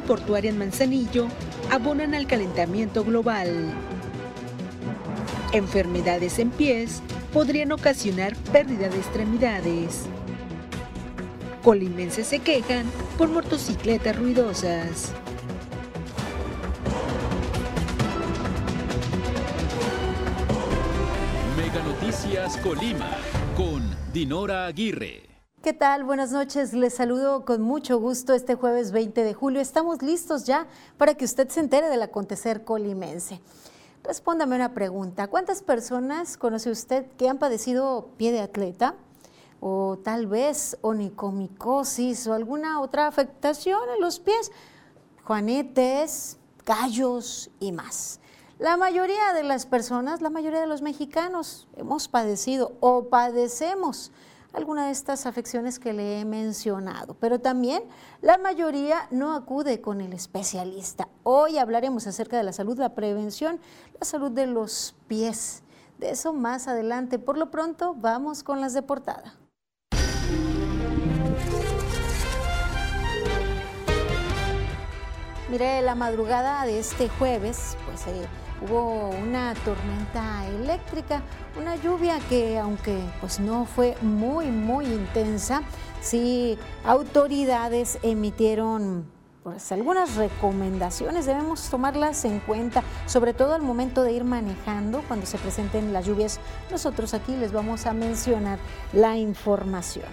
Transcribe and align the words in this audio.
portuaria 0.00 0.50
en 0.50 0.58
Manzanillo 0.58 1.26
abonan 1.70 2.14
al 2.14 2.26
calentamiento 2.26 3.04
global. 3.04 3.72
Enfermedades 5.52 6.38
en 6.38 6.50
pies 6.50 7.02
podrían 7.32 7.72
ocasionar 7.72 8.36
pérdida 8.52 8.88
de 8.88 8.96
extremidades. 8.96 10.06
Colimenses 11.62 12.26
se 12.26 12.38
quejan 12.38 12.86
por 13.18 13.28
motocicletas 13.28 14.16
ruidosas. 14.16 15.12
Mega 21.56 21.82
Noticias 21.84 22.56
Colima 22.58 23.18
con 23.56 23.82
Dinora 24.12 24.66
Aguirre. 24.66 25.31
¿Qué 25.62 25.72
tal? 25.72 26.02
Buenas 26.02 26.32
noches. 26.32 26.72
Les 26.72 26.92
saludo 26.92 27.44
con 27.44 27.62
mucho 27.62 28.00
gusto 28.00 28.34
este 28.34 28.56
jueves 28.56 28.90
20 28.90 29.22
de 29.22 29.32
julio. 29.32 29.60
Estamos 29.60 30.02
listos 30.02 30.42
ya 30.42 30.66
para 30.98 31.14
que 31.14 31.24
usted 31.24 31.48
se 31.50 31.60
entere 31.60 31.88
del 31.88 32.02
acontecer 32.02 32.64
colimense. 32.64 33.40
Respóndame 34.02 34.56
una 34.56 34.74
pregunta. 34.74 35.28
¿Cuántas 35.28 35.62
personas 35.62 36.36
conoce 36.36 36.68
usted 36.68 37.06
que 37.16 37.28
han 37.28 37.38
padecido 37.38 38.08
pie 38.16 38.32
de 38.32 38.40
atleta? 38.40 38.96
O 39.60 40.00
tal 40.02 40.26
vez 40.26 40.78
onicomicosis 40.80 42.26
o 42.26 42.32
alguna 42.32 42.80
otra 42.80 43.06
afectación 43.06 43.82
en 43.94 44.00
los 44.00 44.18
pies, 44.18 44.50
juanetes, 45.22 46.38
callos 46.64 47.52
y 47.60 47.70
más. 47.70 48.18
La 48.58 48.76
mayoría 48.76 49.32
de 49.32 49.44
las 49.44 49.66
personas, 49.66 50.22
la 50.22 50.30
mayoría 50.30 50.60
de 50.60 50.66
los 50.66 50.82
mexicanos 50.82 51.68
hemos 51.76 52.08
padecido 52.08 52.72
o 52.80 53.04
padecemos 53.04 54.10
alguna 54.52 54.86
de 54.86 54.92
estas 54.92 55.26
afecciones 55.26 55.78
que 55.78 55.92
le 55.92 56.20
he 56.20 56.24
mencionado, 56.24 57.14
pero 57.14 57.40
también 57.40 57.82
la 58.20 58.38
mayoría 58.38 59.06
no 59.10 59.34
acude 59.34 59.80
con 59.80 60.00
el 60.00 60.12
especialista. 60.12 61.08
Hoy 61.22 61.58
hablaremos 61.58 62.06
acerca 62.06 62.36
de 62.36 62.42
la 62.42 62.52
salud, 62.52 62.78
la 62.78 62.94
prevención, 62.94 63.60
la 63.98 64.06
salud 64.06 64.30
de 64.30 64.46
los 64.46 64.94
pies. 65.08 65.62
De 65.98 66.10
eso 66.10 66.32
más 66.32 66.66
adelante. 66.66 67.18
Por 67.18 67.38
lo 67.38 67.50
pronto, 67.50 67.94
vamos 67.94 68.42
con 68.42 68.60
las 68.60 68.74
de 68.74 68.82
portada. 68.82 69.36
Mire, 75.48 75.82
la 75.82 75.94
madrugada 75.94 76.64
de 76.64 76.78
este 76.78 77.08
jueves, 77.10 77.76
pues 77.84 78.06
eh, 78.06 78.26
hubo 78.62 79.10
una 79.10 79.54
tormenta 79.64 80.46
eléctrica, 80.46 81.22
una 81.58 81.76
lluvia 81.76 82.18
que 82.28 82.58
aunque 82.58 82.98
pues 83.20 83.40
no 83.40 83.64
fue 83.64 83.96
muy 84.02 84.46
muy 84.46 84.86
intensa, 84.86 85.62
sí 86.00 86.58
autoridades 86.84 87.98
emitieron 88.02 89.06
pues 89.42 89.72
algunas 89.72 90.14
recomendaciones 90.14 91.26
debemos 91.26 91.68
tomarlas 91.68 92.24
en 92.24 92.38
cuenta, 92.40 92.84
sobre 93.06 93.34
todo 93.34 93.54
al 93.54 93.62
momento 93.62 94.04
de 94.04 94.12
ir 94.12 94.22
manejando 94.22 95.02
cuando 95.08 95.26
se 95.26 95.36
presenten 95.36 95.92
las 95.92 96.06
lluvias. 96.06 96.38
Nosotros 96.70 97.12
aquí 97.12 97.34
les 97.34 97.50
vamos 97.52 97.86
a 97.86 97.92
mencionar 97.92 98.60
la 98.92 99.16
información. 99.16 100.06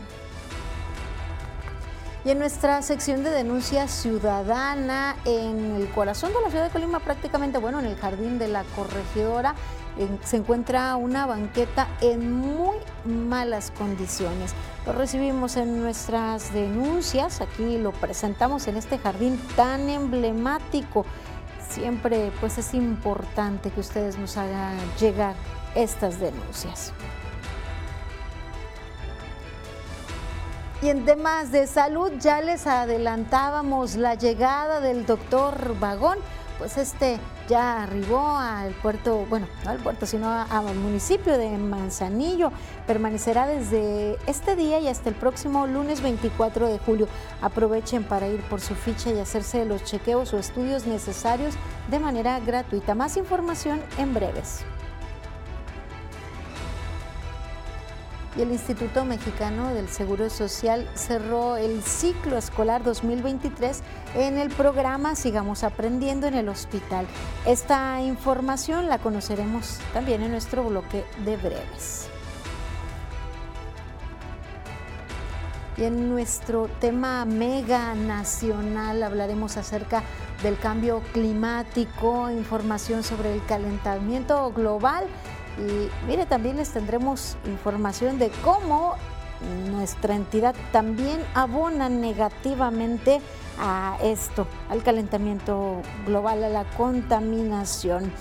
Y 2.30 2.32
en 2.34 2.38
nuestra 2.38 2.80
sección 2.84 3.24
de 3.24 3.32
denuncia 3.32 3.88
ciudadana, 3.88 5.16
en 5.26 5.78
el 5.78 5.90
corazón 5.90 6.32
de 6.32 6.40
la 6.44 6.52
ciudad 6.52 6.66
de 6.66 6.70
Colima, 6.70 7.00
prácticamente, 7.00 7.58
bueno, 7.58 7.80
en 7.80 7.88
el 7.88 7.96
jardín 7.96 8.38
de 8.38 8.48
la 8.48 8.64
corregidora, 8.76 9.56
se 10.24 10.38
encuentra 10.38 10.96
una 10.96 11.26
banqueta 11.26 11.88
en 12.02 12.32
muy 12.32 12.78
malas 13.04 13.72
condiciones. 13.72 14.54
Lo 14.86 14.94
recibimos 14.94 15.58
en 15.58 15.82
nuestras 15.82 16.54
denuncias, 16.54 17.42
aquí 17.42 17.80
lo 17.80 17.94
presentamos 17.94 18.68
en 18.68 18.78
este 18.78 19.00
jardín 19.00 19.42
tan 19.56 19.90
emblemático. 19.90 21.08
Siempre 21.68 22.32
pues 22.40 22.60
es 22.60 22.76
importante 22.76 23.72
que 23.72 23.80
ustedes 23.80 24.20
nos 24.20 24.38
hagan 24.38 24.78
llegar 25.00 25.34
estas 25.74 26.20
denuncias. 26.20 26.94
Y 30.82 30.88
en 30.88 31.04
temas 31.04 31.52
de 31.52 31.68
salud 31.68 32.10
ya 32.20 32.40
les 32.42 32.66
adelantábamos 32.66 33.98
la 33.98 34.16
llegada 34.16 34.80
del 34.80 35.06
doctor 35.06 35.78
Vagón, 35.78 36.18
pues 36.58 36.78
este 36.78 37.20
ya 37.50 37.84
arribó 37.84 38.38
al 38.38 38.72
puerto, 38.76 39.26
bueno, 39.30 39.48
no 39.66 39.72
al 39.72 39.80
puerto, 39.80 40.06
sino 40.06 40.30
al 40.30 40.76
municipio 40.76 41.38
de 41.38 41.50
Manzanillo. 41.58 42.54
Permanecerá 42.88 43.46
desde 43.46 44.18
este 44.26 44.56
día 44.56 44.80
y 44.80 44.88
hasta 44.88 45.10
el 45.10 45.16
próximo 45.16 45.68
lunes 45.68 46.02
24 46.02 46.68
de 46.68 46.80
julio. 46.80 47.10
Aprovechen 47.42 48.06
para 48.06 48.30
ir 48.30 48.40
por 48.44 48.62
su 48.62 48.74
ficha 48.74 49.12
y 49.12 49.20
hacerse 49.20 49.66
los 49.66 49.84
chequeos 49.84 50.34
o 50.34 50.38
estudios 50.38 50.88
necesarios 50.88 51.56
de 51.90 52.00
manera 52.00 52.40
gratuita. 52.40 52.96
Más 52.96 53.18
información 53.18 53.82
en 53.98 54.14
breves. 54.14 54.64
Y 58.36 58.42
el 58.42 58.52
Instituto 58.52 59.06
Mexicano 59.06 59.74
del 59.74 59.90
Seguro 59.90 60.30
Social 60.30 60.88
cerró 60.96 61.58
el 61.58 61.82
ciclo 61.82 62.38
escolar 62.38 62.84
2023 62.84 63.82
en 64.16 64.38
el 64.38 64.50
programa 64.50 65.16
Sigamos 65.16 65.64
Aprendiendo 65.64 66.28
en 66.28 66.36
el 66.36 66.50
Hospital. 66.50 67.08
Esta 67.46 68.02
información 68.02 68.88
la 68.88 69.00
conoceremos 69.00 69.80
también 69.94 70.22
en 70.22 70.32
nuestro 70.32 70.64
bloque 70.64 71.06
de 71.26 71.38
breves. 71.38 72.08
Y 75.78 75.86
en 75.86 76.10
nuestro 76.10 76.68
tema 76.82 77.24
mega 77.24 77.96
nacional 77.96 79.02
hablaremos 79.02 79.56
acerca 79.56 80.04
del 80.44 80.58
cambio 80.58 81.02
climático, 81.14 82.30
información 82.30 83.02
sobre 83.02 83.34
el 83.34 83.46
calentamiento 83.46 84.52
global 84.52 85.06
y 85.60 85.90
mire, 86.08 86.26
también 86.26 86.58
les 86.58 86.72
tendremos 86.72 87.38
información 87.46 88.18
de 88.18 88.30
cómo 88.44 88.96
nuestra 89.70 90.16
entidad 90.16 90.56
también 90.72 91.24
abona 91.34 91.90
negativamente 91.90 93.22
a 93.60 93.98
esto, 94.02 94.48
al 94.70 94.84
calentamiento 94.84 95.82
global, 96.06 96.44
a 96.44 96.50
la 96.50 96.64
contaminación. 96.72 98.12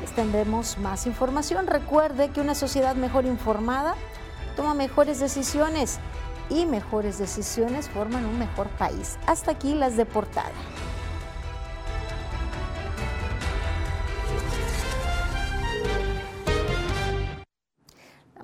Les 0.00 0.12
tendremos 0.14 0.78
más 0.78 1.06
información. 1.06 1.66
Recuerde 1.66 2.30
que 2.30 2.40
una 2.40 2.54
sociedad 2.54 2.94
mejor 2.96 3.24
informada 3.24 3.94
toma 4.56 4.74
mejores 4.74 5.20
decisiones 5.20 5.98
y 6.50 6.66
mejores 6.66 7.18
decisiones 7.18 7.88
forman 7.88 8.24
un 8.26 8.38
mejor 8.38 8.68
país. 8.68 9.18
Hasta 9.26 9.52
aquí 9.52 9.74
las 9.74 9.96
de 9.96 10.04
portada. 10.04 10.52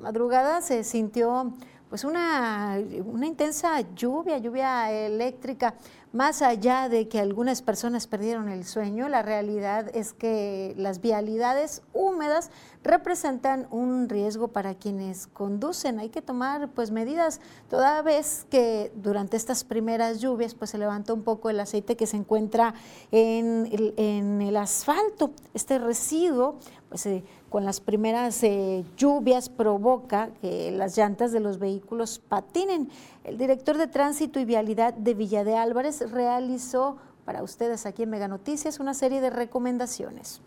Madrugada 0.01 0.61
se 0.61 0.85
sintió 0.85 1.53
pues 1.91 2.05
una, 2.05 2.79
una, 3.05 3.27
intensa 3.27 3.81
lluvia, 3.97 4.39
lluvia 4.39 4.93
eléctrica. 4.93 5.75
Más 6.13 6.41
allá 6.43 6.89
de 6.89 7.09
que 7.09 7.21
algunas 7.21 7.63
personas 7.63 8.07
perdieron 8.07 8.49
el 8.49 8.65
sueño, 8.65 9.09
la 9.09 9.23
realidad 9.23 9.91
es 9.95 10.13
que 10.13 10.75
las 10.77 11.01
vialidades 11.01 11.83
húmedas 11.93 12.51
representan 12.83 13.67
un 13.71 14.09
riesgo 14.09 14.49
para 14.49 14.75
quienes 14.75 15.27
conducen. 15.29 15.99
Hay 15.99 16.09
que 16.09 16.23
tomar 16.23 16.71
pues 16.71 16.91
medidas 16.91 17.41
toda 17.69 18.03
vez 18.03 18.47
que 18.51 18.93
durante 18.97 19.37
estas 19.37 19.63
primeras 19.65 20.21
lluvias 20.21 20.55
pues 20.55 20.71
se 20.71 20.79
levanta 20.79 21.13
un 21.13 21.23
poco 21.23 21.51
el 21.51 21.61
aceite 21.61 21.97
que 21.97 22.07
se 22.07 22.17
encuentra 22.17 22.75
en 23.11 23.69
el, 23.71 23.95
en 23.97 24.43
el 24.43 24.57
asfalto. 24.57 25.33
Este 25.55 25.79
residuo 25.79 26.59
pues 26.89 27.07
eh, 27.07 27.23
con 27.51 27.65
las 27.65 27.81
primeras 27.81 28.43
eh, 28.45 28.85
lluvias 28.97 29.49
provoca 29.49 30.31
que 30.41 30.71
las 30.71 30.97
llantas 30.97 31.33
de 31.33 31.41
los 31.41 31.59
vehículos 31.59 32.21
patinen. 32.21 32.89
El 33.25 33.37
director 33.37 33.77
de 33.77 33.89
Tránsito 33.89 34.39
y 34.39 34.45
Vialidad 34.45 34.95
de 34.95 35.15
Villa 35.15 35.43
de 35.45 35.57
Álvarez 35.57 36.11
realizó 36.13 36.97
para 37.25 37.43
ustedes 37.43 37.87
aquí 37.87 38.05
en 38.05 38.11
Mega 38.11 38.29
Noticias 38.29 38.79
una 38.79 38.95
serie 38.95 39.21
de 39.21 39.31
recomendaciones. 39.31 40.41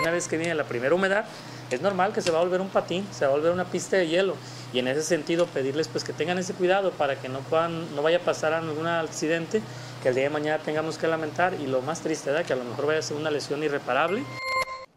Una 0.00 0.10
vez 0.10 0.26
que 0.26 0.38
viene 0.38 0.54
la 0.54 0.64
primera 0.64 0.94
humedad, 0.94 1.26
es 1.70 1.82
normal 1.82 2.14
que 2.14 2.22
se 2.22 2.30
va 2.30 2.40
a 2.40 2.42
volver 2.42 2.62
un 2.62 2.70
patín, 2.70 3.06
se 3.12 3.26
va 3.26 3.32
a 3.32 3.36
volver 3.36 3.52
una 3.52 3.66
pista 3.66 3.98
de 3.98 4.08
hielo 4.08 4.36
y 4.72 4.78
en 4.78 4.88
ese 4.88 5.02
sentido 5.02 5.46
pedirles 5.46 5.88
pues 5.88 6.02
que 6.02 6.14
tengan 6.14 6.38
ese 6.38 6.54
cuidado 6.54 6.92
para 6.92 7.20
que 7.20 7.28
no 7.28 7.40
puedan, 7.40 7.94
no 7.94 8.02
vaya 8.02 8.16
a 8.16 8.20
pasar 8.20 8.54
algún 8.54 8.86
accidente 8.86 9.60
que 10.02 10.08
el 10.08 10.14
día 10.14 10.24
de 10.24 10.30
mañana 10.30 10.62
tengamos 10.62 10.96
que 10.96 11.06
lamentar 11.06 11.52
y 11.54 11.66
lo 11.66 11.82
más 11.82 12.00
triste 12.00 12.34
es 12.34 12.46
que 12.46 12.54
a 12.54 12.56
lo 12.56 12.64
mejor 12.64 12.86
vaya 12.86 13.00
a 13.00 13.02
ser 13.02 13.18
una 13.18 13.30
lesión 13.30 13.62
irreparable. 13.62 14.24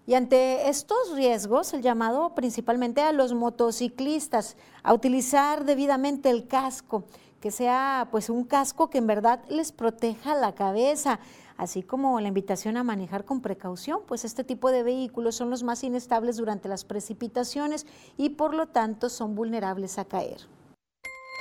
Y 0.08 0.14
ante 0.14 0.70
estos 0.70 1.16
riesgos, 1.16 1.74
el 1.74 1.82
llamado 1.82 2.36
principalmente 2.36 3.02
a 3.02 3.12
los 3.12 3.34
motociclistas 3.34 4.56
a 4.84 4.94
utilizar 4.94 5.66
debidamente 5.66 6.30
el 6.30 6.48
casco, 6.48 7.06
que 7.42 7.50
sea 7.50 8.08
pues 8.12 8.30
un 8.30 8.44
casco 8.44 8.90
que 8.90 9.00
en 9.00 9.08
verdad 9.08 9.44
les 9.50 9.72
proteja 9.72 10.36
la 10.36 10.54
cabeza, 10.54 11.20
así 11.58 11.82
como 11.82 12.20
la 12.20 12.28
invitación 12.28 12.78
a 12.78 12.84
manejar 12.84 13.26
con 13.26 13.42
precaución, 13.42 14.02
pues 14.06 14.26
este 14.26 14.44
tipo 14.44 14.72
de 14.72 14.84
vehículos 14.84 15.36
son 15.36 15.50
los 15.50 15.64
más 15.64 15.84
inestables 15.84 16.38
durante 16.38 16.70
las 16.70 16.86
precipitaciones 16.86 17.88
y 18.16 18.30
por 18.30 18.54
lo 18.54 18.68
tanto 18.68 19.10
son 19.10 19.34
vulnerables 19.34 19.98
a 19.98 20.06
caer. 20.06 20.38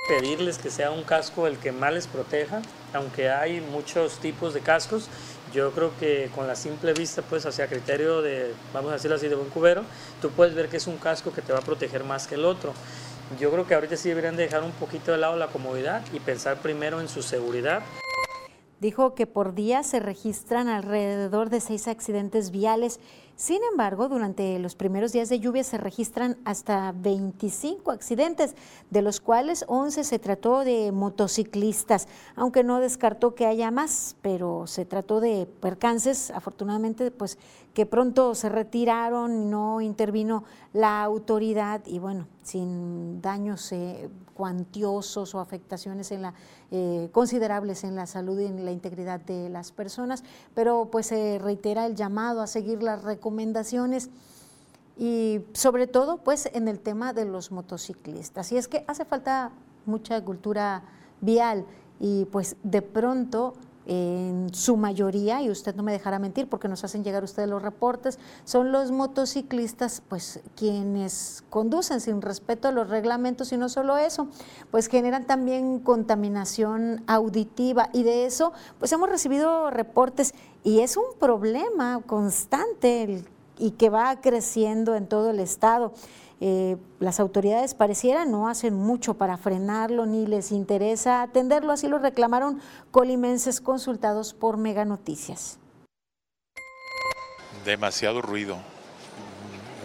pedirles 0.07 0.59
que 0.59 0.69
sea 0.69 0.91
un 0.91 1.03
casco 1.03 1.47
el 1.47 1.57
que 1.57 1.71
más 1.71 1.93
les 1.93 2.07
proteja, 2.07 2.61
aunque 2.93 3.29
hay 3.29 3.61
muchos 3.61 4.19
tipos 4.19 4.53
de 4.53 4.61
cascos. 4.61 5.09
Yo 5.55 5.71
creo 5.71 5.91
que 5.97 6.29
con 6.35 6.47
la 6.47 6.55
simple 6.55 6.91
vista, 6.91 7.21
pues 7.21 7.45
hacia 7.45 7.67
criterio 7.67 8.21
de, 8.21 8.53
vamos 8.73 8.89
a 8.91 8.95
decirlo 8.95 9.15
así, 9.15 9.29
de 9.29 9.35
buen 9.35 9.49
cubero, 9.49 9.83
tú 10.21 10.29
puedes 10.31 10.53
ver 10.53 10.67
que 10.67 10.75
es 10.75 10.85
un 10.85 10.97
casco 10.97 11.31
que 11.31 11.41
te 11.41 11.53
va 11.53 11.59
a 11.59 11.61
proteger 11.61 12.03
más 12.03 12.27
que 12.27 12.35
el 12.35 12.43
otro. 12.43 12.73
Yo 13.39 13.49
creo 13.51 13.65
que 13.65 13.73
ahorita 13.73 13.95
sí 13.95 14.09
deberían 14.09 14.35
dejar 14.35 14.63
un 14.63 14.73
poquito 14.73 15.13
de 15.13 15.17
lado 15.17 15.37
la 15.37 15.47
comodidad 15.47 16.03
y 16.11 16.19
pensar 16.19 16.57
primero 16.57 16.99
en 16.99 17.07
su 17.07 17.21
seguridad. 17.21 17.83
Dijo 18.81 19.15
que 19.15 19.27
por 19.27 19.55
día 19.55 19.83
se 19.83 20.01
registran 20.01 20.67
alrededor 20.67 21.49
de 21.49 21.61
seis 21.61 21.87
accidentes 21.87 22.51
viales 22.51 22.99
sin 23.35 23.61
embargo, 23.69 24.07
durante 24.07 24.57
los 24.59 24.75
primeros 24.75 25.11
días 25.11 25.27
de 25.27 25.39
lluvia 25.39 25.63
se 25.63 25.77
registran 25.77 26.37
hasta 26.45 26.93
25 26.93 27.91
accidentes, 27.91 28.55
de 28.89 29.01
los 29.01 29.19
cuales 29.19 29.65
11 29.67 30.05
se 30.05 30.19
trató 30.19 30.63
de 30.63 30.93
motociclistas, 30.93 32.07
aunque 32.35 32.63
no 32.63 32.79
descartó 32.79 33.35
que 33.35 33.45
haya 33.45 33.71
más, 33.71 34.15
pero 34.21 34.67
se 34.67 34.85
trató 34.85 35.19
de 35.19 35.47
percances, 35.59 36.31
afortunadamente, 36.31 37.11
pues 37.11 37.37
que 37.75 37.85
pronto 37.85 38.35
se 38.35 38.47
retiraron, 38.47 39.49
no 39.49 39.81
intervino 39.81 40.45
la 40.71 41.03
autoridad 41.03 41.81
y 41.85 41.99
bueno, 41.99 42.25
sin 42.41 43.21
daños 43.21 43.71
eh, 43.73 44.09
cuantiosos 44.33 45.35
o 45.35 45.39
afectaciones 45.39 46.11
en 46.11 46.21
la, 46.21 46.33
eh, 46.71 47.09
considerables 47.11 47.83
en 47.83 47.95
la 47.95 48.05
salud 48.05 48.39
y 48.39 48.45
en 48.45 48.63
la 48.65 48.71
integridad 48.71 49.19
de 49.19 49.49
las 49.49 49.71
personas, 49.71 50.23
pero 50.53 50.89
pues 50.91 51.07
se 51.07 51.37
reitera 51.37 51.85
el 51.85 51.95
llamado 51.95 52.41
a 52.41 52.47
seguir 52.47 52.81
las 52.81 53.03
recomendaciones 53.03 53.24
y 54.97 55.41
sobre 55.53 55.87
todo 55.87 56.17
pues 56.17 56.49
en 56.53 56.67
el 56.67 56.79
tema 56.79 57.13
de 57.13 57.25
los 57.25 57.51
motociclistas. 57.51 58.51
Y 58.51 58.57
es 58.57 58.67
que 58.67 58.85
hace 58.87 59.05
falta 59.05 59.51
mucha 59.85 60.23
cultura 60.23 60.83
vial 61.21 61.65
y 61.99 62.25
pues 62.25 62.55
de 62.63 62.81
pronto 62.81 63.53
en 63.85 64.53
su 64.53 64.77
mayoría, 64.77 65.41
y 65.41 65.49
usted 65.49 65.75
no 65.75 65.83
me 65.83 65.91
dejará 65.91 66.19
mentir 66.19 66.47
porque 66.47 66.67
nos 66.67 66.83
hacen 66.83 67.03
llegar 67.03 67.23
ustedes 67.23 67.49
los 67.49 67.61
reportes, 67.61 68.19
son 68.43 68.71
los 68.71 68.91
motociclistas 68.91 70.01
pues 70.07 70.41
quienes 70.55 71.43
conducen 71.49 72.01
sin 72.01 72.21
respeto 72.21 72.67
a 72.67 72.71
los 72.71 72.89
reglamentos 72.89 73.51
y 73.51 73.57
no 73.57 73.69
solo 73.69 73.97
eso, 73.97 74.27
pues 74.71 74.87
generan 74.87 75.25
también 75.25 75.79
contaminación 75.79 77.03
auditiva 77.07 77.89
y 77.93 78.03
de 78.03 78.25
eso 78.25 78.53
pues 78.79 78.91
hemos 78.91 79.09
recibido 79.09 79.69
reportes 79.69 80.33
y 80.63 80.79
es 80.79 80.97
un 80.97 81.05
problema 81.19 82.01
constante 82.05 83.23
y 83.57 83.71
que 83.71 83.89
va 83.89 84.19
creciendo 84.19 84.95
en 84.95 85.07
todo 85.07 85.29
el 85.29 85.39
estado. 85.39 85.93
Eh, 86.41 86.75
las 86.99 87.19
autoridades 87.19 87.73
parecieran 87.73 88.29
no 88.29 88.49
hacen 88.49 88.73
mucho 88.73 89.13
para 89.13 89.37
frenarlo 89.37 90.05
ni 90.05 90.27
les 90.27 90.51
interesa 90.51 91.21
atenderlo, 91.21 91.71
así 91.71 91.87
lo 91.87 91.97
reclamaron 91.97 92.61
colimenses 92.91 93.61
consultados 93.61 94.33
por 94.33 94.57
Mega 94.57 94.83
Noticias. 94.83 95.59
Demasiado 97.63 98.21
ruido, 98.21 98.57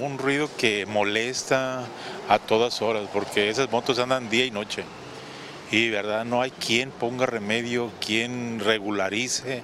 un 0.01 0.19
ruido 0.19 0.49
que 0.59 0.87
molesta 0.87 1.85
a 2.29 2.39
todas 2.39 2.83
horas, 2.83 3.09
porque 3.13 3.49
esas 3.49 3.71
motos 3.71 3.99
andan 3.99 4.29
día 4.29 4.45
y 4.45 4.51
noche. 4.51 4.85
Y 5.71 5.89
verdad, 5.89 6.25
no 6.25 6.43
hay 6.43 6.51
quien 6.51 6.91
ponga 6.91 7.27
remedio, 7.27 7.91
quien 8.05 8.59
regularice 8.59 9.63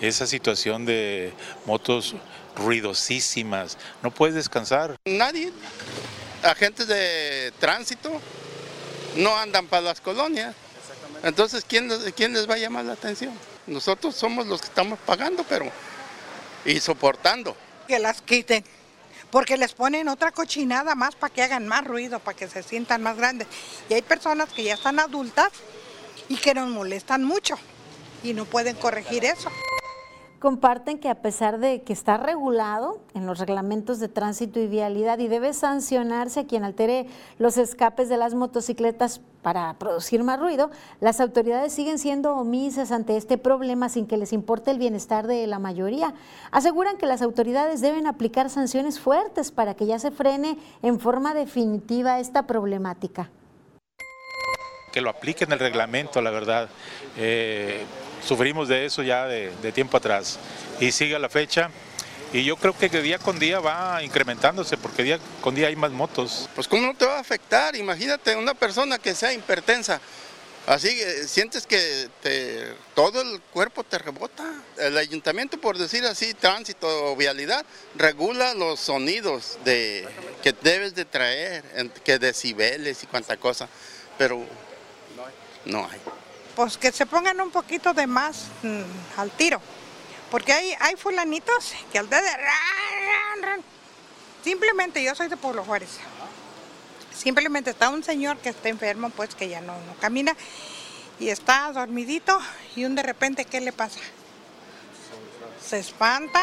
esa 0.00 0.26
situación 0.26 0.84
de 0.84 1.32
motos 1.64 2.14
ruidosísimas. 2.54 3.78
No 4.02 4.10
puedes 4.10 4.34
descansar. 4.34 4.96
Nadie 5.06 5.52
agentes 6.42 6.86
de 6.86 7.52
tránsito 7.58 8.20
no 9.16 9.36
andan 9.36 9.66
para 9.66 9.82
las 9.82 10.00
colonias. 10.00 10.54
Entonces, 11.22 11.64
¿quién, 11.66 11.90
¿quién 12.16 12.32
les 12.32 12.48
va 12.48 12.54
a 12.54 12.58
llamar 12.58 12.84
la 12.84 12.92
atención? 12.92 13.32
Nosotros 13.66 14.14
somos 14.14 14.46
los 14.46 14.60
que 14.60 14.68
estamos 14.68 14.98
pagando, 15.00 15.44
pero 15.48 15.70
y 16.64 16.78
soportando. 16.80 17.56
Que 17.86 17.98
las 17.98 18.22
quiten, 18.22 18.64
porque 19.30 19.56
les 19.56 19.72
ponen 19.72 20.08
otra 20.08 20.30
cochinada 20.30 20.94
más 20.94 21.16
para 21.16 21.32
que 21.32 21.42
hagan 21.42 21.66
más 21.66 21.84
ruido, 21.84 22.20
para 22.20 22.36
que 22.36 22.48
se 22.48 22.62
sientan 22.62 23.02
más 23.02 23.16
grandes. 23.16 23.48
Y 23.88 23.94
hay 23.94 24.02
personas 24.02 24.50
que 24.50 24.62
ya 24.62 24.74
están 24.74 25.00
adultas 25.00 25.50
y 26.28 26.36
que 26.36 26.54
nos 26.54 26.68
molestan 26.68 27.24
mucho 27.24 27.58
y 28.22 28.34
no 28.34 28.44
pueden 28.44 28.76
corregir 28.76 29.24
eso 29.24 29.50
comparten 30.38 30.98
que 30.98 31.08
a 31.08 31.16
pesar 31.16 31.58
de 31.58 31.82
que 31.82 31.92
está 31.92 32.16
regulado 32.16 33.00
en 33.14 33.26
los 33.26 33.38
reglamentos 33.38 33.98
de 33.98 34.08
tránsito 34.08 34.60
y 34.60 34.68
vialidad 34.68 35.18
y 35.18 35.28
debe 35.28 35.52
sancionarse 35.52 36.40
a 36.40 36.46
quien 36.46 36.64
altere 36.64 37.06
los 37.38 37.56
escapes 37.56 38.08
de 38.08 38.16
las 38.16 38.34
motocicletas 38.34 39.20
para 39.42 39.74
producir 39.78 40.22
más 40.22 40.38
ruido, 40.38 40.70
las 41.00 41.20
autoridades 41.20 41.72
siguen 41.72 41.98
siendo 41.98 42.36
omisas 42.36 42.92
ante 42.92 43.16
este 43.16 43.38
problema 43.38 43.88
sin 43.88 44.06
que 44.06 44.16
les 44.16 44.32
importe 44.32 44.70
el 44.70 44.78
bienestar 44.78 45.26
de 45.26 45.46
la 45.46 45.58
mayoría. 45.58 46.14
Aseguran 46.50 46.98
que 46.98 47.06
las 47.06 47.22
autoridades 47.22 47.80
deben 47.80 48.06
aplicar 48.06 48.50
sanciones 48.50 49.00
fuertes 49.00 49.50
para 49.50 49.74
que 49.74 49.86
ya 49.86 49.98
se 49.98 50.10
frene 50.10 50.58
en 50.82 51.00
forma 51.00 51.34
definitiva 51.34 52.20
esta 52.20 52.46
problemática. 52.46 53.30
Que 54.92 55.00
lo 55.00 55.10
apliquen 55.10 55.52
el 55.52 55.58
reglamento, 55.58 56.22
la 56.22 56.30
verdad. 56.30 56.68
Eh, 57.16 57.84
sufrimos 58.24 58.68
de 58.68 58.84
eso 58.84 59.02
ya 59.02 59.26
de, 59.26 59.72
tiempo 59.72 59.96
atrás 59.96 60.38
y 60.80 60.92
sigue 60.92 61.18
la 61.18 61.28
fecha. 61.28 61.70
Y 62.32 62.44
yo 62.44 62.56
creo 62.56 62.76
que 62.76 62.88
día 62.88 63.18
con 63.18 63.38
día 63.38 63.58
va 63.58 64.02
incrementándose 64.02 64.76
porque 64.76 65.02
día 65.02 65.18
con 65.40 65.54
día 65.54 65.68
hay 65.68 65.76
más 65.76 65.90
motos. 65.90 66.48
Pues 66.54 66.68
¿cómo 66.68 66.86
no 66.86 66.94
te 66.94 67.06
va 67.06 67.16
a 67.16 67.20
afectar? 67.20 67.74
Imagínate 67.74 68.36
una 68.36 68.52
persona 68.52 68.98
que 68.98 69.14
sea 69.14 69.32
hipertensa. 69.32 70.00
Así 70.66 70.90
sientes 71.26 71.66
que 71.66 72.10
todo 72.94 73.22
el 73.22 73.40
cuerpo 73.40 73.82
te 73.82 73.96
rebota. 73.96 74.44
El 74.76 74.98
ayuntamiento, 74.98 75.58
por 75.58 75.78
decir 75.78 76.04
así, 76.04 76.34
tránsito 76.34 77.12
o 77.12 77.16
vialidad, 77.16 77.64
regula 77.96 78.52
los 78.52 78.78
sonidos 78.78 79.58
de, 79.64 80.06
que 80.42 80.52
debes 80.52 80.94
de 80.94 81.06
traer, 81.06 81.64
que 82.04 82.18
decibeles 82.18 83.02
y 83.02 83.06
cuánta 83.06 83.38
cosa, 83.38 83.66
pero 84.18 84.44
no 85.64 85.88
hay 85.88 85.98
pues 86.58 86.76
que 86.76 86.90
se 86.90 87.06
pongan 87.06 87.40
un 87.40 87.52
poquito 87.52 87.94
de 87.94 88.08
más 88.08 88.46
mm, 88.64 89.20
al 89.20 89.30
tiro. 89.30 89.60
Porque 90.28 90.52
hay, 90.52 90.74
hay 90.80 90.96
fulanitos 90.96 91.72
que 91.92 92.00
al 92.00 92.10
de... 92.10 92.20
Simplemente 94.42 95.00
yo 95.00 95.14
soy 95.14 95.28
de 95.28 95.36
Pueblo 95.36 95.62
Juárez. 95.62 96.00
Simplemente 97.14 97.70
está 97.70 97.90
un 97.90 98.02
señor 98.02 98.38
que 98.38 98.48
está 98.48 98.70
enfermo, 98.70 99.10
pues 99.10 99.36
que 99.36 99.48
ya 99.48 99.60
no, 99.60 99.74
no 99.74 99.94
camina 100.00 100.34
y 101.20 101.28
está 101.28 101.70
dormidito 101.70 102.36
y 102.74 102.84
un 102.86 102.96
de 102.96 103.04
repente, 103.04 103.44
¿qué 103.44 103.60
le 103.60 103.72
pasa? 103.72 104.00
Se 105.64 105.78
espanta. 105.78 106.42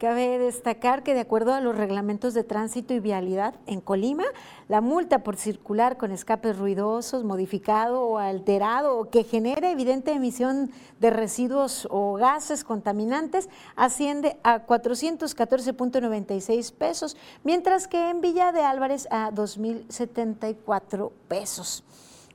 Cabe 0.00 0.38
destacar 0.38 1.02
que 1.02 1.12
de 1.12 1.20
acuerdo 1.20 1.52
a 1.52 1.60
los 1.60 1.76
reglamentos 1.76 2.32
de 2.32 2.42
tránsito 2.42 2.94
y 2.94 3.00
vialidad 3.00 3.56
en 3.66 3.82
Colima, 3.82 4.24
la 4.66 4.80
multa 4.80 5.22
por 5.22 5.36
circular 5.36 5.98
con 5.98 6.10
escapes 6.10 6.56
ruidosos, 6.56 7.22
modificado 7.22 8.04
o 8.04 8.16
alterado 8.16 8.98
o 8.98 9.10
que 9.10 9.24
genere 9.24 9.72
evidente 9.72 10.12
emisión 10.12 10.70
de 11.00 11.10
residuos 11.10 11.86
o 11.90 12.14
gases 12.14 12.64
contaminantes 12.64 13.50
asciende 13.76 14.38
a 14.42 14.66
414.96 14.66 16.72
pesos, 16.72 17.18
mientras 17.44 17.86
que 17.86 18.08
en 18.08 18.22
Villa 18.22 18.52
de 18.52 18.62
Álvarez 18.62 19.06
a 19.10 19.30
2.074 19.30 21.10
pesos. 21.28 21.84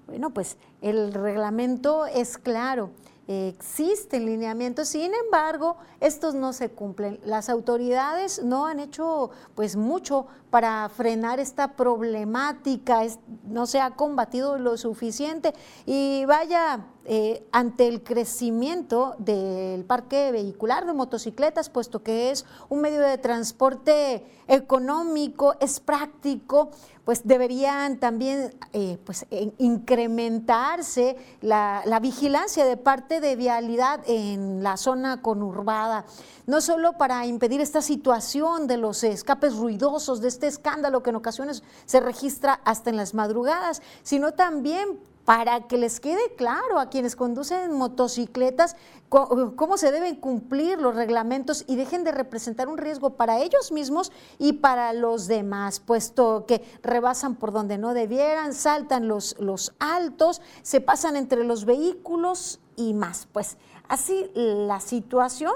Bueno, 0.06 0.30
pues 0.30 0.58
el 0.84 1.16
reglamento 1.16 2.06
es 2.06 2.38
claro 2.38 2.92
existen 3.28 4.26
lineamientos, 4.26 4.90
sin 4.90 5.14
embargo, 5.14 5.78
estos 6.00 6.36
no 6.36 6.54
se 6.54 6.70
cumplen. 6.70 7.20
Las 7.26 7.50
autoridades 7.50 8.44
no 8.44 8.68
han 8.68 8.80
hecho 8.80 9.32
pues 9.56 9.76
mucho 9.76 10.28
para 10.56 10.88
frenar 10.88 11.42
esta 11.42 11.74
problemática, 11.76 13.02
no 13.44 13.66
se 13.66 13.82
ha 13.82 13.92
combatido 13.92 14.58
lo 14.58 14.78
suficiente. 14.78 15.54
Y 15.86 16.24
vaya, 16.24 16.86
eh, 17.04 17.46
ante 17.52 17.90
el 17.90 18.02
crecimiento 18.04 19.16
del 19.18 19.84
parque 19.84 20.32
vehicular 20.32 20.86
de 20.86 20.94
motocicletas, 20.94 21.70
puesto 21.70 22.04
que 22.04 22.32
es 22.32 22.46
un 22.70 22.80
medio 22.80 23.02
de 23.02 23.18
transporte 23.18 24.26
económico, 24.48 25.56
es 25.60 25.82
práctico, 25.82 26.70
pues 27.04 27.28
deberían 27.28 28.00
también 28.00 28.56
eh, 28.72 28.98
pues, 29.06 29.26
incrementarse 29.58 31.18
la, 31.42 31.82
la 31.86 32.00
vigilancia 32.00 32.64
de 32.64 32.78
parte 32.78 33.20
de 33.20 33.36
vialidad 33.36 34.00
en 34.08 34.64
la 34.64 34.78
zona 34.78 35.22
conurbada 35.22 36.06
no 36.48 36.62
solo 36.62 36.94
para 36.94 37.26
impedir 37.26 37.62
esta 37.62 37.82
situación 37.82 38.68
de 38.68 38.78
los 38.78 39.04
escapes 39.04 39.56
ruidosos, 39.56 40.22
de 40.22 40.28
este 40.28 40.45
escándalo 40.48 41.04
que 41.04 41.10
en 41.12 41.16
ocasiones 41.18 41.64
se 41.86 42.00
registra 42.00 42.62
hasta 42.64 42.90
en 42.90 42.98
las 42.98 43.14
madrugadas, 43.14 43.82
sino 44.04 44.34
también 44.34 45.00
para 45.26 45.62
que 45.62 45.78
les 45.78 46.00
quede 46.00 46.36
claro 46.36 46.80
a 46.80 46.90
quienes 46.90 47.16
conducen 47.16 47.74
motocicletas 47.74 48.76
cómo 49.10 49.78
se 49.78 49.92
deben 49.92 50.16
cumplir 50.16 50.80
los 50.80 50.96
reglamentos 50.96 51.66
y 51.68 51.76
dejen 51.76 52.04
de 52.04 52.12
representar 52.12 52.68
un 52.68 52.78
riesgo 52.78 53.12
para 53.12 53.40
ellos 53.40 53.72
mismos 53.72 54.12
y 54.38 54.54
para 54.54 54.94
los 54.94 55.28
demás, 55.28 55.80
puesto 55.80 56.46
que 56.48 56.64
rebasan 56.84 57.36
por 57.36 57.52
donde 57.52 57.78
no 57.78 57.94
debieran, 57.94 58.54
saltan 58.54 59.08
los, 59.08 59.36
los 59.40 59.74
altos, 59.80 60.42
se 60.62 60.80
pasan 60.80 61.16
entre 61.16 61.44
los 61.44 61.66
vehículos 61.66 62.60
y 62.76 62.94
más. 62.94 63.28
Pues 63.32 63.58
así 63.88 64.30
la 64.36 64.80
situación 64.80 65.54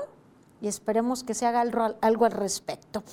y 0.61 0.67
esperemos 0.67 1.23
que 1.23 1.35
se 1.35 1.45
haga 1.45 1.61
algo 1.61 2.25
al 2.25 2.31
respecto. 2.31 3.03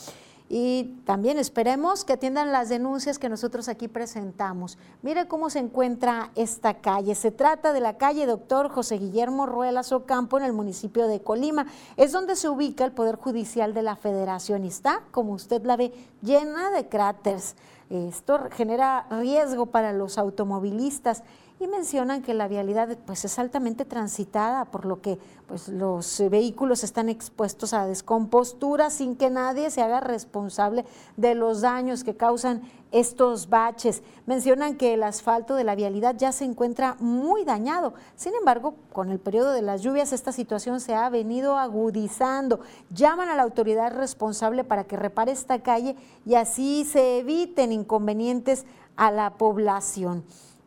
Y 0.48 0.94
también 1.04 1.38
esperemos 1.38 2.04
que 2.04 2.12
atiendan 2.12 2.52
las 2.52 2.68
denuncias 2.68 3.18
que 3.18 3.28
nosotros 3.28 3.68
aquí 3.68 3.88
presentamos. 3.88 4.78
Mire 5.02 5.26
cómo 5.26 5.50
se 5.50 5.58
encuentra 5.58 6.30
esta 6.36 6.74
calle. 6.74 7.16
Se 7.16 7.32
trata 7.32 7.72
de 7.72 7.80
la 7.80 7.98
calle 7.98 8.26
Doctor 8.26 8.68
José 8.68 8.98
Guillermo 8.98 9.46
Ruelas 9.46 9.90
Ocampo 9.90 10.38
en 10.38 10.44
el 10.44 10.52
municipio 10.52 11.08
de 11.08 11.20
Colima. 11.20 11.66
Es 11.96 12.12
donde 12.12 12.36
se 12.36 12.48
ubica 12.48 12.84
el 12.84 12.92
Poder 12.92 13.16
Judicial 13.16 13.74
de 13.74 13.82
la 13.82 13.96
Federación 13.96 14.64
y 14.64 14.68
está, 14.68 15.02
como 15.10 15.32
usted 15.32 15.64
la 15.64 15.76
ve, 15.76 15.92
llena 16.22 16.70
de 16.70 16.88
cráteres. 16.88 17.56
Esto 17.90 18.48
genera 18.50 19.06
riesgo 19.10 19.66
para 19.66 19.92
los 19.92 20.18
automovilistas 20.18 21.22
y 21.58 21.66
mencionan 21.68 22.20
que 22.20 22.34
la 22.34 22.48
vialidad 22.48 22.98
pues, 23.06 23.24
es 23.24 23.38
altamente 23.38 23.86
transitada, 23.86 24.66
por 24.66 24.84
lo 24.84 25.00
que 25.00 25.18
pues, 25.46 25.68
los 25.68 26.22
vehículos 26.30 26.84
están 26.84 27.08
expuestos 27.08 27.72
a 27.72 27.86
descompostura 27.86 28.90
sin 28.90 29.16
que 29.16 29.30
nadie 29.30 29.70
se 29.70 29.80
haga 29.80 30.00
responsable 30.00 30.84
de 31.16 31.34
los 31.34 31.62
daños 31.62 32.04
que 32.04 32.14
causan 32.14 32.62
estos 32.92 33.48
baches. 33.48 34.02
Mencionan 34.26 34.76
que 34.76 34.94
el 34.94 35.02
asfalto 35.02 35.54
de 35.54 35.64
la 35.64 35.74
vialidad 35.74 36.14
ya 36.16 36.30
se 36.30 36.44
encuentra 36.44 36.96
muy 37.00 37.44
dañado. 37.44 37.94
Sin 38.16 38.34
embargo, 38.34 38.74
con 38.92 39.10
el 39.10 39.18
periodo 39.18 39.52
de 39.52 39.62
las 39.62 39.82
lluvias 39.82 40.12
esta 40.12 40.32
situación 40.32 40.80
se 40.80 40.94
ha 40.94 41.08
venido 41.08 41.56
agudizando. 41.56 42.60
Llaman 42.90 43.30
a 43.30 43.36
la 43.36 43.42
autoridad 43.42 43.96
responsable 43.96 44.62
para 44.62 44.84
que 44.84 44.96
repare 44.96 45.32
esta 45.32 45.62
calle 45.62 45.96
y 46.26 46.34
así 46.34 46.84
se 46.84 47.20
eviten 47.20 47.72
inconvenientes 47.72 48.66
a 48.96 49.10
la 49.10 49.34
población 49.34 50.22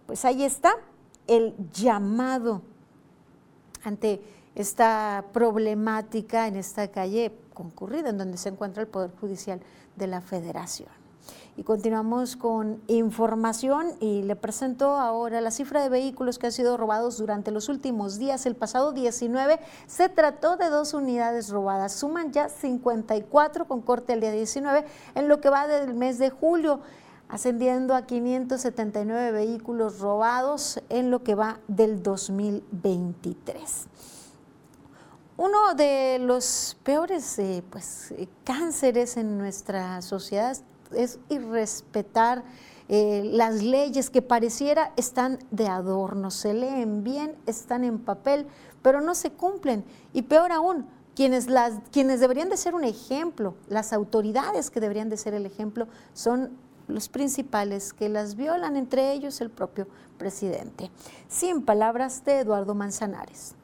pues 0.09 0.25
ahí 0.25 0.43
está 0.43 0.73
el 1.27 1.53
llamado 1.71 2.63
ante 3.83 4.19
esta 4.55 5.23
problemática 5.31 6.47
en 6.47 6.55
esta 6.55 6.87
calle 6.87 7.31
concurrida 7.53 8.09
en 8.09 8.17
donde 8.17 8.39
se 8.39 8.49
encuentra 8.49 8.81
el 8.81 8.87
Poder 8.87 9.11
Judicial 9.21 9.59
de 9.97 10.07
la 10.07 10.21
Federación. 10.21 10.89
Y 11.57 11.63
continuamos 11.63 12.35
con 12.37 12.81
información 12.87 13.97
y 13.99 14.23
le 14.23 14.35
presento 14.35 14.95
ahora 14.95 15.41
la 15.41 15.51
cifra 15.51 15.83
de 15.83 15.89
vehículos 15.89 16.39
que 16.39 16.47
han 16.47 16.53
sido 16.53 16.75
robados 16.75 17.19
durante 17.19 17.51
los 17.51 17.69
últimos 17.69 18.17
días. 18.17 18.47
El 18.47 18.55
pasado 18.55 18.93
19 18.93 19.59
se 19.85 20.09
trató 20.09 20.57
de 20.57 20.71
dos 20.71 20.95
unidades 20.95 21.51
robadas. 21.51 21.93
Suman 21.93 22.31
ya 22.31 22.49
54 22.49 23.67
con 23.67 23.83
corte 23.83 24.13
el 24.13 24.21
día 24.21 24.31
19 24.31 24.85
en 25.13 25.27
lo 25.27 25.39
que 25.39 25.51
va 25.51 25.67
del 25.67 25.93
mes 25.93 26.17
de 26.17 26.31
julio 26.31 26.79
ascendiendo 27.29 27.95
a 27.95 28.07
579 28.07 29.31
vehículos 29.31 29.99
robados 29.99 30.81
en 30.89 31.11
lo 31.11 31.23
que 31.23 31.35
va 31.35 31.59
del 31.67 32.01
2023. 32.01 33.87
Uno 35.37 35.73
de 35.73 36.17
los 36.19 36.75
peores 36.83 37.39
eh, 37.39 37.63
pues, 37.69 38.11
eh, 38.11 38.27
cánceres 38.43 39.15
en 39.15 39.37
nuestra 39.37 40.01
sociedad 40.01 40.57
es 40.93 41.19
irrespetar 41.29 42.43
eh, 42.89 43.21
las 43.23 43.61
leyes 43.61 44.09
que 44.09 44.23
pareciera 44.23 44.91
están 44.97 45.37
de 45.51 45.67
adorno, 45.67 46.31
se 46.31 46.55
leen 46.55 47.03
bien, 47.03 47.35
están 47.45 47.83
en 47.83 47.99
papel, 47.99 48.47
pero 48.81 48.99
no 48.99 49.13
se 49.13 49.31
cumplen. 49.31 49.85
Y 50.11 50.23
peor 50.23 50.51
aún, 50.51 50.87
quienes, 51.15 51.47
las, 51.47 51.73
quienes 51.91 52.19
deberían 52.19 52.49
de 52.49 52.57
ser 52.57 52.73
un 52.73 52.83
ejemplo, 52.83 53.53
las 53.67 53.93
autoridades 53.93 54.71
que 54.71 54.79
deberían 54.79 55.09
de 55.09 55.17
ser 55.17 55.35
el 55.35 55.45
ejemplo, 55.45 55.87
son 56.13 56.57
los 56.89 57.09
principales 57.09 57.93
que 57.93 58.09
las 58.09 58.35
violan, 58.35 58.75
entre 58.75 59.13
ellos 59.13 59.41
el 59.41 59.49
propio 59.49 59.87
presidente. 60.17 60.91
Cien 61.27 61.61
palabras 61.63 62.25
de 62.25 62.39
Eduardo 62.39 62.75
Manzanares. 62.75 63.55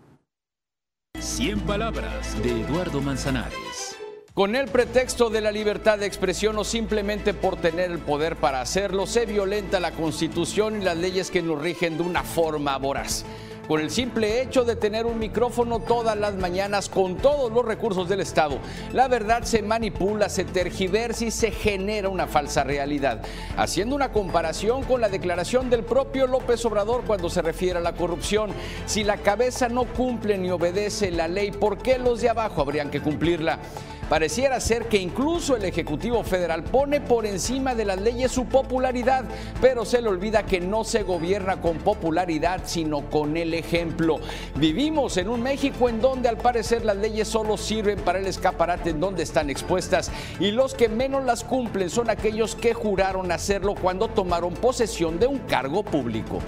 Cien 1.20 1.60
palabras 1.62 2.42
de 2.44 2.62
Eduardo 2.62 3.02
Manzanares. 3.02 3.98
Con 4.34 4.56
el 4.56 4.68
pretexto 4.68 5.30
de 5.30 5.40
la 5.40 5.52
libertad 5.52 5.98
de 5.98 6.06
expresión 6.06 6.58
o 6.58 6.66
simplemente 6.66 7.34
por 7.34 7.56
tener 7.56 7.90
el 7.90 8.00
poder 8.00 8.36
para 8.36 8.60
hacerlo, 8.60 9.08
se 9.08 9.26
violenta 9.26 9.80
la 9.80 9.92
constitución 9.92 10.82
y 10.82 10.84
las 10.84 10.98
leyes 10.98 11.32
que 11.32 11.42
nos 11.42 11.62
rigen 11.62 11.98
de 11.98 12.04
una 12.04 12.24
forma 12.24 12.78
voraz 12.78 13.26
con 13.68 13.82
el 13.82 13.90
simple 13.90 14.42
hecho 14.42 14.64
de 14.64 14.76
tener 14.76 15.06
un 15.06 15.20
micrófono 15.20 15.80
todas 15.80 16.18
las 16.18 16.36
mañanas 16.36 16.90
con 16.90 17.18
todos 17.18 17.52
los 17.52 17.66
recursos 17.66 18.08
del 18.08 18.22
Estado. 18.22 18.60
La 18.94 19.08
verdad 19.08 19.44
se 19.44 19.62
manipula, 19.62 20.30
se 20.30 20.46
tergiversa 20.46 21.26
y 21.26 21.32
se 21.32 21.52
genera 21.52 22.10
una 22.10 22.28
falsa 22.28 22.64
realidad. 22.64 23.22
Haciendo 23.58 23.96
una 23.96 24.12
comparación 24.12 24.84
con 24.84 25.02
la 25.02 25.10
declaración 25.10 25.70
del 25.70 25.84
propio 25.84 26.28
López 26.28 26.64
Obrador 26.66 27.04
cuando 27.06 27.30
se 27.30 27.42
refiere 27.42 27.80
a 27.80 27.82
la 27.82 27.94
corrupción, 27.94 28.52
si 28.86 29.04
la 29.04 29.18
cabeza 29.18 29.70
no 29.70 29.86
cumple 29.86 30.38
ni 30.38 30.52
obedece 30.52 31.12
la 31.12 31.28
ley, 31.28 31.52
¿por 31.52 31.78
qué 31.78 31.98
los 31.98 32.22
de 32.22 32.30
abajo 32.30 32.62
habrían 32.62 32.92
que 32.92 33.02
cumplirla? 33.02 33.60
Pareciera 34.10 34.60
ser 34.60 34.86
que 34.86 34.98
incluso 34.98 35.56
el 35.56 35.66
Ejecutivo 35.66 36.24
Federal 36.24 36.64
pone 36.64 37.02
por 37.02 37.26
encima 37.26 37.74
de 37.74 37.86
las 37.86 38.00
leyes 38.00 38.32
su 38.32 38.46
popularidad, 38.46 39.26
pero 39.62 39.84
se 39.84 40.00
le 40.00 40.10
olvida 40.10 40.46
que 40.46 40.62
no 40.62 40.84
se 40.84 41.02
gobierna 41.02 41.60
con 41.60 41.80
popularidad, 41.80 42.62
sino 42.66 43.10
con 43.10 43.36
el 43.36 43.56
ejemplo. 43.56 44.20
Vivimos 44.56 45.18
en 45.18 45.28
un 45.28 45.42
México 45.42 45.90
en 45.90 46.02
donde 46.02 46.30
al 46.30 46.38
parecer 46.38 46.86
las 46.86 46.98
leyes 46.98 47.28
solo 47.28 47.58
sirven 47.58 47.98
para 48.00 48.20
el 48.20 48.28
escaparate 48.28 48.92
en 48.92 49.00
donde 49.00 49.24
están 49.24 49.50
expuestas 49.50 50.12
y 50.40 50.52
los 50.52 50.76
que 50.76 50.88
menos 50.88 51.26
las 51.26 51.44
cumplen 51.44 51.90
son 51.90 52.12
aquellos 52.12 52.56
que 52.56 52.76
juraron 52.76 53.32
hacerlo 53.32 53.74
cuando 53.74 54.08
tomaron 54.08 54.54
posesión 54.54 55.18
de 55.18 55.26
un 55.26 55.40
cargo 55.40 55.82
público. 55.82 56.42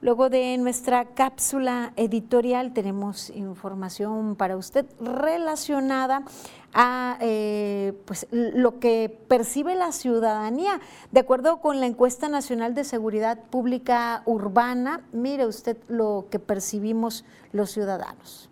Luego 0.00 0.30
de 0.30 0.56
nuestra 0.58 1.06
cápsula 1.06 1.92
editorial 1.96 2.72
tenemos 2.72 3.30
información 3.30 4.36
para 4.36 4.56
usted 4.56 4.86
relacionada 5.00 6.22
a 6.72 7.18
eh, 7.20 7.94
pues, 8.04 8.28
lo 8.30 8.78
que 8.78 9.08
percibe 9.26 9.74
la 9.74 9.90
ciudadanía. 9.90 10.80
De 11.10 11.18
acuerdo 11.18 11.60
con 11.60 11.80
la 11.80 11.86
encuesta 11.86 12.28
nacional 12.28 12.74
de 12.74 12.84
seguridad 12.84 13.40
pública 13.50 14.22
urbana, 14.24 15.00
mire 15.12 15.46
usted 15.46 15.76
lo 15.88 16.26
que 16.30 16.38
percibimos 16.38 17.24
los 17.52 17.72
ciudadanos. 17.72 18.47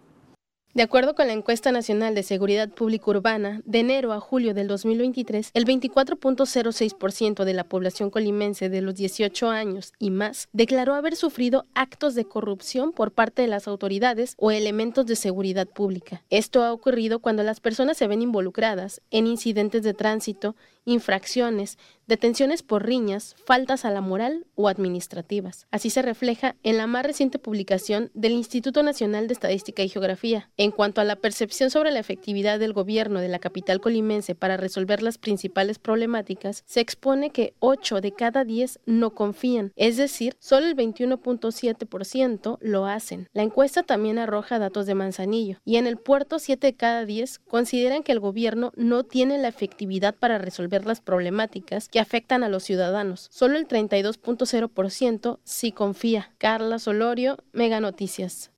De 0.77 0.83
acuerdo 0.83 1.15
con 1.15 1.27
la 1.27 1.33
encuesta 1.33 1.73
nacional 1.73 2.15
de 2.15 2.23
seguridad 2.23 2.69
pública 2.69 3.11
urbana, 3.11 3.63
de 3.65 3.79
enero 3.79 4.13
a 4.13 4.21
julio 4.21 4.53
del 4.53 4.69
2023, 4.69 5.53
el 5.55 5.65
24.06% 5.65 7.45
de 7.45 7.55
la 7.55 7.65
población 7.65 8.11
colimense 8.11 8.69
de 8.69 8.83
los 8.83 8.95
18 8.95 9.49
años 9.49 9.95
y 9.99 10.11
más 10.11 10.51
declaró 10.53 10.93
haber 10.93 11.17
sufrido 11.17 11.65
actos 11.75 12.15
de 12.15 12.27
corrupción 12.27 12.93
por 12.93 13.11
parte 13.11 13.41
de 13.41 13.49
las 13.49 13.69
autoridades 13.69 14.35
o 14.37 14.51
elementos 14.51 15.07
de 15.07 15.17
seguridad 15.17 15.67
pública. 15.67 16.23
Esto 16.29 16.63
ha 16.63 16.75
ocurrido 16.75 17.21
cuando 17.21 17.43
las 17.43 17.61
personas 17.61 17.97
se 17.97 18.07
ven 18.07 18.21
involucradas 18.21 19.01
en 19.11 19.27
incidentes 19.27 19.83
de 19.83 19.95
tránsito 19.95 20.57
infracciones, 20.87 21.79
detenciones 22.07 22.63
por 22.63 22.87
riñas, 22.87 23.35
faltas 23.45 23.85
a 23.85 23.91
la 23.91 24.01
moral 24.01 24.47
o 24.55 24.69
administrativas. 24.69 25.67
Así 25.73 25.91
se 25.91 26.03
refleja 26.03 26.55
en 26.63 26.79
la 26.79 26.87
más 26.87 27.05
reciente 27.05 27.39
publicación 27.39 28.11
del 28.15 28.33
Instituto 28.33 28.85
Nacional 28.85 29.27
de 29.27 29.35
Estadística 29.35 29.83
y 29.83 29.89
Geografía. 29.89 30.49
En 30.57 30.71
cuanto 30.71 31.01
a 31.01 31.05
la 31.05 31.17
percepción 31.17 31.71
sobre 31.71 31.91
la 31.91 31.99
efectividad 31.99 32.61
del 32.61 32.73
gobierno 32.73 33.21
de 33.21 33.29
la 33.29 33.41
capital 33.41 33.81
colimense 33.81 34.37
para 34.37 34.57
resolver 34.57 35.03
las 35.03 35.19
principales 35.19 35.81
problemáticas, 35.81 36.63
se 36.67 36.81
expone 36.81 37.31
que 37.31 37.55
8 37.59 38.01
de 38.01 38.13
cada 38.13 38.45
10 38.45 38.81
no 38.87 39.11
confían, 39.11 39.73
es 39.75 39.97
decir, 39.97 40.37
solo 40.39 40.67
el 40.67 40.77
21.7% 40.77 42.59
lo 42.61 42.87
hacen. 42.87 43.29
La 43.33 43.43
encuesta 43.43 43.83
también 43.83 44.19
arroja 44.19 44.61
datos 44.61 44.87
de 44.87 44.95
Manzanillo 44.95 45.59
y 45.65 45.77
en 45.77 45.89
el 45.89 45.97
puerto 45.97 46.39
7 46.39 46.65
de 46.65 46.75
cada 46.75 47.05
10 47.05 47.41
consideran 47.41 48.05
que 48.05 48.13
el 48.13 48.21
gobierno 48.21 48.73
no 48.77 49.03
tiene 49.03 49.39
la 49.39 49.49
efectividad 49.49 50.15
para 50.15 50.39
resolver 50.39 50.76
las 50.85 51.01
problemáticas 51.01 51.89
que 51.89 52.01
afectan 52.01 52.45
a 52.45 52.49
los 52.49 52.65
ciudadanos. 52.65 53.29
Solo 53.31 53.57
el 53.57 53.67
32.0% 53.67 55.39
sí 55.45 55.73
confía. 55.73 56.33
Carla 56.39 56.79
Solorio, 56.79 57.39
Mega 57.53 57.81
Noticias. 57.81 58.51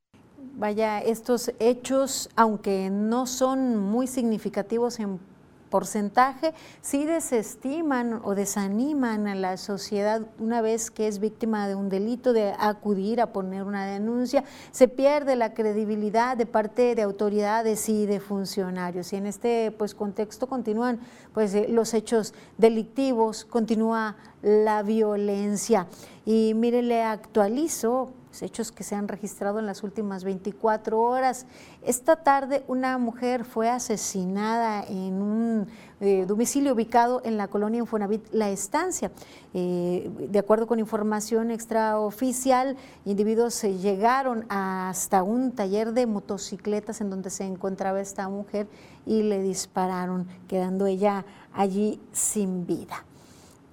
Vaya, 0.54 1.00
estos 1.00 1.52
hechos, 1.60 2.30
aunque 2.34 2.90
no 2.90 3.26
son 3.26 3.76
muy 3.76 4.08
significativos 4.08 4.98
en 4.98 5.20
porcentaje 5.68 6.54
sí 6.80 7.04
desestiman 7.04 8.20
o 8.25 8.34
desaniman 8.34 9.26
a 9.26 9.34
la 9.34 9.56
sociedad 9.56 10.22
una 10.38 10.60
vez 10.60 10.90
que 10.90 11.08
es 11.08 11.18
víctima 11.18 11.68
de 11.68 11.75
un 11.75 11.88
delito 11.88 12.32
de 12.32 12.54
acudir 12.58 13.20
a 13.20 13.32
poner 13.32 13.62
una 13.62 13.87
denuncia, 13.87 14.44
se 14.70 14.88
pierde 14.88 15.37
la 15.37 15.54
credibilidad 15.54 16.37
de 16.37 16.46
parte 16.46 16.94
de 16.94 17.02
autoridades 17.02 17.88
y 17.88 18.06
de 18.06 18.20
funcionarios. 18.20 19.12
Y 19.12 19.16
en 19.16 19.26
este 19.26 19.70
pues 19.70 19.94
contexto 19.94 20.46
continúan 20.46 21.00
pues 21.32 21.54
eh, 21.54 21.66
los 21.68 21.94
hechos 21.94 22.34
delictivos, 22.56 23.44
continúa 23.44 24.16
la 24.42 24.83
violencia 24.83 25.87
y 26.25 26.52
mire 26.54 26.83
le 26.83 27.02
actualizo 27.02 28.12
hechos 28.42 28.73
que 28.73 28.85
se 28.85 28.95
han 28.95 29.09
registrado 29.09 29.59
en 29.59 29.66
las 29.66 29.83
últimas 29.83 30.25
24 30.25 31.00
horas. 31.00 31.47
Esta 31.83 32.16
tarde 32.16 32.64
una 32.68 32.99
mujer 32.99 33.45
fue 33.45 33.68
asesinada 33.68 34.85
en 34.85 35.23
un 35.23 35.68
eh, 36.00 36.25
domicilio 36.26 36.75
ubicado 36.75 37.21
en 37.25 37.37
la 37.37 37.49
colonia 37.49 37.80
Infonavit 37.80 38.26
La 38.33 38.50
Estancia. 38.50 39.11
Eh, 39.54 40.11
de 40.30 40.38
acuerdo 40.38 40.66
con 40.66 40.78
información 40.78 41.50
extraoficial, 41.50 42.76
individuos 43.04 43.62
llegaron 43.62 44.45
hasta 44.49 45.23
un 45.23 45.52
taller 45.52 45.92
de 45.92 46.07
motocicletas 46.07 47.00
en 47.00 47.11
donde 47.11 47.30
se 47.30 47.45
encontraba 47.45 48.00
esta 48.00 48.28
mujer 48.28 48.68
y 49.07 49.23
le 49.23 49.42
dispararon, 49.42 50.28
quedando 50.47 50.87
ella 50.87 51.25
allí 51.52 52.00
sin 52.12 52.66
vida. 52.66 53.04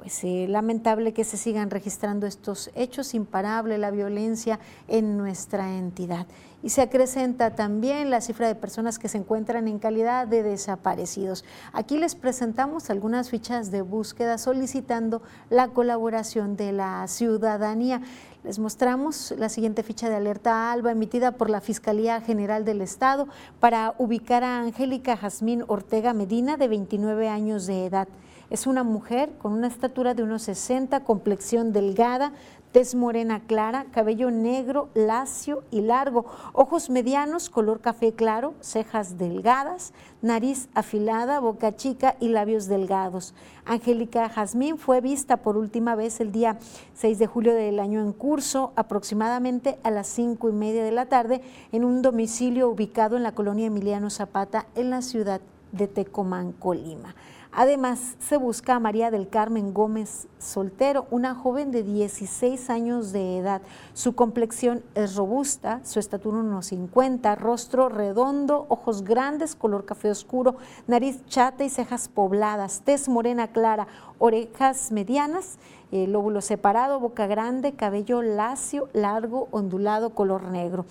Es 0.06 0.20
pues, 0.22 0.50
lamentable 0.50 1.14
que 1.14 1.24
se 1.24 1.36
sigan 1.36 1.72
registrando 1.72 2.28
estos 2.28 2.70
hechos, 2.76 3.16
imparable 3.16 3.80
la 3.80 3.90
violencia 3.90 4.60
en 4.88 5.18
nuestra 5.18 5.78
entidad. 5.78 6.28
Y 6.62 6.70
se 6.70 6.84
acrecenta 6.84 7.56
también 7.56 8.12
la 8.12 8.22
cifra 8.22 8.48
de 8.48 8.54
personas 8.54 9.00
que 9.00 9.08
se 9.08 9.18
encuentran 9.18 9.68
en 9.68 9.80
calidad 9.80 10.28
de 10.28 10.44
desaparecidos. 10.44 11.44
Aquí 11.74 11.98
les 11.98 12.14
presentamos 12.14 12.92
algunas 12.92 13.32
fichas 13.32 13.72
de 13.72 13.82
búsqueda 13.82 14.38
solicitando 14.38 15.24
la 15.50 15.70
colaboración 15.70 16.56
de 16.56 16.72
la 16.72 17.08
ciudadanía. 17.08 18.02
Les 18.44 18.60
mostramos 18.60 19.34
la 19.40 19.50
siguiente 19.50 19.82
ficha 19.82 20.08
de 20.08 20.18
alerta 20.18 20.72
ALBA 20.72 20.92
emitida 20.92 21.32
por 21.32 21.50
la 21.50 21.62
Fiscalía 21.62 22.22
General 22.22 22.64
del 22.64 22.82
Estado 22.82 23.28
para 23.60 23.96
ubicar 23.98 24.44
a 24.44 24.60
Angélica 24.60 25.18
Jazmín 25.18 25.64
Ortega 25.68 26.14
Medina, 26.14 26.58
de 26.58 26.68
29 26.68 27.28
años 27.28 27.66
de 27.66 27.86
edad. 27.88 28.08
Es 28.50 28.68
una 28.68 28.84
mujer 28.84 29.34
con 29.38 29.54
una 29.54 29.68
estatura 29.68 30.14
de 30.14 30.24
unos 30.24 30.44
60, 30.44 31.04
complexión 31.04 31.74
delgada, 31.74 32.32
tez 32.76 32.94
morena 32.94 33.40
clara, 33.40 33.86
cabello 33.90 34.30
negro, 34.32 34.90
lacio 34.94 35.64
y 35.72 35.80
largo, 35.80 36.26
ojos 36.52 36.90
medianos, 36.90 37.50
color 37.50 37.80
café 37.80 38.12
claro, 38.12 38.54
cejas 38.60 39.18
delgadas, 39.18 39.94
nariz 40.22 40.68
afilada, 40.74 41.40
boca 41.40 41.76
chica 41.78 42.18
y 42.20 42.28
labios 42.28 42.68
delgados. 42.68 43.34
Angélica 43.64 44.28
Jazmín 44.28 44.78
fue 44.78 45.00
vista 45.00 45.38
por 45.38 45.56
última 45.56 45.96
vez 45.96 46.20
el 46.20 46.34
día 46.34 46.60
6 46.96 47.18
de 47.18 47.28
julio 47.28 47.54
del 47.54 47.80
año 47.80 48.02
en 48.02 48.12
curso, 48.12 48.74
aproximadamente 48.76 49.80
a 49.84 49.90
las 49.90 50.08
cinco 50.08 50.50
y 50.50 50.52
media 50.52 50.84
de 50.84 50.92
la 50.92 51.06
tarde, 51.06 51.42
en 51.72 51.86
un 51.86 52.02
domicilio 52.02 52.68
ubicado 52.68 53.16
en 53.16 53.24
la 53.24 53.32
colonia 53.32 53.68
Emiliano 53.68 54.10
Zapata, 54.10 54.68
en 54.76 54.90
la 54.90 55.02
ciudad 55.02 55.40
de 55.72 55.88
Tecomán, 55.88 56.52
Colima. 56.52 57.16
Además, 57.58 58.18
se 58.20 58.36
busca 58.36 58.76
a 58.76 58.82
María 58.82 59.12
del 59.12 59.30
Carmen 59.30 59.74
Gómez 59.74 60.28
Soltero, 60.40 61.08
una 61.10 61.36
joven 61.36 61.72
de 61.72 61.84
16 61.84 62.70
años 62.70 63.14
de 63.14 63.38
edad. 63.38 63.62
Su 63.94 64.14
complexión 64.14 64.84
es 64.94 65.16
robusta, 65.16 65.80
su 65.86 66.00
estatura 66.00 66.40
unos 66.40 66.66
50, 66.66 67.34
rostro 67.36 67.88
redondo, 67.88 68.66
ojos 68.68 69.06
grandes, 69.06 69.56
color 69.56 69.86
café 69.86 70.12
oscuro, 70.12 70.58
nariz 70.86 71.26
chata 71.28 71.64
y 71.64 71.70
cejas 71.70 72.10
pobladas, 72.10 72.82
tez 72.84 73.08
morena 73.08 73.48
clara, 73.48 73.88
orejas 74.20 74.92
medianas, 74.92 75.58
lóbulo 75.92 76.42
separado, 76.42 77.00
boca 77.00 77.26
grande, 77.26 77.72
cabello 77.72 78.22
lacio, 78.22 78.90
largo, 78.92 79.48
ondulado, 79.52 80.10
color 80.10 80.52
negro. 80.52 80.86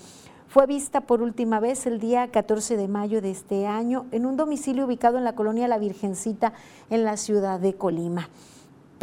Fue 0.55 0.67
vista 0.67 1.01
por 1.01 1.21
última 1.21 1.59
vez 1.59 1.85
el 1.85 1.99
día 1.99 2.29
14 2.29 2.77
de 2.77 2.87
mayo 2.87 3.21
de 3.21 3.33
este 3.33 3.67
año 3.67 4.07
en 4.13 4.25
un 4.25 4.37
domicilio 4.37 4.85
ubicado 4.85 5.19
en 5.19 5.25
la 5.25 5.35
colonia 5.35 5.67
La 5.67 5.79
Virgencita 5.79 6.53
en 6.91 7.03
la 7.03 7.17
ciudad 7.17 7.59
de 7.59 7.75
Colima. 7.75 8.29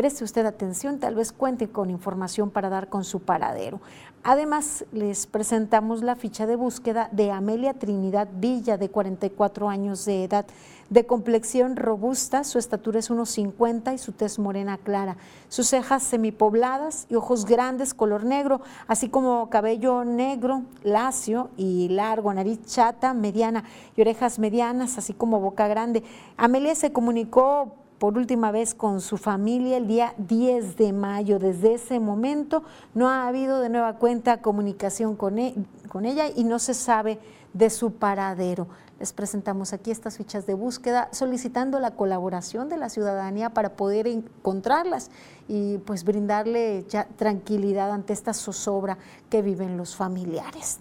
Preste 0.02 0.24
usted 0.24 0.48
atención, 0.48 0.98
tal 0.98 1.14
vez 1.14 1.32
cuente 1.32 1.70
con 1.70 1.92
información 1.92 2.50
para 2.50 2.70
dar 2.70 2.90
con 2.90 3.04
su 3.04 3.20
paradero. 3.20 3.80
Además, 4.24 4.84
les 4.92 5.28
presentamos 5.28 6.02
la 6.02 6.16
ficha 6.16 6.48
de 6.48 6.56
búsqueda 6.56 7.08
de 7.12 7.30
Amelia 7.30 7.76
Trinidad 7.76 8.28
Villa, 8.34 8.80
de 8.80 8.90
44 8.90 9.70
años 9.70 10.04
de 10.06 10.24
edad, 10.24 10.48
de 10.90 11.06
complexión 11.06 11.76
robusta, 11.76 12.44
su 12.44 12.58
estatura 12.58 12.98
es 12.98 13.12
unos 13.12 13.30
50 13.30 13.94
y 13.94 14.00
su 14.00 14.12
tez 14.12 14.40
morena 14.40 14.80
clara, 14.80 15.18
sus 15.50 15.68
cejas 15.68 16.02
semipobladas 16.02 17.06
y 17.08 17.14
ojos 17.14 17.46
grandes 17.46 17.94
color 17.94 18.24
negro, 18.24 18.62
así 18.88 19.08
como 19.08 19.52
cabello 19.52 20.04
negro, 20.04 20.64
lacio 20.82 21.52
y 21.58 21.90
largo, 21.90 22.34
nariz 22.34 22.66
chata, 22.66 23.14
mediana 23.14 23.66
y 23.96 24.02
orejas 24.02 24.40
medianas, 24.40 24.98
así 24.98 25.14
como 25.14 25.40
boca 25.40 25.68
grande. 25.68 26.04
Amelia 26.38 26.74
se 26.74 26.92
comunicó 26.92 27.81
por 28.02 28.18
última 28.18 28.50
vez 28.50 28.74
con 28.74 29.00
su 29.00 29.16
familia 29.16 29.78
el 29.78 29.86
día 29.86 30.16
10 30.18 30.76
de 30.76 30.92
mayo. 30.92 31.38
Desde 31.38 31.76
ese 31.76 32.00
momento 32.00 32.64
no 32.96 33.08
ha 33.10 33.28
habido 33.28 33.60
de 33.62 33.70
nueva 33.70 33.98
cuenta 33.98 34.42
comunicación 34.42 35.16
con, 35.16 35.38
e, 35.38 35.54
con 35.88 36.06
ella 36.06 36.26
y 36.36 36.44
no 36.44 36.58
se 36.58 36.74
sabe 36.74 37.20
de 37.54 37.70
su 37.70 37.94
paradero. 37.94 38.68
Les 38.98 39.14
presentamos 39.14 39.72
aquí 39.72 39.92
estas 39.92 40.18
fichas 40.18 40.48
de 40.48 40.56
búsqueda 40.56 41.10
solicitando 41.12 41.80
la 41.80 41.92
colaboración 41.92 42.70
de 42.70 42.78
la 42.78 42.90
ciudadanía 42.90 43.52
para 43.52 43.76
poder 43.76 44.08
encontrarlas 44.08 45.12
y 45.48 45.78
pues 45.78 46.04
brindarle 46.04 46.84
ya 46.90 47.06
tranquilidad 47.18 47.92
ante 47.92 48.14
esta 48.14 48.34
zozobra 48.34 48.98
que 49.30 49.44
viven 49.44 49.78
los 49.78 49.96
familiares. 49.96 50.80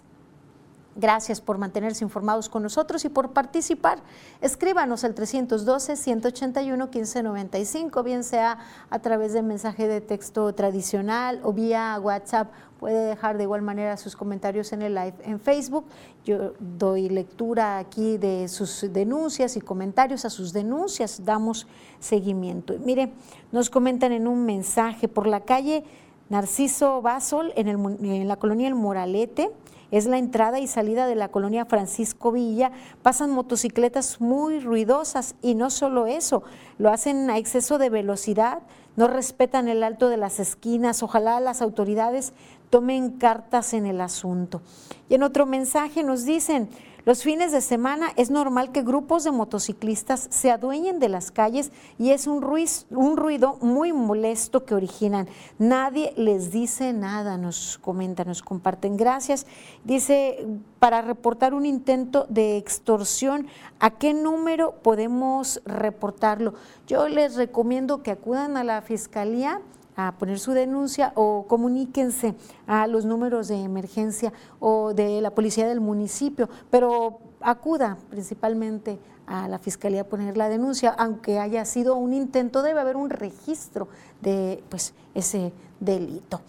Gracias 0.95 1.39
por 1.39 1.57
mantenerse 1.57 2.03
informados 2.03 2.49
con 2.49 2.63
nosotros 2.63 3.05
y 3.05 3.09
por 3.09 3.31
participar. 3.31 3.99
Escríbanos 4.41 5.05
al 5.05 5.15
312-181-1595, 5.15 8.03
bien 8.03 8.25
sea 8.25 8.57
a 8.89 8.99
través 8.99 9.31
de 9.31 9.41
mensaje 9.41 9.87
de 9.87 10.01
texto 10.01 10.53
tradicional 10.53 11.39
o 11.43 11.53
vía 11.53 11.97
WhatsApp. 12.01 12.51
Puede 12.77 13.05
dejar 13.05 13.37
de 13.37 13.43
igual 13.43 13.61
manera 13.61 13.95
sus 13.95 14.17
comentarios 14.17 14.73
en 14.73 14.81
el 14.81 14.95
live 14.95 15.13
en 15.23 15.39
Facebook. 15.39 15.85
Yo 16.25 16.55
doy 16.59 17.07
lectura 17.07 17.77
aquí 17.77 18.17
de 18.17 18.49
sus 18.49 18.85
denuncias 18.91 19.55
y 19.55 19.61
comentarios 19.61 20.25
a 20.25 20.29
sus 20.29 20.51
denuncias. 20.51 21.23
Damos 21.23 21.67
seguimiento. 22.01 22.73
Mire, 22.83 23.13
nos 23.53 23.69
comentan 23.69 24.11
en 24.11 24.27
un 24.27 24.45
mensaje 24.45 25.07
por 25.07 25.25
la 25.25 25.39
calle 25.41 25.85
Narciso 26.29 27.01
Basol 27.01 27.53
en, 27.55 27.69
en 27.69 28.27
la 28.27 28.35
colonia 28.35 28.67
El 28.67 28.75
Moralete 28.75 29.51
es 29.91 30.05
la 30.05 30.17
entrada 30.17 30.59
y 30.59 30.67
salida 30.67 31.05
de 31.05 31.15
la 31.15 31.27
colonia 31.27 31.65
Francisco 31.65 32.31
Villa, 32.31 32.71
pasan 33.01 33.31
motocicletas 33.31 34.21
muy 34.21 34.59
ruidosas 34.59 35.35
y 35.41 35.53
no 35.53 35.69
solo 35.69 36.07
eso, 36.07 36.43
lo 36.77 36.89
hacen 36.89 37.29
a 37.29 37.37
exceso 37.37 37.77
de 37.77 37.89
velocidad, 37.89 38.63
no 38.95 39.07
respetan 39.07 39.67
el 39.67 39.83
alto 39.83 40.09
de 40.09 40.17
las 40.17 40.39
esquinas, 40.39 41.03
ojalá 41.03 41.39
las 41.39 41.61
autoridades 41.61 42.33
tomen 42.69 43.11
cartas 43.11 43.73
en 43.73 43.85
el 43.85 44.01
asunto. 44.01 44.61
Y 45.09 45.15
en 45.15 45.23
otro 45.23 45.45
mensaje 45.45 46.03
nos 46.03 46.25
dicen, 46.25 46.69
los 47.05 47.23
fines 47.23 47.51
de 47.51 47.61
semana 47.61 48.07
es 48.15 48.29
normal 48.29 48.71
que 48.71 48.83
grupos 48.83 49.23
de 49.23 49.31
motociclistas 49.31 50.27
se 50.29 50.51
adueñen 50.51 50.99
de 50.99 51.09
las 51.09 51.31
calles 51.31 51.71
y 51.97 52.11
es 52.11 52.27
un, 52.27 52.43
un 52.91 53.17
ruido 53.17 53.57
muy 53.61 53.91
molesto 53.91 54.65
que 54.65 54.75
originan. 54.75 55.27
Nadie 55.57 56.13
les 56.15 56.51
dice 56.51 56.93
nada, 56.93 57.37
nos 57.37 57.79
comentan, 57.79 58.27
nos 58.27 58.41
comparten. 58.41 58.97
Gracias. 58.97 59.47
Dice, 59.83 60.45
para 60.79 61.01
reportar 61.01 61.53
un 61.53 61.65
intento 61.65 62.25
de 62.29 62.57
extorsión, 62.57 63.47
¿a 63.79 63.91
qué 63.91 64.13
número 64.13 64.75
podemos 64.83 65.61
reportarlo? 65.65 66.53
Yo 66.87 67.07
les 67.07 67.35
recomiendo 67.35 68.03
que 68.03 68.11
acudan 68.11 68.57
a 68.57 68.63
la 68.63 68.81
fiscalía 68.81 69.61
a 70.07 70.15
poner 70.17 70.39
su 70.39 70.51
denuncia 70.51 71.11
o 71.15 71.45
comuníquense 71.47 72.35
a 72.67 72.87
los 72.87 73.05
números 73.05 73.47
de 73.47 73.61
emergencia 73.61 74.33
o 74.59 74.93
de 74.93 75.21
la 75.21 75.31
policía 75.31 75.67
del 75.67 75.81
municipio, 75.81 76.49
pero 76.69 77.19
acuda 77.41 77.97
principalmente 78.09 78.99
a 79.27 79.47
la 79.47 79.59
fiscalía 79.59 80.01
a 80.01 80.03
poner 80.03 80.35
la 80.35 80.49
denuncia, 80.49 80.89
aunque 80.97 81.39
haya 81.39 81.63
sido 81.65 81.95
un 81.95 82.13
intento, 82.13 82.61
debe 82.61 82.81
haber 82.81 82.97
un 82.97 83.09
registro 83.09 83.87
de 84.21 84.63
pues, 84.69 84.93
ese 85.13 85.53
delito. 85.79 86.41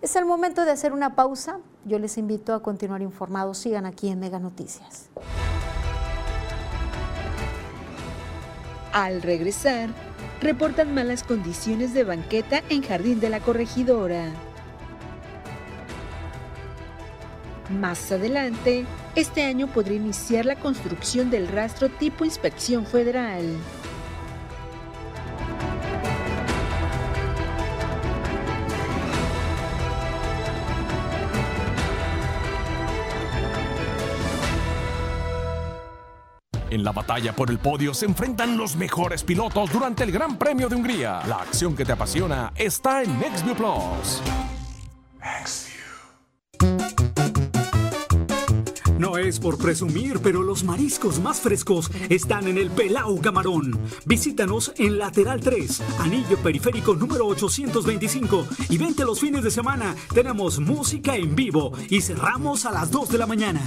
Es 0.00 0.16
el 0.16 0.24
momento 0.24 0.64
de 0.64 0.72
hacer 0.72 0.92
una 0.92 1.14
pausa. 1.14 1.60
Yo 1.84 1.98
les 1.98 2.18
invito 2.18 2.54
a 2.54 2.62
continuar 2.62 3.02
informados. 3.02 3.58
Sigan 3.58 3.86
aquí 3.86 4.08
en 4.08 4.18
Mega 4.18 4.40
Noticias. 4.40 5.08
Al 8.92 9.22
regresar, 9.22 9.90
reportan 10.42 10.92
malas 10.92 11.22
condiciones 11.22 11.94
de 11.94 12.04
banqueta 12.04 12.62
en 12.68 12.82
Jardín 12.82 13.20
de 13.20 13.30
la 13.30 13.40
Corregidora. 13.40 14.32
Más 17.70 18.10
adelante, 18.12 18.84
este 19.14 19.44
año 19.44 19.68
podría 19.68 19.96
iniciar 19.96 20.44
la 20.44 20.56
construcción 20.56 21.30
del 21.30 21.48
rastro 21.48 21.88
tipo 21.88 22.24
inspección 22.24 22.84
federal. 22.84 23.44
En 36.72 36.82
la 36.82 36.92
batalla 36.92 37.36
por 37.36 37.50
el 37.50 37.58
podio 37.58 37.92
se 37.92 38.06
enfrentan 38.06 38.56
los 38.56 38.76
mejores 38.76 39.22
pilotos 39.22 39.70
durante 39.70 40.04
el 40.04 40.10
Gran 40.10 40.38
Premio 40.38 40.70
de 40.70 40.76
Hungría. 40.76 41.20
La 41.28 41.36
acción 41.36 41.76
que 41.76 41.84
te 41.84 41.92
apasiona 41.92 42.50
está 42.56 43.02
en 43.02 43.18
NextView 43.18 43.54
Plus. 43.54 44.22
No 48.98 49.18
es 49.18 49.38
por 49.38 49.58
presumir, 49.58 50.20
pero 50.22 50.42
los 50.42 50.64
mariscos 50.64 51.20
más 51.20 51.40
frescos 51.40 51.90
están 52.08 52.48
en 52.48 52.56
el 52.56 52.70
Pelau 52.70 53.20
Camarón. 53.20 53.78
Visítanos 54.06 54.72
en 54.78 54.96
Lateral 54.96 55.40
3, 55.40 55.82
Anillo 55.98 56.38
Periférico 56.38 56.94
número 56.94 57.26
825 57.26 58.46
y 58.70 58.78
vente 58.78 59.04
los 59.04 59.20
fines 59.20 59.44
de 59.44 59.50
semana. 59.50 59.94
Tenemos 60.14 60.58
música 60.58 61.16
en 61.16 61.36
vivo 61.36 61.72
y 61.90 62.00
cerramos 62.00 62.64
a 62.64 62.70
las 62.70 62.90
2 62.90 63.10
de 63.10 63.18
la 63.18 63.26
mañana. 63.26 63.60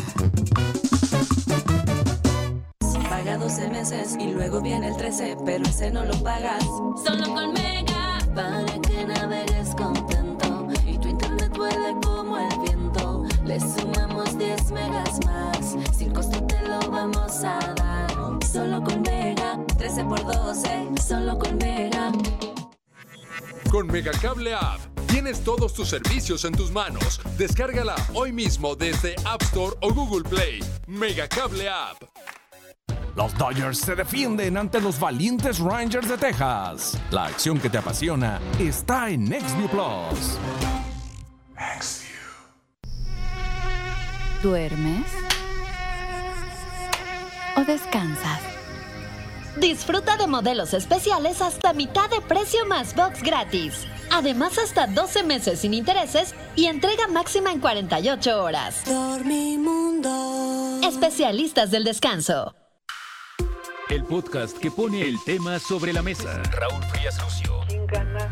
Paga 3.25 3.39
12 3.39 3.69
meses 3.69 4.15
y 4.19 4.27
luego 4.27 4.61
viene 4.61 4.88
el 4.88 4.97
13, 4.97 5.38
pero 5.43 5.65
ese 5.65 5.89
no 5.89 6.05
lo 6.05 6.13
pagas. 6.21 6.63
Solo 7.03 7.33
con 7.33 7.53
Mega, 7.53 8.19
para 8.35 8.79
que 8.81 9.03
navegues 9.03 9.73
contento 9.73 10.67
y 10.85 10.95
tu 10.99 11.07
internet 11.07 11.51
vuele 11.57 11.95
como 12.03 12.38
el 12.38 12.59
viento. 12.59 13.25
Le 13.43 13.59
sumamos 13.59 14.38
10 14.38 14.71
megas 14.73 15.19
más, 15.25 15.75
sin 15.97 16.13
costo 16.13 16.39
te 16.43 16.61
lo 16.67 16.79
vamos 16.91 17.43
a 17.43 17.73
dar. 17.73 18.45
Solo 18.45 18.83
con 18.83 19.01
Mega, 19.01 19.57
13 19.75 20.03
por 20.03 20.23
12, 20.23 20.89
solo 21.03 21.39
con 21.39 21.57
Mega. 21.57 22.11
Con 23.71 23.88
Megacable 23.88 24.53
App 24.53 24.81
tienes 25.07 25.43
todos 25.43 25.73
tus 25.73 25.89
servicios 25.89 26.45
en 26.45 26.53
tus 26.53 26.69
manos. 26.71 27.19
Descárgala 27.39 27.95
hoy 28.13 28.31
mismo 28.31 28.75
desde 28.75 29.15
App 29.25 29.41
Store 29.41 29.75
o 29.81 29.91
Google 29.91 30.29
Play. 30.29 30.59
Megacable 30.85 31.67
App. 31.67 32.03
Los 33.15 33.34
Dodgers 33.38 33.78
se 33.78 33.95
defienden 33.95 34.58
ante 34.58 34.82
los 34.82 34.99
valientes 34.99 35.60
Rangers 35.60 36.10
de 36.10 36.17
Texas. 36.17 36.99
La 37.12 37.25
acción 37.25 37.60
que 37.60 37.69
te 37.69 37.78
apasiona 37.78 38.41
está 38.60 39.10
en 39.10 39.23
NextView 39.23 39.69
Plus. 39.69 40.38
¿Duermes? 44.43 45.06
¿O 47.56 47.62
descansas? 47.62 48.41
Disfruta 49.60 50.17
de 50.17 50.28
modelos 50.28 50.73
especiales 50.73 51.41
hasta 51.41 51.71
mitad 51.73 52.10
de 52.10 52.19
precio 52.19 52.65
más 52.65 52.93
box 52.95 53.23
gratis. 53.23 53.88
Además, 54.12 54.60
hasta 54.60 54.88
12 54.88 55.23
meses 55.23 55.62
sin 55.62 55.73
intereses 55.73 56.36
y 56.56 56.65
entrega 56.65 57.08
máxima 57.08 57.51
en 57.54 57.62
48 57.62 58.43
horas. 58.43 58.84
Dormimundo. 58.86 60.12
Especialistas 60.84 61.71
del 61.71 61.86
descanso. 61.86 62.54
El 63.89 64.04
podcast 64.04 64.58
que 64.58 64.71
pone 64.71 65.04
el 65.04 65.24
tema 65.24 65.60
sobre 65.60 65.93
la 65.93 66.02
mesa. 66.02 66.41
Raúl 66.52 66.84
Frías 66.86 67.21
Lucio. 67.21 67.62
¿Quién 67.67 67.86
gana 67.86 68.28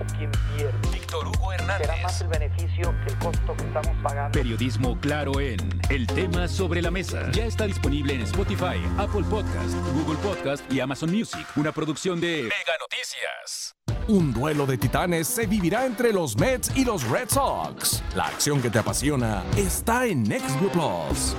o 0.00 0.16
quién 0.18 0.32
pierde? 0.56 0.72
Víctor 0.92 1.28
Hugo 1.28 1.52
Hernández. 1.52 1.86
Será 1.86 2.02
más 2.02 2.20
el 2.20 2.28
beneficio 2.28 2.94
que 3.04 3.12
el 3.12 3.18
costo 3.20 3.56
que 3.56 3.62
estamos 3.62 4.02
pagando. 4.02 4.32
Periodismo 4.32 4.98
claro 4.98 5.38
en 5.38 5.58
El 5.90 6.08
tema 6.08 6.48
sobre 6.48 6.82
la 6.82 6.90
mesa. 6.90 7.30
Ya 7.30 7.46
está 7.46 7.66
disponible 7.66 8.14
en 8.14 8.22
Spotify, 8.22 8.82
Apple 8.98 9.22
Podcast, 9.30 9.74
Google 9.94 10.18
Podcast 10.18 10.72
y 10.72 10.80
Amazon 10.80 11.12
Music. 11.12 11.46
Una 11.54 11.70
producción 11.70 12.20
de 12.20 12.42
Mega 12.42 12.76
Noticias. 12.80 13.76
Un 14.08 14.32
duelo 14.34 14.66
de 14.66 14.76
titanes 14.76 15.28
se 15.28 15.46
vivirá 15.46 15.86
entre 15.86 16.12
los 16.12 16.36
Mets 16.36 16.72
y 16.76 16.84
los 16.84 17.08
Red 17.08 17.28
Sox. 17.28 18.02
La 18.16 18.26
acción 18.26 18.60
que 18.60 18.70
te 18.70 18.80
apasiona 18.80 19.44
está 19.56 20.04
en 20.04 20.24
NextView 20.24 20.70
Plus. 20.70 21.36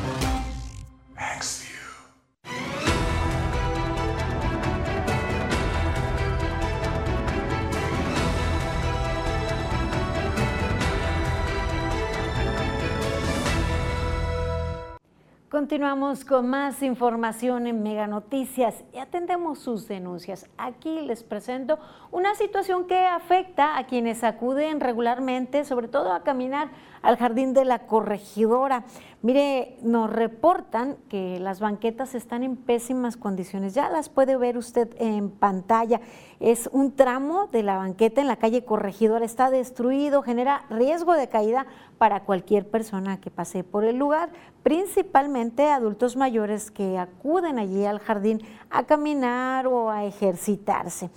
Continuamos 15.56 16.26
con 16.26 16.50
más 16.50 16.84
información 16.84 17.66
en 17.66 17.82
Mega 17.82 18.08
Noticias 18.08 18.84
y 18.94 18.98
atendemos 18.98 19.58
sus 19.58 19.88
denuncias. 19.88 20.50
Aquí 20.58 21.00
les 21.00 21.24
presento 21.24 21.80
una 22.12 22.36
situación 22.36 22.88
que 22.88 23.06
afecta 23.06 23.78
a 23.78 23.88
quienes 23.88 24.26
acuden 24.26 24.82
regularmente, 24.82 25.64
sobre 25.64 25.88
todo 25.88 26.12
a 26.12 26.24
caminar 26.24 26.72
al 27.06 27.18
jardín 27.18 27.54
de 27.54 27.66
la 27.66 27.80
corregidora. 27.88 28.84
Mire, 29.22 29.78
nos 29.82 30.12
reportan 30.12 30.98
que 31.08 31.40
las 31.40 31.60
banquetas 31.60 32.16
están 32.16 32.44
en 32.44 32.56
pésimas 32.56 33.16
condiciones. 33.16 33.74
Ya 33.74 33.90
las 33.90 34.10
puede 34.10 34.38
ver 34.38 34.58
usted 34.58 34.90
en 35.00 35.30
pantalla. 35.30 36.02
Es 36.40 36.70
un 36.72 36.96
tramo 36.96 37.48
de 37.48 37.64
la 37.64 37.78
banqueta 37.78 38.22
en 38.22 38.28
la 38.28 38.38
calle 38.38 38.66
Corregidora. 38.66 39.24
Está 39.24 39.50
destruido, 39.50 40.22
genera 40.22 40.66
riesgo 40.70 41.14
de 41.14 41.30
caída 41.30 41.66
para 41.98 42.22
cualquier 42.22 42.68
persona 42.70 43.22
que 43.22 43.32
pase 43.32 43.64
por 43.64 43.84
el 43.86 43.98
lugar, 43.98 44.30
principalmente 44.64 45.70
adultos 45.72 46.16
mayores 46.16 46.72
que 46.72 46.98
acuden 46.98 47.60
allí 47.60 47.86
al 47.86 48.00
jardín 48.00 48.42
a 48.70 48.84
caminar 48.84 49.68
o 49.68 49.90
a 49.90 50.06
ejercitarse. 50.06 51.10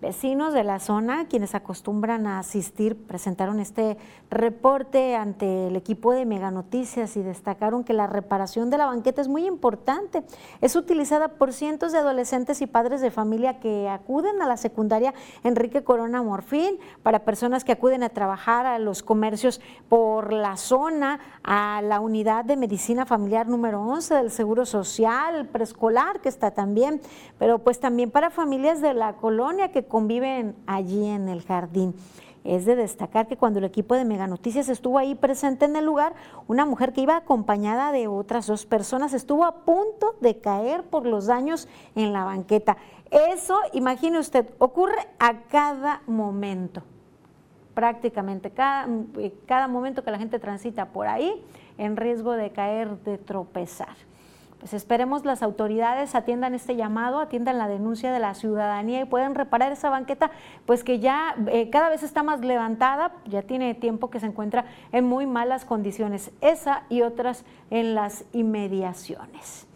Vecinos 0.00 0.54
de 0.54 0.64
la 0.64 0.78
zona, 0.78 1.26
quienes 1.28 1.54
acostumbran 1.54 2.26
a 2.26 2.38
asistir, 2.38 2.96
presentaron 2.96 3.60
este 3.60 3.98
reporte 4.30 5.14
ante 5.14 5.66
el 5.66 5.76
equipo 5.76 6.12
de 6.12 6.24
Mega 6.24 6.50
Noticias 6.50 7.18
y 7.18 7.22
destacaron 7.22 7.84
que 7.84 7.92
la 7.92 8.06
reparación 8.06 8.70
de 8.70 8.78
la 8.78 8.86
banqueta 8.86 9.20
es 9.20 9.28
muy 9.28 9.46
importante. 9.46 10.22
Es 10.62 10.74
utilizada 10.74 11.28
por 11.28 11.52
cientos 11.52 11.92
de 11.92 11.98
adolescentes 11.98 12.62
y 12.62 12.66
padres 12.66 13.02
de 13.02 13.10
familia 13.10 13.60
que 13.60 13.90
acuden 13.90 14.40
a 14.40 14.48
la 14.48 14.56
secundaria 14.56 15.12
Enrique 15.44 15.84
Corona 15.84 16.22
Morfín, 16.22 16.78
para 17.02 17.26
personas 17.26 17.62
que 17.62 17.72
acuden 17.72 18.02
a 18.02 18.08
trabajar 18.08 18.64
a 18.64 18.78
los 18.78 19.02
comercios 19.02 19.60
por 19.90 20.32
la 20.32 20.56
zona, 20.56 21.20
a 21.44 21.82
la 21.82 22.00
unidad 22.00 22.46
de 22.46 22.56
medicina 22.56 23.04
familiar 23.04 23.48
número 23.48 23.82
11 23.82 24.14
del 24.14 24.30
Seguro 24.30 24.64
Social, 24.64 25.46
preescolar 25.48 26.20
que 26.20 26.30
está 26.30 26.52
también, 26.52 27.02
pero 27.38 27.58
pues 27.58 27.80
también 27.80 28.10
para 28.10 28.30
familias 28.30 28.80
de 28.80 28.94
la 28.94 29.16
colonia 29.16 29.70
que 29.72 29.89
conviven 29.90 30.56
allí 30.66 31.04
en 31.04 31.28
el 31.28 31.42
jardín. 31.42 31.94
Es 32.42 32.64
de 32.64 32.74
destacar 32.74 33.26
que 33.26 33.36
cuando 33.36 33.58
el 33.58 33.66
equipo 33.66 33.94
de 33.94 34.06
Mega 34.06 34.26
Noticias 34.26 34.70
estuvo 34.70 34.98
ahí 34.98 35.14
presente 35.14 35.66
en 35.66 35.76
el 35.76 35.84
lugar, 35.84 36.14
una 36.48 36.64
mujer 36.64 36.94
que 36.94 37.02
iba 37.02 37.16
acompañada 37.16 37.92
de 37.92 38.08
otras 38.08 38.46
dos 38.46 38.64
personas 38.64 39.12
estuvo 39.12 39.44
a 39.44 39.56
punto 39.56 40.16
de 40.22 40.38
caer 40.38 40.84
por 40.84 41.04
los 41.04 41.26
daños 41.26 41.68
en 41.94 42.14
la 42.14 42.24
banqueta. 42.24 42.78
Eso, 43.10 43.58
imagine 43.74 44.18
usted, 44.18 44.48
ocurre 44.58 45.06
a 45.18 45.42
cada 45.48 46.00
momento, 46.06 46.82
prácticamente 47.74 48.50
cada, 48.50 48.88
cada 49.44 49.68
momento 49.68 50.02
que 50.02 50.10
la 50.10 50.18
gente 50.18 50.38
transita 50.38 50.86
por 50.86 51.08
ahí 51.08 51.44
en 51.76 51.96
riesgo 51.96 52.32
de 52.32 52.52
caer, 52.52 52.96
de 53.00 53.18
tropezar 53.18 54.09
pues 54.60 54.74
esperemos 54.74 55.24
las 55.24 55.42
autoridades 55.42 56.14
atiendan 56.14 56.54
este 56.54 56.76
llamado, 56.76 57.18
atiendan 57.18 57.56
la 57.56 57.66
denuncia 57.66 58.12
de 58.12 58.20
la 58.20 58.34
ciudadanía 58.34 59.00
y 59.00 59.04
pueden 59.06 59.34
reparar 59.34 59.72
esa 59.72 59.88
banqueta, 59.88 60.30
pues 60.66 60.84
que 60.84 61.00
ya 61.00 61.34
eh, 61.48 61.70
cada 61.70 61.88
vez 61.88 62.02
está 62.02 62.22
más 62.22 62.40
levantada, 62.40 63.12
ya 63.24 63.40
tiene 63.40 63.74
tiempo 63.74 64.10
que 64.10 64.20
se 64.20 64.26
encuentra 64.26 64.66
en 64.92 65.06
muy 65.06 65.26
malas 65.26 65.64
condiciones, 65.64 66.30
esa 66.42 66.84
y 66.90 67.00
otras 67.00 67.44
en 67.70 67.94
las 67.94 68.24
inmediaciones. 68.34 69.66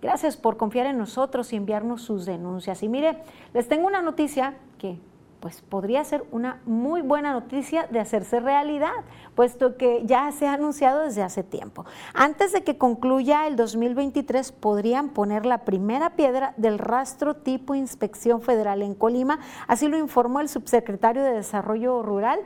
Gracias 0.00 0.36
por 0.36 0.56
confiar 0.56 0.86
en 0.86 0.96
nosotros 0.96 1.52
y 1.52 1.56
enviarnos 1.56 2.02
sus 2.02 2.24
denuncias. 2.24 2.82
Y 2.84 2.88
mire, 2.88 3.18
les 3.52 3.68
tengo 3.68 3.86
una 3.86 4.00
noticia 4.00 4.54
que 4.78 4.96
pues 5.40 5.62
podría 5.62 6.04
ser 6.04 6.24
una 6.30 6.60
muy 6.66 7.02
buena 7.02 7.32
noticia 7.32 7.86
de 7.90 7.98
hacerse 7.98 8.40
realidad, 8.40 8.92
puesto 9.34 9.76
que 9.76 10.02
ya 10.04 10.30
se 10.32 10.46
ha 10.46 10.52
anunciado 10.52 11.02
desde 11.02 11.22
hace 11.22 11.42
tiempo. 11.42 11.86
Antes 12.14 12.52
de 12.52 12.62
que 12.62 12.76
concluya 12.78 13.46
el 13.46 13.56
2023, 13.56 14.52
podrían 14.52 15.08
poner 15.08 15.46
la 15.46 15.64
primera 15.64 16.10
piedra 16.10 16.54
del 16.56 16.78
rastro 16.78 17.34
tipo 17.34 17.74
inspección 17.74 18.42
federal 18.42 18.82
en 18.82 18.94
Colima, 18.94 19.40
así 19.66 19.88
lo 19.88 19.98
informó 19.98 20.40
el 20.40 20.48
subsecretario 20.48 21.22
de 21.22 21.32
Desarrollo 21.32 22.02
Rural, 22.02 22.40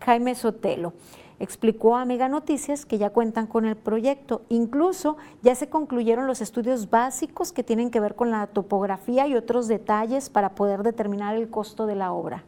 Jaime 0.00 0.34
Sotelo 0.34 0.92
explicó 1.40 1.96
a 1.96 2.04
Mega 2.04 2.28
Noticias 2.28 2.86
que 2.86 2.98
ya 2.98 3.10
cuentan 3.10 3.46
con 3.46 3.64
el 3.64 3.74
proyecto. 3.74 4.42
Incluso 4.48 5.16
ya 5.42 5.54
se 5.54 5.68
concluyeron 5.68 6.26
los 6.26 6.40
estudios 6.40 6.90
básicos 6.90 7.52
que 7.52 7.64
tienen 7.64 7.90
que 7.90 7.98
ver 7.98 8.14
con 8.14 8.30
la 8.30 8.46
topografía 8.46 9.26
y 9.26 9.34
otros 9.34 9.66
detalles 9.66 10.28
para 10.28 10.54
poder 10.54 10.82
determinar 10.82 11.34
el 11.34 11.50
costo 11.50 11.86
de 11.86 11.96
la 11.96 12.12
obra. 12.12 12.44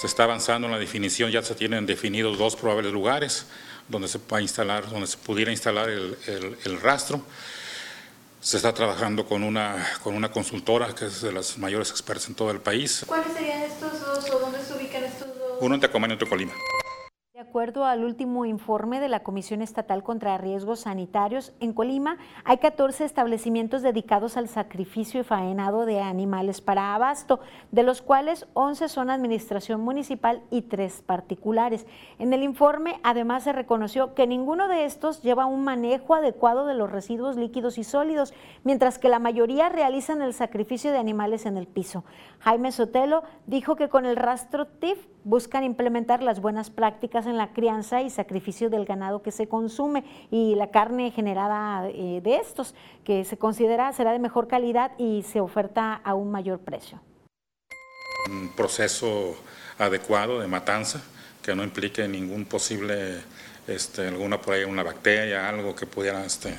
Se 0.00 0.06
está 0.06 0.24
avanzando 0.24 0.66
en 0.66 0.72
la 0.72 0.78
definición, 0.78 1.30
ya 1.30 1.42
se 1.42 1.54
tienen 1.54 1.86
definidos 1.86 2.38
dos 2.38 2.56
probables 2.56 2.92
lugares 2.92 3.46
donde 3.88 4.08
se 4.08 4.18
pueda 4.18 4.42
instalar, 4.42 4.88
donde 4.88 5.06
se 5.06 5.16
pudiera 5.16 5.50
instalar 5.50 5.88
el, 5.88 6.16
el 6.26 6.80
rastro. 6.80 7.20
Se 8.40 8.56
está 8.56 8.74
trabajando 8.74 9.24
con 9.24 9.44
una, 9.44 9.86
con 10.02 10.16
una 10.16 10.32
consultora 10.32 10.92
que 10.94 11.06
es 11.06 11.22
de 11.22 11.32
las 11.32 11.56
mayores 11.58 11.90
expertas 11.90 12.28
en 12.28 12.34
todo 12.34 12.50
el 12.50 12.60
país. 12.60 13.04
¿Cuáles 13.06 13.32
serían 13.32 13.62
estos 13.62 14.00
dos 14.00 14.28
o 14.30 14.38
dónde 14.40 14.60
se 14.60 14.74
ubican 14.74 15.04
estos 15.04 15.28
dos? 15.28 15.58
Uno 15.60 15.76
en 15.76 15.80
Tecomán 15.80 16.10
y 16.10 16.14
otro 16.14 16.26
en 16.26 16.30
Colima. 16.30 16.52
De 17.42 17.48
acuerdo 17.48 17.84
al 17.84 18.04
último 18.04 18.44
informe 18.44 19.00
de 19.00 19.08
la 19.08 19.24
Comisión 19.24 19.62
Estatal 19.62 20.04
contra 20.04 20.38
Riesgos 20.38 20.78
Sanitarios, 20.78 21.52
en 21.58 21.72
Colima 21.72 22.16
hay 22.44 22.58
14 22.58 23.04
establecimientos 23.04 23.82
dedicados 23.82 24.36
al 24.36 24.46
sacrificio 24.46 25.20
y 25.20 25.24
faenado 25.24 25.84
de 25.84 26.00
animales 26.00 26.60
para 26.60 26.94
abasto, 26.94 27.40
de 27.72 27.82
los 27.82 28.00
cuales 28.00 28.46
11 28.54 28.88
son 28.88 29.10
administración 29.10 29.80
municipal 29.80 30.40
y 30.50 30.62
3 30.62 31.02
particulares. 31.02 31.84
En 32.20 32.32
el 32.32 32.44
informe 32.44 33.00
además 33.02 33.42
se 33.42 33.52
reconoció 33.52 34.14
que 34.14 34.28
ninguno 34.28 34.68
de 34.68 34.84
estos 34.84 35.20
lleva 35.20 35.44
un 35.44 35.64
manejo 35.64 36.14
adecuado 36.14 36.64
de 36.64 36.74
los 36.74 36.92
residuos 36.92 37.34
líquidos 37.34 37.76
y 37.76 37.82
sólidos, 37.82 38.32
mientras 38.62 39.00
que 39.00 39.08
la 39.08 39.18
mayoría 39.18 39.68
realizan 39.68 40.22
el 40.22 40.32
sacrificio 40.32 40.92
de 40.92 40.98
animales 40.98 41.44
en 41.44 41.56
el 41.56 41.66
piso. 41.66 42.04
Jaime 42.38 42.70
Sotelo 42.70 43.24
dijo 43.48 43.74
que 43.74 43.88
con 43.88 44.06
el 44.06 44.14
rastro 44.14 44.68
TIF 44.68 45.08
buscan 45.24 45.64
implementar 45.64 46.22
las 46.22 46.40
buenas 46.40 46.70
prácticas 46.70 47.26
en 47.26 47.31
la 47.38 47.52
crianza 47.52 48.02
y 48.02 48.10
sacrificio 48.10 48.70
del 48.70 48.84
ganado 48.84 49.22
que 49.22 49.30
se 49.30 49.48
consume 49.48 50.04
y 50.30 50.54
la 50.54 50.70
carne 50.70 51.10
generada 51.10 51.88
eh, 51.88 52.20
de 52.22 52.36
estos, 52.36 52.74
que 53.04 53.24
se 53.24 53.36
considera 53.36 53.92
será 53.92 54.12
de 54.12 54.18
mejor 54.18 54.48
calidad 54.48 54.92
y 54.98 55.22
se 55.22 55.40
oferta 55.40 55.94
a 55.94 56.14
un 56.14 56.30
mayor 56.30 56.60
precio. 56.60 57.00
Un 58.30 58.50
proceso 58.54 59.36
adecuado 59.78 60.40
de 60.40 60.46
matanza 60.46 61.02
que 61.42 61.54
no 61.54 61.64
implique 61.64 62.06
ningún 62.06 62.44
posible, 62.44 63.20
este, 63.66 64.08
alguna 64.08 64.40
por 64.40 64.54
ahí, 64.54 64.64
una 64.64 64.82
bacteria, 64.82 65.48
algo 65.48 65.74
que 65.74 65.86
pudiera 65.86 66.24
este, 66.24 66.56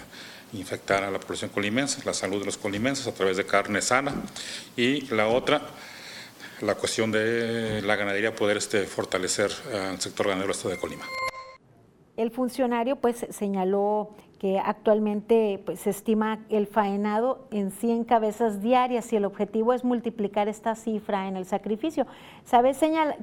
infectar 0.53 1.03
a 1.03 1.11
la 1.11 1.19
población 1.19 1.49
colimense, 1.49 2.01
la 2.05 2.13
salud 2.13 2.39
de 2.39 2.45
los 2.45 2.57
colimenses 2.57 3.07
a 3.07 3.13
través 3.13 3.37
de 3.37 3.45
carne 3.45 3.81
sana. 3.81 4.13
Y 4.75 5.01
la 5.07 5.27
otra, 5.27 5.61
la 6.61 6.75
cuestión 6.75 7.11
de 7.11 7.81
la 7.81 7.95
ganadería, 7.95 8.35
poder 8.35 8.57
este, 8.57 8.85
fortalecer 8.85 9.51
al 9.73 9.99
sector 9.99 10.27
ganadero 10.27 10.51
este 10.51 10.69
de 10.69 10.77
Colima. 10.77 11.05
El 12.15 12.31
funcionario 12.31 12.97
pues 12.97 13.25
señaló 13.31 14.15
que 14.43 14.59
actualmente 14.59 15.63
pues, 15.65 15.79
se 15.79 15.89
estima 15.89 16.39
el 16.49 16.67
faenado 16.67 17.47
en 17.49 17.71
100 17.71 18.03
cabezas 18.03 18.61
diarias 18.61 19.13
y 19.13 19.15
el 19.15 19.23
objetivo 19.23 19.71
es 19.71 19.85
multiplicar 19.85 20.49
esta 20.49 20.75
cifra 20.75 21.29
en 21.29 21.37
el 21.37 21.45
sacrificio. 21.45 22.05
¿Sabe 22.43 22.73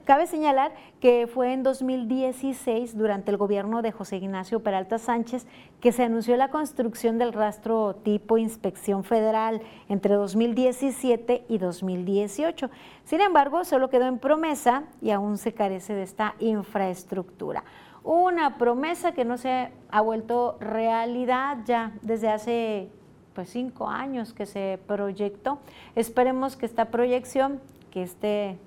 cabe 0.07 0.27
señalar 0.27 0.73
que 0.99 1.27
fue 1.27 1.53
en 1.53 1.63
2016, 1.63 2.97
durante 2.97 3.31
el 3.31 3.37
gobierno 3.37 3.83
de 3.83 3.93
José 3.93 4.17
Ignacio 4.17 4.61
Peralta 4.61 4.97
Sánchez, 4.97 5.47
que 5.83 5.93
se 5.93 6.05
anunció 6.05 6.39
la 6.39 6.49
construcción 6.49 7.19
del 7.19 7.35
rastro 7.35 7.97
tipo 7.97 8.39
inspección 8.39 9.05
federal 9.05 9.61
entre 9.91 10.15
2017 10.15 11.45
y 11.51 11.59
2018. 11.59 12.71
Sin 13.05 13.21
embargo, 13.21 13.67
solo 13.67 13.91
quedó 13.91 14.07
en 14.07 14.19
promesa 14.19 14.85
y 15.03 15.11
aún 15.11 15.37
se 15.37 15.53
carece 15.53 15.93
de 15.93 16.03
esta 16.03 16.35
infraestructura 16.39 17.63
una 18.03 18.57
promesa 18.57 19.13
que 19.13 19.25
no 19.25 19.37
se 19.37 19.71
ha 19.91 20.01
vuelto 20.01 20.57
realidad 20.61 21.59
ya 21.65 21.93
desde 22.03 22.29
hace 22.29 22.91
pues 23.35 23.51
cinco 23.51 23.89
años 23.89 24.33
que 24.33 24.47
se 24.47 24.79
proyectó. 24.87 25.59
Esperemos 25.95 26.57
que 26.57 26.67
esta 26.67 26.87
proyección, 26.87 27.61
que 27.91 28.03
este 28.03 28.59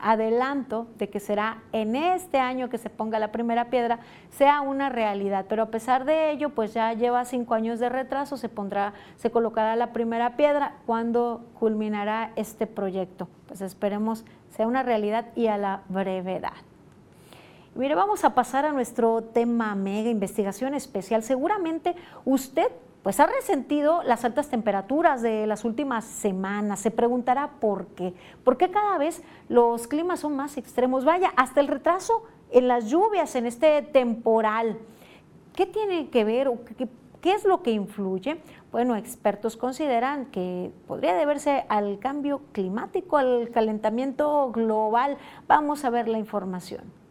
adelanto 0.00 0.86
de 0.98 1.08
que 1.08 1.20
será 1.20 1.62
en 1.72 1.94
este 1.94 2.38
año 2.38 2.68
que 2.68 2.78
se 2.78 2.90
ponga 2.90 3.18
la 3.18 3.30
primera 3.30 3.66
piedra, 3.66 4.00
sea 4.30 4.60
una 4.62 4.88
realidad. 4.88 5.46
Pero 5.48 5.64
a 5.64 5.66
pesar 5.66 6.04
de 6.04 6.30
ello, 6.30 6.50
pues 6.50 6.72
ya 6.74 6.92
lleva 6.94 7.24
cinco 7.24 7.54
años 7.54 7.78
de 7.78 7.88
retraso, 7.88 8.36
se 8.36 8.48
pondrá, 8.48 8.94
se 9.16 9.30
colocará 9.30 9.76
la 9.76 9.92
primera 9.92 10.36
piedra 10.36 10.74
cuando 10.86 11.44
culminará 11.58 12.32
este 12.36 12.66
proyecto. 12.66 13.28
Pues 13.46 13.60
esperemos 13.60 14.24
sea 14.50 14.66
una 14.66 14.82
realidad 14.82 15.26
y 15.34 15.46
a 15.46 15.58
la 15.58 15.82
brevedad. 15.88 16.52
Mire, 17.74 17.94
vamos 17.94 18.22
a 18.24 18.34
pasar 18.34 18.66
a 18.66 18.72
nuestro 18.72 19.22
tema 19.22 19.74
mega 19.74 20.10
investigación 20.10 20.74
especial. 20.74 21.22
Seguramente 21.22 21.94
usted 22.26 22.70
pues 23.02 23.18
ha 23.18 23.26
resentido 23.26 24.02
las 24.02 24.26
altas 24.26 24.48
temperaturas 24.48 25.22
de 25.22 25.46
las 25.46 25.64
últimas 25.64 26.04
semanas. 26.04 26.80
Se 26.80 26.90
preguntará 26.90 27.52
por 27.60 27.86
qué. 27.88 28.12
¿Por 28.44 28.58
qué 28.58 28.70
cada 28.70 28.98
vez 28.98 29.22
los 29.48 29.86
climas 29.86 30.20
son 30.20 30.36
más 30.36 30.58
extremos? 30.58 31.06
Vaya, 31.06 31.32
hasta 31.34 31.60
el 31.60 31.68
retraso 31.68 32.24
en 32.50 32.68
las 32.68 32.90
lluvias, 32.90 33.34
en 33.36 33.46
este 33.46 33.80
temporal. 33.80 34.78
¿Qué 35.56 35.64
tiene 35.64 36.10
que 36.10 36.24
ver 36.24 36.48
o 36.48 36.64
qué, 36.64 36.88
qué 37.22 37.32
es 37.32 37.44
lo 37.44 37.62
que 37.62 37.70
influye? 37.70 38.40
Bueno, 38.70 38.96
expertos 38.96 39.56
consideran 39.56 40.26
que 40.26 40.70
podría 40.86 41.14
deberse 41.14 41.64
al 41.70 41.98
cambio 41.98 42.42
climático, 42.52 43.16
al 43.16 43.48
calentamiento 43.50 44.52
global. 44.52 45.16
Vamos 45.48 45.86
a 45.86 45.90
ver 45.90 46.06
la 46.06 46.18
información. 46.18 47.01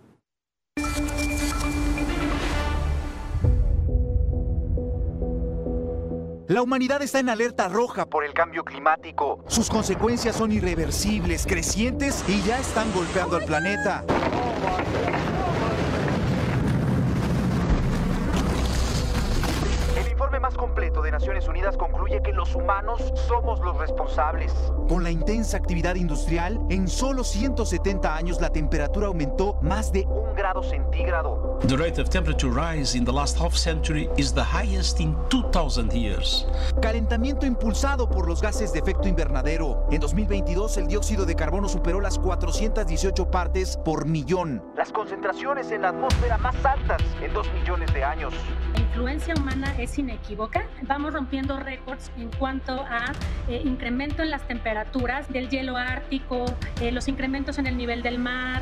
La 6.51 6.61
humanidad 6.61 7.01
está 7.01 7.19
en 7.19 7.29
alerta 7.29 7.69
roja 7.69 8.05
por 8.05 8.25
el 8.25 8.33
cambio 8.33 8.65
climático. 8.65 9.41
Sus 9.47 9.69
consecuencias 9.69 10.35
son 10.35 10.51
irreversibles, 10.51 11.45
crecientes 11.47 12.25
y 12.27 12.41
ya 12.41 12.59
están 12.59 12.91
golpeando 12.91 13.37
al 13.37 13.45
planeta. 13.45 14.03
Más 20.39 20.55
completo 20.55 21.01
de 21.01 21.11
Naciones 21.11 21.47
Unidas 21.47 21.77
concluye 21.77 22.21
que 22.21 22.31
los 22.31 22.55
humanos 22.55 23.13
somos 23.27 23.59
los 23.61 23.77
responsables. 23.77 24.53
Con 24.87 25.03
la 25.03 25.11
intensa 25.11 25.57
actividad 25.57 25.95
industrial, 25.95 26.59
en 26.69 26.87
solo 26.87 27.23
170 27.23 28.15
años 28.15 28.41
la 28.41 28.49
temperatura 28.49 29.07
aumentó 29.07 29.57
más 29.61 29.91
de 29.91 30.05
un 30.07 30.33
grado 30.35 30.63
centígrado. 30.63 31.59
The 31.67 31.77
rate 31.77 32.01
of 32.01 32.09
temperature 32.09 32.51
rise 32.51 32.97
in 32.97 33.05
the 33.05 33.13
last 33.13 33.39
half 33.39 33.53
century 33.53 34.09
is 34.17 34.33
the 34.33 34.43
highest 34.43 34.99
in 34.99 35.15
2000 35.29 35.91
years. 35.93 36.47
Calentamiento 36.81 37.45
impulsado 37.45 38.09
por 38.09 38.27
los 38.27 38.41
gases 38.41 38.73
de 38.73 38.79
efecto 38.79 39.07
invernadero. 39.07 39.85
En 39.91 39.99
2022 39.99 40.77
el 40.77 40.87
dióxido 40.87 41.25
de 41.25 41.35
carbono 41.35 41.69
superó 41.69 42.01
las 42.01 42.17
418 42.17 43.29
partes 43.29 43.77
por 43.77 44.05
millón. 44.05 44.63
Las 44.75 44.91
concentraciones 44.91 45.71
en 45.71 45.83
la 45.83 45.89
atmósfera 45.89 46.37
más 46.37 46.55
altas 46.65 47.01
en 47.21 47.33
2 47.33 47.53
millones 47.53 47.93
de 47.93 48.03
años. 48.03 48.33
Influencia 48.91 49.33
humana 49.35 49.73
es 49.77 49.97
inequívoca. 49.97 50.65
Vamos 50.81 51.13
rompiendo 51.13 51.57
récords 51.57 52.11
en 52.17 52.29
cuanto 52.29 52.73
a 52.73 53.13
eh, 53.47 53.61
incremento 53.63 54.21
en 54.21 54.29
las 54.29 54.45
temperaturas 54.45 55.31
del 55.31 55.49
hielo 55.49 55.77
ártico, 55.77 56.43
eh, 56.81 56.91
los 56.91 57.07
incrementos 57.07 57.57
en 57.57 57.67
el 57.67 57.77
nivel 57.77 58.03
del 58.03 58.19
mar. 58.19 58.61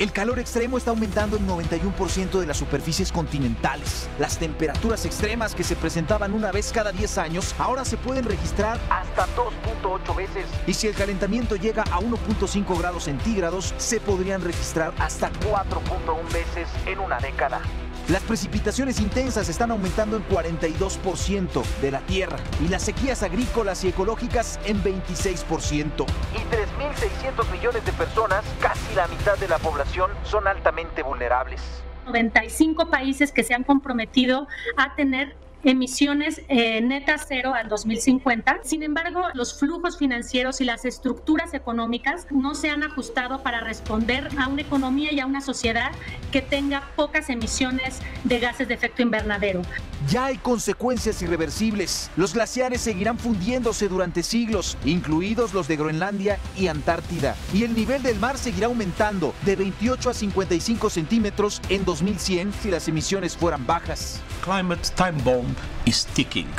El 0.00 0.10
calor 0.10 0.40
extremo 0.40 0.78
está 0.78 0.90
aumentando 0.90 1.36
en 1.36 1.46
91% 1.46 2.40
de 2.40 2.46
las 2.46 2.56
superficies 2.56 3.12
continentales. 3.12 4.08
Las 4.18 4.38
temperaturas 4.38 5.04
extremas 5.04 5.54
que 5.54 5.62
se 5.62 5.76
presentaban 5.76 6.34
una 6.34 6.50
vez 6.50 6.72
cada 6.72 6.90
10 6.90 7.18
años 7.18 7.54
ahora 7.56 7.84
se 7.84 7.96
pueden 7.96 8.24
registrar 8.24 8.80
hasta 8.90 9.26
2.8 9.36 10.16
veces. 10.16 10.46
Y 10.66 10.74
si 10.74 10.88
el 10.88 10.94
calentamiento 10.94 11.54
llega 11.54 11.84
a 11.84 12.00
1.5 12.00 12.78
grados 12.80 13.04
centígrados, 13.04 13.74
se 13.76 14.00
podrían 14.00 14.42
registrar 14.42 14.92
hasta 14.98 15.30
4.1 15.30 16.32
veces 16.32 16.68
en 16.86 16.98
una 16.98 17.18
década. 17.20 17.60
Las 18.08 18.22
precipitaciones 18.22 19.00
intensas 19.00 19.50
están 19.50 19.70
aumentando 19.70 20.16
en 20.16 20.26
42% 20.28 21.62
de 21.82 21.90
la 21.90 22.00
tierra 22.00 22.38
y 22.64 22.68
las 22.68 22.82
sequías 22.82 23.22
agrícolas 23.22 23.84
y 23.84 23.88
ecológicas 23.88 24.58
en 24.64 24.82
26%. 24.82 26.06
Y 26.32 26.38
3.600 26.38 27.52
millones 27.52 27.84
de 27.84 27.92
personas, 27.92 28.42
casi 28.62 28.94
la 28.94 29.06
mitad 29.08 29.36
de 29.36 29.46
la 29.46 29.58
población, 29.58 30.10
son 30.22 30.48
altamente 30.48 31.02
vulnerables. 31.02 31.60
95 32.06 32.88
países 32.88 33.30
que 33.30 33.44
se 33.44 33.52
han 33.52 33.64
comprometido 33.64 34.48
a 34.78 34.94
tener 34.94 35.36
emisiones 35.64 36.42
eh, 36.48 36.80
netas 36.80 37.26
cero 37.28 37.52
al 37.54 37.68
2050. 37.68 38.60
Sin 38.62 38.82
embargo, 38.82 39.22
los 39.34 39.58
flujos 39.58 39.98
financieros 39.98 40.60
y 40.60 40.64
las 40.64 40.84
estructuras 40.84 41.54
económicas 41.54 42.26
no 42.30 42.54
se 42.54 42.70
han 42.70 42.82
ajustado 42.82 43.42
para 43.42 43.60
responder 43.60 44.28
a 44.38 44.48
una 44.48 44.62
economía 44.62 45.12
y 45.12 45.20
a 45.20 45.26
una 45.26 45.40
sociedad 45.40 45.92
que 46.32 46.42
tenga 46.42 46.88
pocas 46.96 47.30
emisiones 47.30 48.00
de 48.24 48.38
gases 48.38 48.68
de 48.68 48.74
efecto 48.74 49.02
invernadero. 49.02 49.62
Ya 50.08 50.26
hay 50.26 50.38
consecuencias 50.38 51.20
irreversibles. 51.22 52.10
Los 52.16 52.32
glaciares 52.32 52.80
seguirán 52.80 53.18
fundiéndose 53.18 53.88
durante 53.88 54.22
siglos, 54.22 54.78
incluidos 54.84 55.52
los 55.54 55.66
de 55.66 55.76
Groenlandia 55.76 56.38
y 56.56 56.68
Antártida. 56.68 57.36
Y 57.52 57.64
el 57.64 57.74
nivel 57.74 58.02
del 58.02 58.18
mar 58.18 58.38
seguirá 58.38 58.68
aumentando 58.68 59.34
de 59.44 59.56
28 59.56 60.10
a 60.10 60.14
55 60.14 60.90
centímetros 60.90 61.60
en 61.68 61.84
2100 61.84 62.52
si 62.62 62.70
las 62.70 62.88
emisiones 62.88 63.36
fueran 63.36 63.66
bajas. 63.66 64.20
Climate 64.42 64.82
Time 64.96 65.18
Bomb 65.48 65.56
is 65.86 66.04
ticking. 66.14 66.50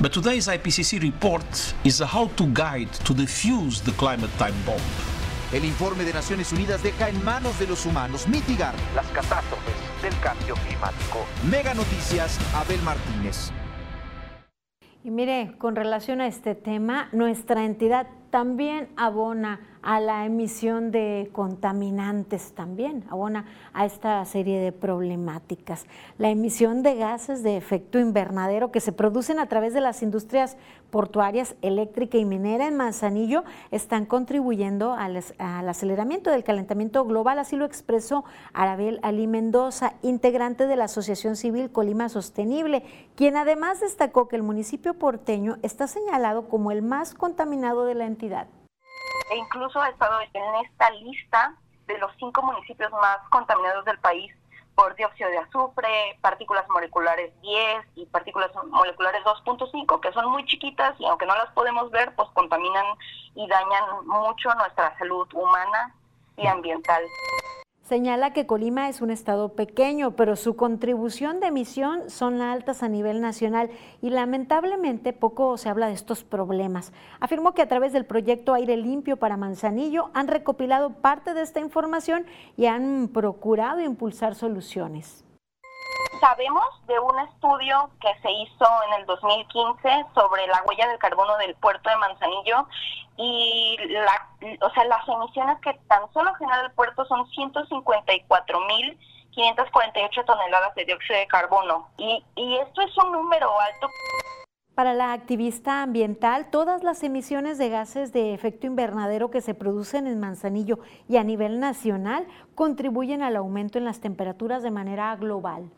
But 0.00 0.12
today's 0.12 0.48
IPCC 0.48 1.00
report 1.02 1.74
is 1.84 2.00
a 2.00 2.06
how-to 2.06 2.46
guide 2.52 2.92
to 3.04 3.14
defuse 3.14 3.82
the 3.82 3.92
climate 3.92 4.30
time 4.38 4.54
bomb. 4.64 4.80
El 5.52 5.64
informe 5.64 6.04
de 6.04 6.12
Naciones 6.12 6.52
Unidas 6.52 6.82
deja 6.82 7.08
en 7.08 7.24
manos 7.24 7.58
de 7.58 7.66
los 7.66 7.86
humanos 7.86 8.26
mitigar 8.26 8.74
las 8.94 9.06
catástrofes 9.08 9.74
del 10.02 10.18
cambio 10.20 10.54
climático. 10.66 11.24
Mega 11.48 11.72
Noticias, 11.72 12.38
Abel 12.54 12.82
Martínez. 12.82 13.52
Y 15.04 15.10
mire, 15.10 15.54
con 15.58 15.76
relación 15.76 16.20
a 16.20 16.26
este 16.26 16.56
tema, 16.56 17.08
nuestra 17.12 17.64
entidad 17.64 18.08
también 18.30 18.88
abona 18.96 19.60
a 19.86 20.00
la 20.00 20.26
emisión 20.26 20.90
de 20.90 21.30
contaminantes 21.32 22.54
también, 22.54 23.04
abona 23.08 23.46
a 23.72 23.86
esta 23.86 24.24
serie 24.24 24.58
de 24.58 24.72
problemáticas. 24.72 25.86
La 26.18 26.28
emisión 26.28 26.82
de 26.82 26.96
gases 26.96 27.44
de 27.44 27.56
efecto 27.56 28.00
invernadero 28.00 28.72
que 28.72 28.80
se 28.80 28.90
producen 28.90 29.38
a 29.38 29.46
través 29.46 29.74
de 29.74 29.80
las 29.80 30.02
industrias 30.02 30.56
portuarias, 30.90 31.54
eléctrica 31.62 32.18
y 32.18 32.24
minera 32.24 32.66
en 32.66 32.76
Manzanillo 32.76 33.44
están 33.70 34.06
contribuyendo 34.06 34.92
al, 34.92 35.22
aceleramiento 35.38 36.32
del 36.32 36.42
calentamiento 36.42 37.04
global, 37.04 37.38
así 37.38 37.54
lo 37.54 37.64
expresó 37.64 38.24
Arabel 38.52 38.98
Ali 39.02 39.28
Mendoza, 39.28 39.94
integrante 40.02 40.66
de 40.66 40.74
la 40.74 40.86
Asociación 40.86 41.36
Civil 41.36 41.70
Colima 41.70 42.08
Sostenible, 42.08 42.82
quien 43.14 43.36
además 43.36 43.78
destacó 43.78 44.26
que 44.26 44.34
el 44.34 44.42
municipio 44.42 44.94
porteño 44.94 45.58
está 45.62 45.86
señalado 45.86 46.48
como 46.48 46.72
el 46.72 46.82
más 46.82 47.14
contaminado 47.14 47.84
de 47.84 47.94
la 47.94 48.06
entidad 48.06 48.48
e 49.30 49.36
incluso 49.36 49.80
ha 49.80 49.88
estado 49.88 50.20
en 50.20 50.54
esta 50.64 50.90
lista 50.90 51.54
de 51.86 51.98
los 51.98 52.10
cinco 52.18 52.42
municipios 52.42 52.90
más 52.92 53.18
contaminados 53.30 53.84
del 53.84 53.98
país 53.98 54.32
por 54.74 54.94
dióxido 54.94 55.30
de 55.30 55.38
azufre, 55.38 56.18
partículas 56.20 56.68
moleculares 56.68 57.32
10 57.40 57.86
y 57.96 58.06
partículas 58.06 58.50
moleculares 58.68 59.22
2.5, 59.24 60.00
que 60.00 60.12
son 60.12 60.30
muy 60.30 60.44
chiquitas 60.44 60.94
y 61.00 61.06
aunque 61.06 61.26
no 61.26 61.34
las 61.34 61.50
podemos 61.52 61.90
ver, 61.90 62.14
pues 62.14 62.28
contaminan 62.34 62.84
y 63.34 63.48
dañan 63.48 64.06
mucho 64.06 64.54
nuestra 64.54 64.96
salud 64.98 65.26
humana 65.32 65.94
y 66.36 66.46
ambiental. 66.46 67.02
Señala 67.86 68.32
que 68.32 68.48
Colima 68.48 68.88
es 68.88 69.00
un 69.00 69.12
estado 69.12 69.54
pequeño, 69.54 70.16
pero 70.16 70.34
su 70.34 70.56
contribución 70.56 71.38
de 71.38 71.46
emisión 71.46 72.10
son 72.10 72.42
altas 72.42 72.82
a 72.82 72.88
nivel 72.88 73.20
nacional 73.20 73.70
y 74.02 74.10
lamentablemente 74.10 75.12
poco 75.12 75.56
se 75.56 75.68
habla 75.68 75.86
de 75.86 75.92
estos 75.92 76.24
problemas. 76.24 76.92
Afirmó 77.20 77.54
que 77.54 77.62
a 77.62 77.68
través 77.68 77.92
del 77.92 78.04
proyecto 78.04 78.54
Aire 78.54 78.76
Limpio 78.76 79.18
para 79.18 79.36
Manzanillo 79.36 80.10
han 80.14 80.26
recopilado 80.26 80.94
parte 80.94 81.32
de 81.32 81.42
esta 81.42 81.60
información 81.60 82.26
y 82.56 82.66
han 82.66 83.08
procurado 83.14 83.78
impulsar 83.78 84.34
soluciones. 84.34 85.24
Sabemos 86.20 86.64
de 86.88 86.98
un 86.98 87.20
estudio 87.20 87.90
que 88.00 88.08
se 88.20 88.32
hizo 88.32 88.66
en 88.88 89.00
el 89.00 89.06
2015 89.06 90.06
sobre 90.12 90.44
la 90.48 90.60
huella 90.66 90.88
del 90.88 90.98
carbono 90.98 91.36
del 91.36 91.54
puerto 91.54 91.88
de 91.88 91.96
Manzanillo 91.98 92.66
y 93.16 93.76
la, 93.88 94.28
o 94.60 94.70
sea, 94.70 94.84
las 94.84 95.08
emisiones 95.08 95.58
que 95.60 95.74
tan 95.88 96.08
solo 96.12 96.32
genera 96.34 96.60
el 96.62 96.70
puerto 96.72 97.04
son 97.06 97.24
154.548 97.26 100.24
toneladas 100.24 100.74
de 100.74 100.84
dióxido 100.84 101.18
de 101.18 101.26
carbono. 101.26 101.88
Y, 101.96 102.22
y 102.34 102.58
esto 102.58 102.82
es 102.82 102.94
un 102.98 103.12
número 103.12 103.48
alto. 103.60 103.88
Para 104.74 104.92
la 104.92 105.14
activista 105.14 105.82
ambiental, 105.82 106.50
todas 106.50 106.82
las 106.82 107.02
emisiones 107.02 107.56
de 107.56 107.70
gases 107.70 108.12
de 108.12 108.34
efecto 108.34 108.66
invernadero 108.66 109.30
que 109.30 109.40
se 109.40 109.54
producen 109.54 110.06
en 110.06 110.20
Manzanillo 110.20 110.80
y 111.08 111.16
a 111.16 111.24
nivel 111.24 111.60
nacional 111.60 112.26
contribuyen 112.54 113.22
al 113.22 113.36
aumento 113.36 113.78
en 113.78 113.86
las 113.86 114.02
temperaturas 114.02 114.62
de 114.62 114.70
manera 114.70 115.16
global. 115.16 115.70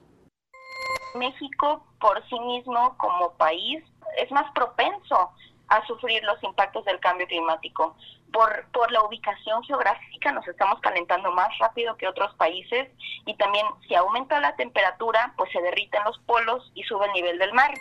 México 1.15 1.85
por 2.01 2.29
sí 2.29 2.41
mismo 2.41 2.97
como 2.99 3.35
país 3.35 3.85
es 4.17 4.29
más 4.33 4.51
propenso 4.53 5.31
a 5.69 5.87
sufrir 5.87 6.23
los 6.25 6.43
impactos 6.43 6.85
del 6.85 7.01
cambio 7.01 7.27
climático. 7.27 7.97
Por, 8.33 8.67
por 8.73 8.93
la 8.93 9.03
ubicación 9.05 9.63
geográfica 9.65 10.33
nos 10.33 10.47
estamos 10.47 10.81
calentando 10.81 11.33
más 11.33 11.49
rápido 11.59 11.97
que 11.97 12.07
otros 12.07 12.35
países 12.35 12.91
y 13.25 13.35
también 13.37 13.67
si 13.87 13.95
aumenta 13.95 14.39
la 14.41 14.55
temperatura, 14.57 15.33
pues 15.37 15.51
se 15.51 15.63
derriten 15.63 16.05
los 16.05 16.19
polos 16.21 16.71
y 16.75 16.83
sube 16.83 17.07
el 17.07 17.13
nivel 17.13 17.39
del 17.39 17.55
mar. 17.55 17.73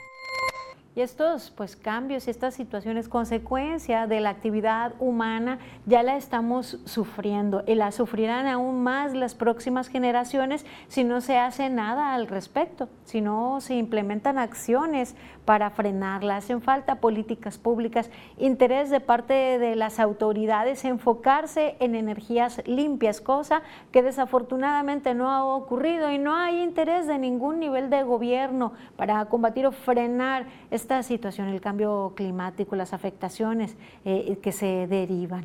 Y 0.97 1.01
estos 1.01 1.51
pues, 1.51 1.75
cambios 1.75 2.25
y 2.25 2.31
estas 2.31 2.55
situaciones, 2.55 3.07
consecuencia 3.07 4.07
de 4.07 4.19
la 4.19 4.31
actividad 4.31 4.95
humana, 4.97 5.59
ya 5.85 6.01
la 6.01 6.17
estamos 6.17 6.79
sufriendo 6.85 7.63
y 7.67 7.75
la 7.75 7.91
sufrirán 7.91 8.47
aún 8.47 8.81
más 8.81 9.13
las 9.13 9.35
próximas 9.35 9.89
generaciones 9.89 10.65
si 10.87 11.03
no 11.03 11.21
se 11.21 11.37
hace 11.37 11.69
nada 11.69 12.15
al 12.15 12.25
respecto, 12.25 12.89
si 13.05 13.21
no 13.21 13.61
se 13.61 13.75
implementan 13.75 14.39
acciones 14.39 15.15
para 15.45 15.69
frenarla. 15.69 16.37
Hacen 16.37 16.63
falta 16.63 16.95
políticas 16.95 17.59
públicas, 17.59 18.09
interés 18.39 18.89
de 18.89 18.99
parte 18.99 19.33
de 19.59 19.75
las 19.75 19.99
autoridades, 19.99 20.83
enfocarse 20.83 21.75
en 21.79 21.93
energías 21.93 22.63
limpias, 22.65 23.21
cosa 23.21 23.61
que 23.91 24.01
desafortunadamente 24.01 25.13
no 25.13 25.29
ha 25.29 25.45
ocurrido 25.45 26.11
y 26.11 26.17
no 26.17 26.35
hay 26.35 26.59
interés 26.63 27.05
de 27.05 27.19
ningún 27.19 27.59
nivel 27.59 27.91
de 27.91 28.01
gobierno 28.01 28.73
para 28.95 29.23
combatir 29.25 29.67
o 29.67 29.71
frenar 29.71 30.47
esta 30.87 31.03
situación, 31.03 31.49
el 31.49 31.59
cambio 31.59 32.13
climático, 32.15 32.77
las 32.77 32.93
afectaciones 32.93 33.75
eh, 34.05 34.39
que 34.41 34.53
se 34.53 34.87
derivan. 34.87 35.43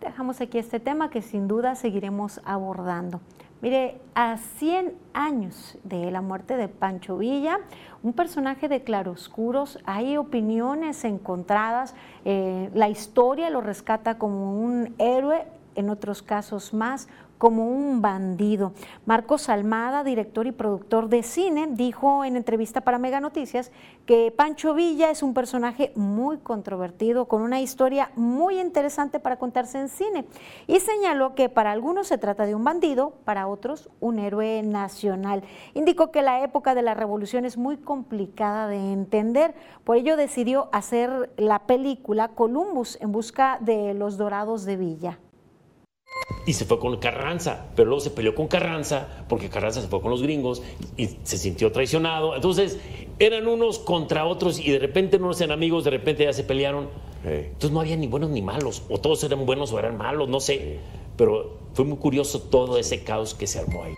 Dejamos 0.00 0.40
aquí 0.40 0.58
este 0.58 0.80
tema 0.80 1.08
que 1.08 1.22
sin 1.22 1.46
duda 1.46 1.76
seguiremos 1.76 2.40
abordando. 2.44 3.20
Mire, 3.62 4.00
a 4.16 4.36
100 4.36 4.94
años 5.12 5.78
de 5.84 6.10
la 6.10 6.20
muerte 6.20 6.56
de 6.56 6.66
Pancho 6.66 7.18
Villa, 7.18 7.60
un 8.02 8.12
personaje 8.12 8.66
de 8.68 8.82
claroscuros, 8.82 9.78
hay 9.84 10.16
opiniones 10.16 11.04
encontradas, 11.04 11.94
eh, 12.24 12.70
la 12.74 12.88
historia 12.88 13.50
lo 13.50 13.60
rescata 13.60 14.18
como 14.18 14.58
un 14.60 14.96
héroe, 14.98 15.46
en 15.76 15.90
otros 15.90 16.22
casos 16.22 16.74
más, 16.74 17.06
como 17.38 17.68
un 17.68 18.02
bandido. 18.02 18.72
Marcos 19.06 19.48
Almada, 19.48 20.04
director 20.04 20.46
y 20.46 20.52
productor 20.52 21.08
de 21.08 21.22
cine, 21.22 21.68
dijo 21.70 22.24
en 22.24 22.36
entrevista 22.36 22.80
para 22.82 22.98
Mega 22.98 23.20
Noticias 23.20 23.72
que 24.04 24.32
Pancho 24.36 24.74
Villa 24.74 25.10
es 25.10 25.22
un 25.22 25.34
personaje 25.34 25.92
muy 25.94 26.38
controvertido, 26.38 27.26
con 27.26 27.42
una 27.42 27.60
historia 27.60 28.10
muy 28.16 28.60
interesante 28.60 29.20
para 29.20 29.38
contarse 29.38 29.78
en 29.78 29.88
cine. 29.88 30.26
Y 30.66 30.80
señaló 30.80 31.34
que 31.34 31.48
para 31.48 31.72
algunos 31.72 32.08
se 32.08 32.18
trata 32.18 32.44
de 32.44 32.54
un 32.54 32.64
bandido, 32.64 33.14
para 33.24 33.46
otros 33.46 33.88
un 34.00 34.18
héroe 34.18 34.62
nacional. 34.62 35.42
Indicó 35.74 36.10
que 36.10 36.22
la 36.22 36.42
época 36.42 36.74
de 36.74 36.82
la 36.82 36.94
revolución 36.94 37.44
es 37.44 37.56
muy 37.56 37.76
complicada 37.76 38.66
de 38.66 38.92
entender, 38.92 39.54
por 39.84 39.96
ello 39.96 40.16
decidió 40.16 40.68
hacer 40.72 41.30
la 41.36 41.60
película 41.60 42.28
Columbus 42.28 42.98
en 43.00 43.12
busca 43.12 43.58
de 43.60 43.94
los 43.94 44.16
dorados 44.18 44.64
de 44.64 44.76
Villa 44.76 45.18
y 46.48 46.54
se 46.54 46.64
fue 46.64 46.78
con 46.78 46.96
Carranza, 46.96 47.66
pero 47.76 47.90
luego 47.90 48.00
se 48.00 48.08
peleó 48.08 48.34
con 48.34 48.48
Carranza 48.48 49.06
porque 49.28 49.50
Carranza 49.50 49.82
se 49.82 49.88
fue 49.88 50.00
con 50.00 50.10
los 50.10 50.22
gringos 50.22 50.62
y 50.96 51.10
se 51.22 51.36
sintió 51.36 51.70
traicionado. 51.72 52.34
Entonces 52.34 52.78
eran 53.18 53.46
unos 53.46 53.78
contra 53.78 54.24
otros 54.24 54.58
y 54.58 54.70
de 54.70 54.78
repente 54.78 55.18
unos 55.18 55.38
eran 55.42 55.52
amigos, 55.52 55.84
de 55.84 55.90
repente 55.90 56.24
ya 56.24 56.32
se 56.32 56.44
pelearon. 56.44 56.88
Entonces 57.22 57.70
no 57.70 57.80
había 57.80 57.96
ni 57.96 58.06
buenos 58.06 58.30
ni 58.30 58.40
malos, 58.40 58.82
o 58.88 58.98
todos 58.98 59.22
eran 59.24 59.44
buenos 59.44 59.72
o 59.72 59.78
eran 59.78 59.98
malos, 59.98 60.28
no 60.30 60.40
sé. 60.40 60.78
Pero 61.18 61.58
fue 61.74 61.84
muy 61.84 61.98
curioso 61.98 62.40
todo 62.40 62.78
ese 62.78 63.04
caos 63.04 63.34
que 63.34 63.46
se 63.46 63.58
armó 63.58 63.84
ahí. 63.84 63.94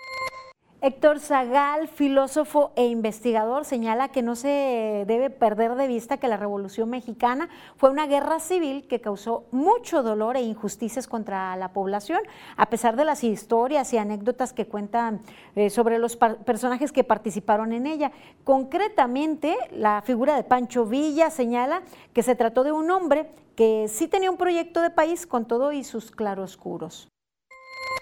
Héctor 0.83 1.21
Zagal, 1.21 1.88
filósofo 1.88 2.73
e 2.75 2.87
investigador, 2.87 3.66
señala 3.66 4.09
que 4.09 4.23
no 4.23 4.35
se 4.35 5.05
debe 5.07 5.29
perder 5.29 5.75
de 5.75 5.87
vista 5.87 6.16
que 6.16 6.27
la 6.27 6.38
Revolución 6.38 6.88
Mexicana 6.88 7.51
fue 7.77 7.90
una 7.90 8.07
guerra 8.07 8.40
civil 8.40 8.88
que 8.88 8.99
causó 8.99 9.45
mucho 9.51 10.03
dolor 10.03 10.38
e 10.38 10.40
injusticias 10.40 11.07
contra 11.07 11.55
la 11.57 11.75
población, 11.75 12.23
a 12.57 12.71
pesar 12.71 12.97
de 12.97 13.05
las 13.05 13.25
historias 13.25 13.93
y 13.93 13.99
anécdotas 13.99 14.55
que 14.55 14.69
cuentan 14.69 15.21
eh, 15.55 15.69
sobre 15.69 15.99
los 15.99 16.16
personajes 16.16 16.93
que 16.93 17.05
participaron 17.05 17.75
en 17.75 17.87
ella. 17.87 18.11
Concretamente, 18.43 19.59
la 19.73 20.01
figura 20.01 20.35
de 20.35 20.45
Pancho 20.45 20.87
Villa 20.87 21.29
señala 21.29 21.83
que 22.14 22.23
se 22.23 22.37
trató 22.37 22.64
de 22.64 22.73
un 22.73 22.90
hombre 22.90 23.31
que 23.55 23.87
sí 23.88 24.09
tenía 24.09 24.31
un 24.31 24.38
proyecto 24.38 24.81
de 24.81 24.88
país 24.88 25.27
con 25.27 25.47
todo 25.47 25.73
y 25.73 25.85
sus 25.85 26.11
claroscuros. 26.11 27.11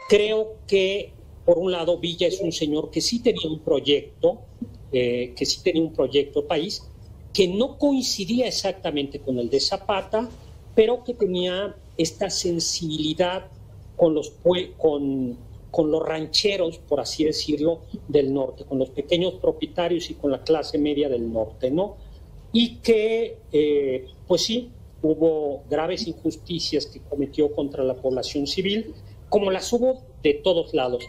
Creo 0.09 0.55
que 0.69 1.18
por 1.49 1.57
un 1.57 1.73
lado, 1.73 1.97
Villa 1.97 2.27
es 2.27 2.43
un 2.43 2.53
señor 2.53 2.91
que 2.91 3.01
sí 3.01 3.21
tenía 3.21 3.49
un 3.49 3.61
proyecto, 3.61 4.41
eh, 4.93 5.33
que 5.35 5.47
sí 5.47 5.63
tenía 5.63 5.81
un 5.81 5.95
proyecto 5.95 6.47
país, 6.47 6.87
que 7.33 7.49
no 7.49 7.79
coincidía 7.79 8.47
exactamente 8.47 9.19
con 9.21 9.39
el 9.39 9.49
de 9.49 9.59
Zapata, 9.59 10.29
pero 10.75 11.03
que 11.05 11.15
tenía 11.15 11.75
esta 11.97 12.29
sensibilidad 12.29 13.47
con 13.97 14.13
los, 14.13 14.35
con, 14.77 15.39
con 15.71 15.91
los 15.91 16.03
rancheros, 16.03 16.81
por 16.81 17.01
así 17.01 17.25
decirlo, 17.25 17.81
del 18.09 18.35
norte, 18.35 18.65
con 18.65 18.79
los 18.79 18.91
pequeños 18.91 19.33
propietarios 19.41 20.11
y 20.11 20.15
con 20.17 20.31
la 20.31 20.43
clase 20.43 20.77
media 20.77 21.09
del 21.09 21.33
norte, 21.33 21.71
¿no? 21.71 21.97
Y 22.53 22.75
que, 22.83 23.39
eh, 23.53 24.05
pues 24.27 24.43
sí, 24.43 24.69
hubo 25.01 25.63
graves 25.71 26.07
injusticias 26.07 26.85
que 26.85 27.01
cometió 27.01 27.51
contra 27.53 27.83
la 27.85 27.95
población 27.95 28.47
civil, 28.47 28.93
como 29.31 29.51
las 29.51 29.73
hubo 29.73 30.03
de 30.23 30.35
todos 30.35 30.75
lados. 30.75 31.07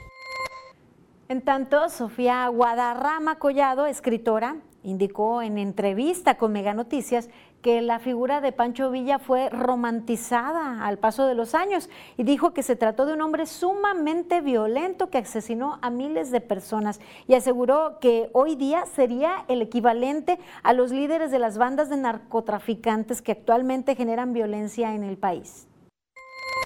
En 1.32 1.42
tanto, 1.42 1.90
Sofía 1.90 2.48
Guadarrama 2.48 3.38
Collado, 3.38 3.86
escritora, 3.86 4.56
indicó 4.82 5.44
en 5.44 5.60
entrevista 5.60 6.40
con 6.40 6.52
Mega 6.52 6.74
Noticias 6.74 7.30
que 7.62 7.84
la 7.84 8.00
figura 8.00 8.42
de 8.42 8.52
Pancho 8.52 8.90
Villa 8.90 9.20
fue 9.20 9.48
romantizada 9.52 10.84
al 10.88 10.98
paso 10.98 11.28
de 11.28 11.36
los 11.36 11.54
años 11.54 11.88
y 12.18 12.24
dijo 12.24 12.52
que 12.56 12.64
se 12.64 12.76
trató 12.76 13.06
de 13.06 13.14
un 13.14 13.22
hombre 13.22 13.46
sumamente 13.46 14.42
violento 14.42 15.12
que 15.12 15.20
asesinó 15.20 15.78
a 15.84 15.92
miles 15.92 16.32
de 16.32 16.42
personas 16.42 17.00
y 17.28 17.36
aseguró 17.36 18.00
que 18.00 18.32
hoy 18.34 18.56
día 18.56 18.88
sería 18.88 19.46
el 19.50 19.62
equivalente 19.62 20.40
a 20.64 20.74
los 20.74 20.90
líderes 20.92 21.30
de 21.30 21.38
las 21.38 21.60
bandas 21.60 21.92
de 21.92 21.98
narcotraficantes 21.98 23.22
que 23.22 23.34
actualmente 23.34 23.96
generan 23.96 24.34
violencia 24.34 24.96
en 24.96 25.04
el 25.04 25.18
país. 25.18 25.68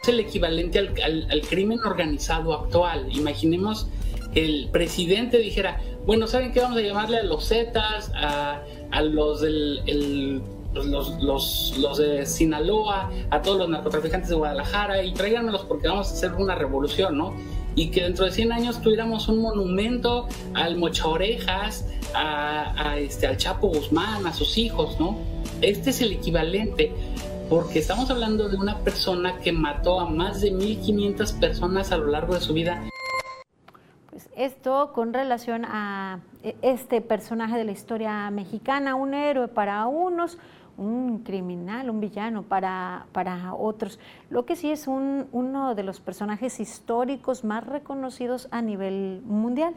Es 0.03 0.09
el 0.09 0.20
equivalente 0.22 0.80
al, 0.80 0.93
al- 1.32 1.41
crimen 1.49 1.80
organizado 1.86 2.53
actual. 2.53 3.07
Imaginemos 3.16 3.89
el 4.36 4.69
presidente 4.71 5.38
dijera, 5.38 5.81
bueno, 6.05 6.27
¿saben 6.27 6.51
qué? 6.51 6.59
Vamos 6.61 6.77
a 6.77 6.81
llamarle 6.81 7.17
a 7.17 7.23
los 7.23 7.47
Zetas, 7.47 8.11
a, 8.15 8.61
a 8.91 9.01
los 9.01 9.41
del... 9.41 9.81
el- 9.88 10.41
pues, 10.73 11.97
de 11.99 12.25
Sinaloa, 12.25 13.11
a 13.29 13.41
todos 13.43 13.59
los 13.59 13.69
narcotraficantes 13.69 14.29
de 14.29 14.36
Guadalajara 14.36 15.03
y 15.03 15.13
tráiganmelos 15.13 15.65
porque 15.65 15.88
vamos 15.88 16.09
a 16.09 16.13
hacer 16.13 16.34
una 16.34 16.55
revolución, 16.55 17.15
¿no? 17.15 17.36
Y 17.75 17.91
que 17.91 18.01
dentro 18.01 18.25
de 18.25 18.31
100 18.31 18.51
años 18.53 18.81
tuviéramos 18.81 19.27
un 19.27 19.38
monumento 19.39 20.27
al 20.55 20.77
Mocha 20.77 21.07
Orejas, 21.07 21.86
a, 22.15 22.89
a, 22.89 22.97
este, 22.97 23.27
al 23.27 23.38
Chapo 23.38 23.67
Guzmán, 23.67 24.25
a 24.25 24.34
sus 24.34 24.57
hijos, 24.57 24.99
¿no? 24.99 25.19
Este 25.61 25.91
es 25.91 26.01
el 26.01 26.11
equivalente, 26.11 26.91
porque 27.51 27.77
estamos 27.77 28.09
hablando 28.09 28.49
de 28.49 28.57
una 28.57 28.79
persona 28.79 29.38
que 29.43 29.51
mató 29.51 29.99
a 29.99 30.09
más 30.09 30.41
de 30.41 30.51
1.500 30.53 31.39
personas 31.39 31.91
a 31.91 31.97
lo 31.97 32.07
largo 32.07 32.34
de 32.34 32.41
su 32.41 32.53
vida. 32.53 32.84
Esto 34.36 34.93
con 34.93 35.13
relación 35.13 35.63
a 35.65 36.19
eh, 36.43 36.55
este 36.61 37.01
personaje 37.01 37.55
de 37.57 37.63
la 37.65 37.71
historia 37.71 38.29
mexicana, 38.31 38.95
un 38.95 39.13
héroe 39.13 39.47
para 39.47 39.86
unos, 39.86 40.39
un 40.75 41.19
criminal, 41.19 41.89
un 41.91 41.99
villano 41.99 42.41
para, 42.41 43.05
para 43.11 43.53
otros. 43.53 43.99
Lo 44.31 44.45
que 44.45 44.55
sí 44.55 44.71
es 44.71 44.88
un- 44.88 45.27
uno 45.31 45.75
de 45.75 45.84
los 45.84 45.99
personajes 45.99 46.59
históricos 46.59 47.43
más 47.43 47.63
reconocidos 47.65 48.47
a 48.49 48.63
nivel 48.63 49.21
mundial. 49.25 49.75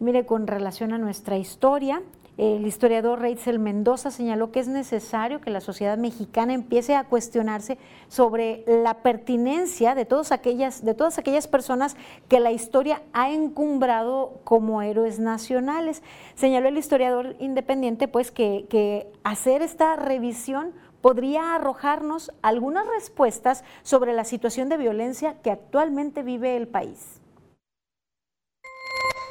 Mire, 0.00 0.26
con 0.26 0.48
relación 0.48 0.92
a 0.92 0.98
nuestra 0.98 1.36
historia, 1.38 2.02
el 2.38 2.66
historiador 2.66 3.20
Reitzel 3.20 3.58
Mendoza 3.58 4.10
señaló 4.10 4.52
que 4.52 4.60
es 4.60 4.68
necesario 4.68 5.40
que 5.40 5.50
la 5.50 5.62
sociedad 5.62 5.96
mexicana 5.96 6.52
empiece 6.52 6.94
a 6.94 7.04
cuestionarse 7.04 7.78
sobre 8.08 8.62
la 8.66 8.98
pertinencia 9.02 9.94
de 9.94 10.04
todas 10.04 10.32
aquellas, 10.32 10.84
de 10.84 10.92
todas 10.92 11.16
aquellas 11.18 11.48
personas 11.48 11.96
que 12.28 12.40
la 12.40 12.52
historia 12.52 13.02
ha 13.14 13.30
encumbrado 13.30 14.40
como 14.44 14.82
héroes 14.82 15.18
nacionales. 15.18 16.02
Señaló 16.34 16.68
el 16.68 16.76
historiador 16.76 17.36
independiente 17.38 18.06
pues 18.06 18.30
que, 18.30 18.66
que 18.68 19.06
hacer 19.24 19.62
esta 19.62 19.96
revisión 19.96 20.74
podría 21.00 21.54
arrojarnos 21.54 22.32
algunas 22.42 22.86
respuestas 22.86 23.64
sobre 23.82 24.12
la 24.12 24.24
situación 24.24 24.68
de 24.68 24.76
violencia 24.76 25.36
que 25.42 25.50
actualmente 25.50 26.22
vive 26.22 26.56
el 26.56 26.68
país. 26.68 27.22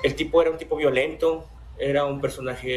El 0.01 0.15
tipo 0.15 0.41
era 0.41 0.49
un 0.51 0.57
tipo 0.57 0.75
violento, 0.75 1.45
era 1.77 2.05
un 2.05 2.21
personaje 2.21 2.69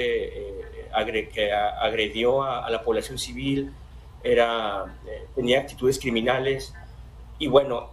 eh, 0.51 0.89
agre- 0.93 1.29
que 1.31 1.53
agredió 1.53 2.43
a, 2.43 2.65
a 2.67 2.71
la 2.71 2.83
población 2.83 3.19
civil, 3.19 3.73
era, 4.23 4.97
eh, 5.07 5.27
tenía 5.35 5.61
actitudes 5.61 5.99
criminales 5.99 6.75
y 7.39 7.47
bueno, 7.47 7.91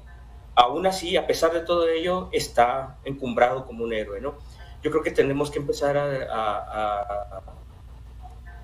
aún 0.55 0.87
así, 0.87 1.17
a 1.17 1.27
pesar 1.27 1.53
de 1.53 1.59
todo 1.61 1.87
ello, 1.87 2.29
está 2.31 2.97
encumbrado 3.03 3.65
como 3.65 3.83
un 3.83 3.93
héroe, 3.93 4.19
¿no? 4.21 4.35
Yo 4.81 4.91
creo 4.91 5.03
que 5.03 5.11
tenemos 5.11 5.51
que 5.51 5.59
empezar 5.59 5.97
a, 5.97 6.05
a- 6.31 7.41
a- 7.41 7.43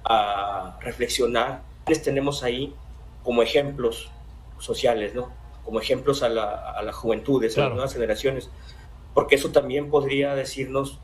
a 0.03 0.77
reflexionar 0.81 1.61
quiénes 1.85 2.03
tenemos 2.03 2.43
ahí 2.43 2.73
como 3.23 3.41
ejemplos 3.43 4.09
sociales, 4.59 5.13
¿no? 5.13 5.31
Como 5.63 5.79
ejemplos 5.79 6.23
a, 6.23 6.29
la, 6.29 6.71
a 6.71 6.81
las 6.81 6.95
juventudes, 6.95 7.53
a 7.53 7.55
Claro. 7.55 7.69
las 7.69 7.75
nuevas 7.75 7.93
generaciones, 7.93 8.49
porque 9.13 9.35
eso 9.35 9.51
también 9.51 9.89
podría 9.89 10.33
decirnos 10.35 10.99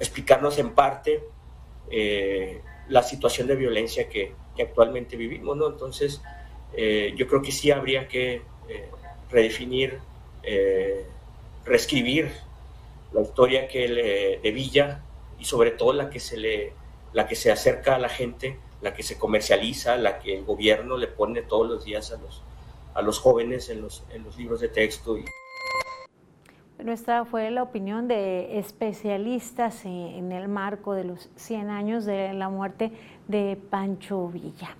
explicarnos 0.00 0.58
en 0.58 0.70
parte 0.74 1.22
eh, 1.90 2.60
la 2.88 3.02
situación 3.02 3.46
de 3.46 3.56
violencia 3.56 4.08
que, 4.08 4.34
que 4.56 4.62
actualmente 4.62 5.16
vivimos, 5.16 5.56
¿no? 5.56 5.68
Entonces, 5.68 6.20
eh, 6.74 7.12
yo 7.16 7.26
creo 7.28 7.42
que 7.42 7.52
sí 7.52 7.70
habría 7.70 8.08
que 8.08 8.42
eh, 8.68 8.90
redefinir, 9.30 9.98
eh, 10.42 11.04
reescribir 11.64 12.30
la 13.12 13.22
historia 13.22 13.68
que 13.68 13.88
le- 13.88 14.38
de 14.38 14.50
Villa 14.52 15.02
y 15.38 15.44
sobre 15.44 15.72
todo 15.72 15.92
la 15.92 16.10
que 16.10 16.20
se 16.20 16.36
le, 16.36 16.72
la 17.12 17.26
que 17.26 17.34
se 17.34 17.50
acerca 17.52 17.96
a 17.96 17.98
la 17.98 18.08
gente, 18.08 18.56
la 18.82 18.94
que 18.94 19.02
se 19.02 19.18
comercializa, 19.18 19.96
la 19.96 20.18
que 20.20 20.36
el 20.38 20.44
gobierno 20.44 20.96
le 20.96 21.08
pone 21.08 21.42
todos 21.42 21.68
los 21.68 21.84
días 21.84 22.12
a 22.12 22.16
los, 22.18 22.42
a 22.94 23.02
los 23.02 23.18
jóvenes 23.18 23.68
en 23.68 23.82
los, 23.82 24.04
en 24.10 24.24
los 24.24 24.36
libros 24.36 24.60
de 24.60 24.68
texto 24.68 25.18
y, 25.18 25.24
Esta 26.86 27.24
fue 27.24 27.50
la 27.50 27.62
opinión 27.62 28.08
de 28.08 28.58
especialistas 28.58 29.84
en 29.84 30.00
en 30.20 30.32
el 30.32 30.48
marco 30.48 30.94
de 30.94 31.04
los 31.04 31.30
100 31.36 31.70
años 31.70 32.04
de 32.04 32.32
la 32.32 32.48
muerte 32.48 32.92
de 33.28 33.58
Pancho 33.70 34.28
Villa. 34.28 34.76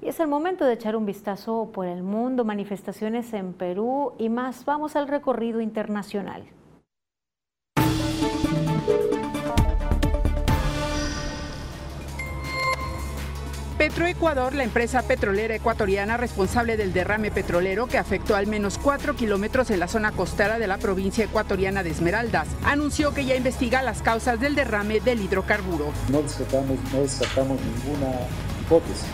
Y 0.00 0.08
es 0.08 0.20
el 0.20 0.28
momento 0.28 0.64
de 0.64 0.74
echar 0.74 0.96
un 0.96 1.06
vistazo 1.06 1.70
por 1.72 1.86
el 1.86 2.02
mundo, 2.02 2.44
manifestaciones 2.44 3.32
en 3.32 3.52
Perú 3.52 4.12
y 4.18 4.28
más. 4.28 4.64
Vamos 4.64 4.96
al 4.96 5.08
recorrido 5.08 5.60
internacional. 5.60 6.44
Petroecuador, 13.78 14.56
la 14.56 14.64
empresa 14.64 15.02
petrolera 15.02 15.54
ecuatoriana 15.54 16.16
responsable 16.16 16.76
del 16.76 16.92
derrame 16.92 17.30
petrolero 17.30 17.86
que 17.86 17.96
afectó 17.96 18.34
al 18.34 18.48
menos 18.48 18.76
4 18.76 19.14
kilómetros 19.14 19.70
en 19.70 19.78
la 19.78 19.86
zona 19.86 20.10
costera 20.10 20.58
de 20.58 20.66
la 20.66 20.78
provincia 20.78 21.24
ecuatoriana 21.24 21.84
de 21.84 21.90
Esmeraldas, 21.90 22.48
anunció 22.64 23.14
que 23.14 23.24
ya 23.24 23.36
investiga 23.36 23.82
las 23.82 24.02
causas 24.02 24.40
del 24.40 24.56
derrame 24.56 24.98
del 24.98 25.20
hidrocarburo. 25.20 25.92
No 26.10 26.22
descartamos, 26.22 26.76
ninguna 27.60 28.10
hipótesis. 28.62 29.06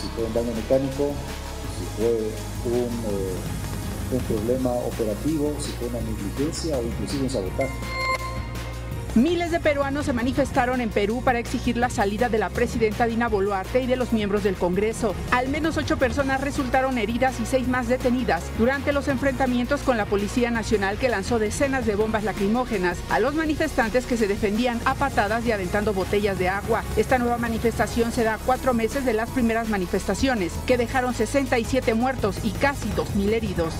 Si 0.00 0.08
fue 0.16 0.24
un 0.24 0.32
daño 0.32 0.54
mecánico, 0.54 1.12
si 1.78 1.84
fue 1.98 2.30
un, 2.72 2.88
eh, 2.88 4.12
un 4.12 4.20
problema 4.20 4.70
operativo, 4.70 5.54
si 5.60 5.72
fue 5.72 5.88
una 5.88 6.00
negligencia 6.00 6.78
o 6.78 6.82
inclusive 6.82 7.24
un 7.24 7.30
sabotaje. 7.30 8.13
Miles 9.14 9.52
de 9.52 9.60
peruanos 9.60 10.06
se 10.06 10.12
manifestaron 10.12 10.80
en 10.80 10.90
Perú 10.90 11.22
para 11.24 11.38
exigir 11.38 11.76
la 11.76 11.88
salida 11.88 12.28
de 12.28 12.38
la 12.38 12.50
presidenta 12.50 13.06
Dina 13.06 13.28
Boluarte 13.28 13.80
y 13.80 13.86
de 13.86 13.94
los 13.94 14.12
miembros 14.12 14.42
del 14.42 14.56
Congreso. 14.56 15.14
Al 15.30 15.48
menos 15.50 15.76
ocho 15.76 15.98
personas 15.98 16.40
resultaron 16.40 16.98
heridas 16.98 17.38
y 17.38 17.46
seis 17.46 17.68
más 17.68 17.86
detenidas 17.86 18.42
durante 18.58 18.92
los 18.92 19.06
enfrentamientos 19.06 19.82
con 19.82 19.96
la 19.96 20.06
Policía 20.06 20.50
Nacional 20.50 20.98
que 20.98 21.08
lanzó 21.08 21.38
decenas 21.38 21.86
de 21.86 21.94
bombas 21.94 22.24
lacrimógenas 22.24 22.98
a 23.08 23.20
los 23.20 23.36
manifestantes 23.36 24.04
que 24.04 24.16
se 24.16 24.26
defendían 24.26 24.80
a 24.84 24.96
patadas 24.96 25.46
y 25.46 25.52
aventando 25.52 25.94
botellas 25.94 26.36
de 26.40 26.48
agua. 26.48 26.82
Esta 26.96 27.18
nueva 27.18 27.38
manifestación 27.38 28.10
se 28.10 28.24
da 28.24 28.34
a 28.34 28.38
cuatro 28.38 28.74
meses 28.74 29.04
de 29.04 29.12
las 29.12 29.30
primeras 29.30 29.68
manifestaciones, 29.68 30.52
que 30.66 30.76
dejaron 30.76 31.14
67 31.14 31.94
muertos 31.94 32.38
y 32.42 32.50
casi 32.50 32.88
2.000 32.88 33.32
heridos. 33.32 33.74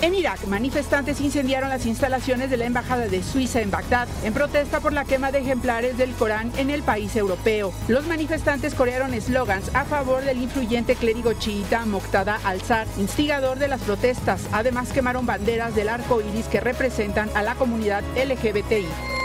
En 0.00 0.14
Irak, 0.14 0.46
manifestantes 0.46 1.20
incendiaron 1.20 1.70
las 1.70 1.84
instalaciones 1.84 2.50
de 2.50 2.56
la 2.56 2.66
Embajada 2.66 3.08
de 3.08 3.20
Suiza 3.20 3.60
en 3.60 3.72
Bagdad 3.72 4.06
en 4.22 4.32
protesta 4.32 4.78
por 4.78 4.92
la 4.92 5.04
quema 5.04 5.32
de 5.32 5.40
ejemplares 5.40 5.98
del 5.98 6.12
Corán 6.12 6.52
en 6.56 6.70
el 6.70 6.84
país 6.84 7.16
europeo. 7.16 7.72
Los 7.88 8.06
manifestantes 8.06 8.74
corearon 8.74 9.12
eslogans 9.12 9.74
a 9.74 9.84
favor 9.84 10.22
del 10.22 10.38
influyente 10.40 10.94
clérigo 10.94 11.32
chiita 11.32 11.84
Moqtada 11.84 12.38
al-Sad, 12.44 12.86
instigador 12.96 13.58
de 13.58 13.66
las 13.66 13.80
protestas. 13.80 14.42
Además, 14.52 14.92
quemaron 14.92 15.26
banderas 15.26 15.74
del 15.74 15.88
arco 15.88 16.20
iris 16.20 16.46
que 16.46 16.60
representan 16.60 17.28
a 17.34 17.42
la 17.42 17.56
comunidad 17.56 18.04
LGBTI. 18.14 19.17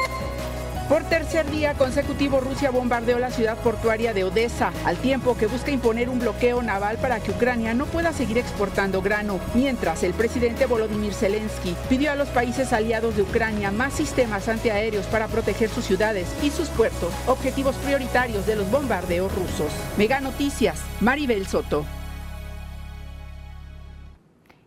Por 0.89 1.03
tercer 1.03 1.49
día 1.49 1.75
consecutivo, 1.75 2.41
Rusia 2.41 2.69
bombardeó 2.69 3.17
la 3.17 3.31
ciudad 3.31 3.57
portuaria 3.57 4.13
de 4.13 4.25
Odessa, 4.25 4.73
al 4.85 4.97
tiempo 4.97 5.37
que 5.37 5.47
busca 5.47 5.71
imponer 5.71 6.09
un 6.09 6.19
bloqueo 6.19 6.61
naval 6.61 6.97
para 6.97 7.21
que 7.21 7.31
Ucrania 7.31 7.73
no 7.73 7.85
pueda 7.85 8.11
seguir 8.11 8.37
exportando 8.37 9.01
grano, 9.01 9.39
mientras 9.55 10.03
el 10.03 10.13
presidente 10.13 10.65
Volodymyr 10.65 11.13
Zelensky 11.13 11.73
pidió 11.87 12.11
a 12.11 12.15
los 12.15 12.27
países 12.29 12.73
aliados 12.73 13.15
de 13.15 13.21
Ucrania 13.21 13.71
más 13.71 13.93
sistemas 13.93 14.49
antiaéreos 14.49 15.05
para 15.05 15.27
proteger 15.27 15.69
sus 15.69 15.85
ciudades 15.85 16.27
y 16.43 16.49
sus 16.49 16.67
puertos, 16.67 17.13
objetivos 17.27 17.75
prioritarios 17.77 18.45
de 18.45 18.57
los 18.57 18.69
bombardeos 18.69 19.33
rusos. 19.33 19.71
Mega 19.97 20.19
Noticias, 20.19 20.83
Maribel 20.99 21.47
Soto. 21.47 21.85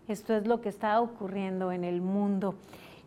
Esto 0.08 0.34
es 0.34 0.46
lo 0.46 0.62
que 0.62 0.70
está 0.70 0.98
ocurriendo 1.00 1.72
en 1.72 1.84
el 1.84 2.00
mundo. 2.00 2.54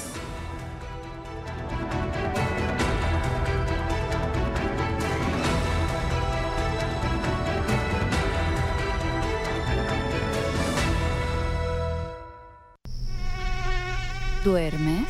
¿Duermes? 14.45 15.07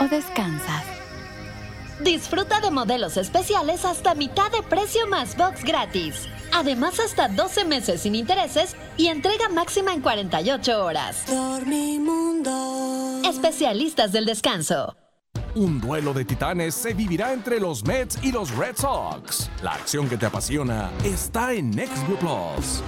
¿O 0.00 0.08
descansas? 0.08 0.84
Disfruta 2.02 2.60
de 2.60 2.70
modelos 2.70 3.18
especiales 3.18 3.84
hasta 3.84 4.14
mitad 4.14 4.50
de 4.50 4.62
precio 4.62 5.06
más 5.06 5.36
box 5.36 5.62
gratis. 5.62 6.26
Además, 6.52 6.98
hasta 6.98 7.28
12 7.28 7.66
meses 7.66 8.00
sin 8.00 8.14
intereses 8.14 8.74
y 8.96 9.08
entrega 9.08 9.50
máxima 9.50 9.92
en 9.92 10.00
48 10.00 10.84
horas. 10.84 11.26
Dormimundo. 11.26 13.20
Especialistas 13.24 14.12
del 14.12 14.24
descanso. 14.24 14.96
Un 15.54 15.80
duelo 15.80 16.14
de 16.14 16.24
titanes 16.24 16.74
se 16.74 16.94
vivirá 16.94 17.32
entre 17.32 17.60
los 17.60 17.84
Mets 17.84 18.18
y 18.22 18.32
los 18.32 18.56
Red 18.56 18.76
Sox. 18.76 19.50
La 19.62 19.72
acción 19.72 20.08
que 20.08 20.16
te 20.16 20.24
apasiona 20.26 20.90
está 21.04 21.52
en 21.52 21.70
NextView 21.70 22.16
Plus. 22.16 22.82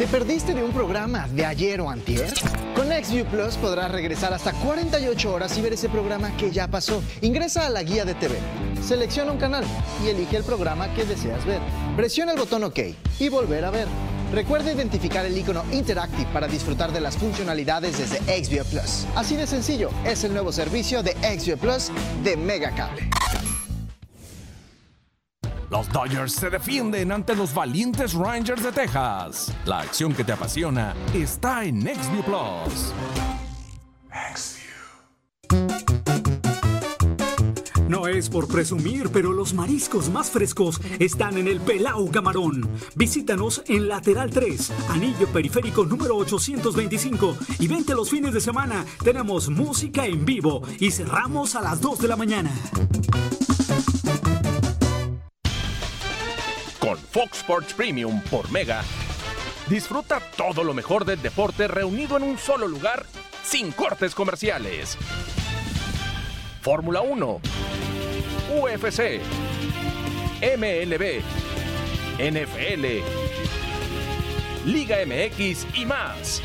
¿Te 0.00 0.06
perdiste 0.06 0.54
de 0.54 0.64
un 0.64 0.72
programa 0.72 1.28
de 1.28 1.44
ayer 1.44 1.78
o 1.82 1.90
antier? 1.90 2.32
Con 2.74 2.86
XView 2.86 3.26
Plus 3.26 3.58
podrás 3.58 3.92
regresar 3.92 4.32
hasta 4.32 4.54
48 4.54 5.30
horas 5.30 5.58
y 5.58 5.60
ver 5.60 5.74
ese 5.74 5.90
programa 5.90 6.34
que 6.38 6.50
ya 6.50 6.68
pasó. 6.68 7.02
Ingresa 7.20 7.66
a 7.66 7.68
la 7.68 7.82
guía 7.82 8.06
de 8.06 8.14
TV, 8.14 8.38
selecciona 8.82 9.30
un 9.30 9.36
canal 9.36 9.62
y 10.02 10.08
elige 10.08 10.38
el 10.38 10.44
programa 10.44 10.88
que 10.94 11.04
deseas 11.04 11.44
ver. 11.44 11.60
Presiona 11.96 12.32
el 12.32 12.38
botón 12.38 12.64
OK 12.64 12.78
y 13.18 13.28
volver 13.28 13.62
a 13.66 13.70
ver. 13.70 13.88
Recuerda 14.32 14.72
identificar 14.72 15.26
el 15.26 15.36
icono 15.36 15.64
Interactive 15.70 16.32
para 16.32 16.48
disfrutar 16.48 16.92
de 16.92 17.02
las 17.02 17.18
funcionalidades 17.18 17.98
desde 17.98 18.42
XView 18.42 18.64
Plus. 18.64 19.06
Así 19.16 19.36
de 19.36 19.46
sencillo, 19.46 19.90
es 20.06 20.24
el 20.24 20.32
nuevo 20.32 20.50
servicio 20.50 21.02
de 21.02 21.12
XView 21.12 21.58
Plus 21.58 21.90
de 22.24 22.38
Megacable. 22.38 23.10
Los 25.70 25.88
Dodgers 25.92 26.32
se 26.32 26.50
defienden 26.50 27.12
ante 27.12 27.36
los 27.36 27.54
valientes 27.54 28.14
Rangers 28.14 28.64
de 28.64 28.72
Texas. 28.72 29.54
La 29.64 29.78
acción 29.78 30.12
que 30.12 30.24
te 30.24 30.32
apasiona 30.32 30.96
está 31.14 31.64
en 31.64 31.78
NextView 31.78 32.24
Plus. 32.24 32.92
No 37.88 38.08
es 38.08 38.28
por 38.28 38.48
presumir, 38.48 39.10
pero 39.12 39.32
los 39.32 39.54
mariscos 39.54 40.10
más 40.10 40.30
frescos 40.30 40.80
están 40.98 41.36
en 41.38 41.46
el 41.46 41.60
Pelau 41.60 42.10
Camarón. 42.10 42.68
Visítanos 42.96 43.62
en 43.66 43.88
Lateral 43.88 44.30
3, 44.30 44.72
Anillo 44.90 45.28
Periférico 45.28 45.84
número 45.84 46.16
825 46.16 47.36
y 47.60 47.68
vente 47.68 47.94
los 47.94 48.10
fines 48.10 48.34
de 48.34 48.40
semana. 48.40 48.84
Tenemos 49.04 49.48
música 49.48 50.04
en 50.04 50.24
vivo 50.24 50.62
y 50.80 50.90
cerramos 50.90 51.54
a 51.54 51.60
las 51.60 51.80
2 51.80 52.00
de 52.00 52.08
la 52.08 52.16
mañana. 52.16 52.50
Fox 57.10 57.38
Sports 57.38 57.74
Premium 57.74 58.20
por 58.30 58.50
Mega, 58.52 58.82
disfruta 59.68 60.20
todo 60.36 60.62
lo 60.62 60.72
mejor 60.74 61.04
del 61.04 61.20
deporte 61.20 61.66
reunido 61.66 62.16
en 62.16 62.22
un 62.22 62.38
solo 62.38 62.68
lugar 62.68 63.04
sin 63.42 63.72
cortes 63.72 64.14
comerciales. 64.14 64.96
Fórmula 66.62 67.00
1, 67.00 67.40
UFC, 68.60 69.20
MLB, 70.56 71.20
NFL, 72.18 72.86
Liga 74.66 74.98
MX 75.04 75.66
y 75.74 75.86
más. 75.86 76.40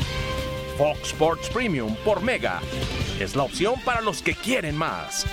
Fox 0.76 1.10
Sports 1.10 1.48
Premium 1.50 1.94
por 2.04 2.22
Mega 2.22 2.60
es 3.20 3.36
la 3.36 3.44
opción 3.44 3.80
para 3.84 4.00
los 4.00 4.20
que 4.20 4.34
quieren 4.34 4.76
más. 4.76 5.26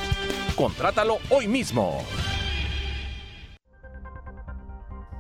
Contrátalo 0.56 1.18
hoy 1.32 1.48
mismo. 1.48 2.06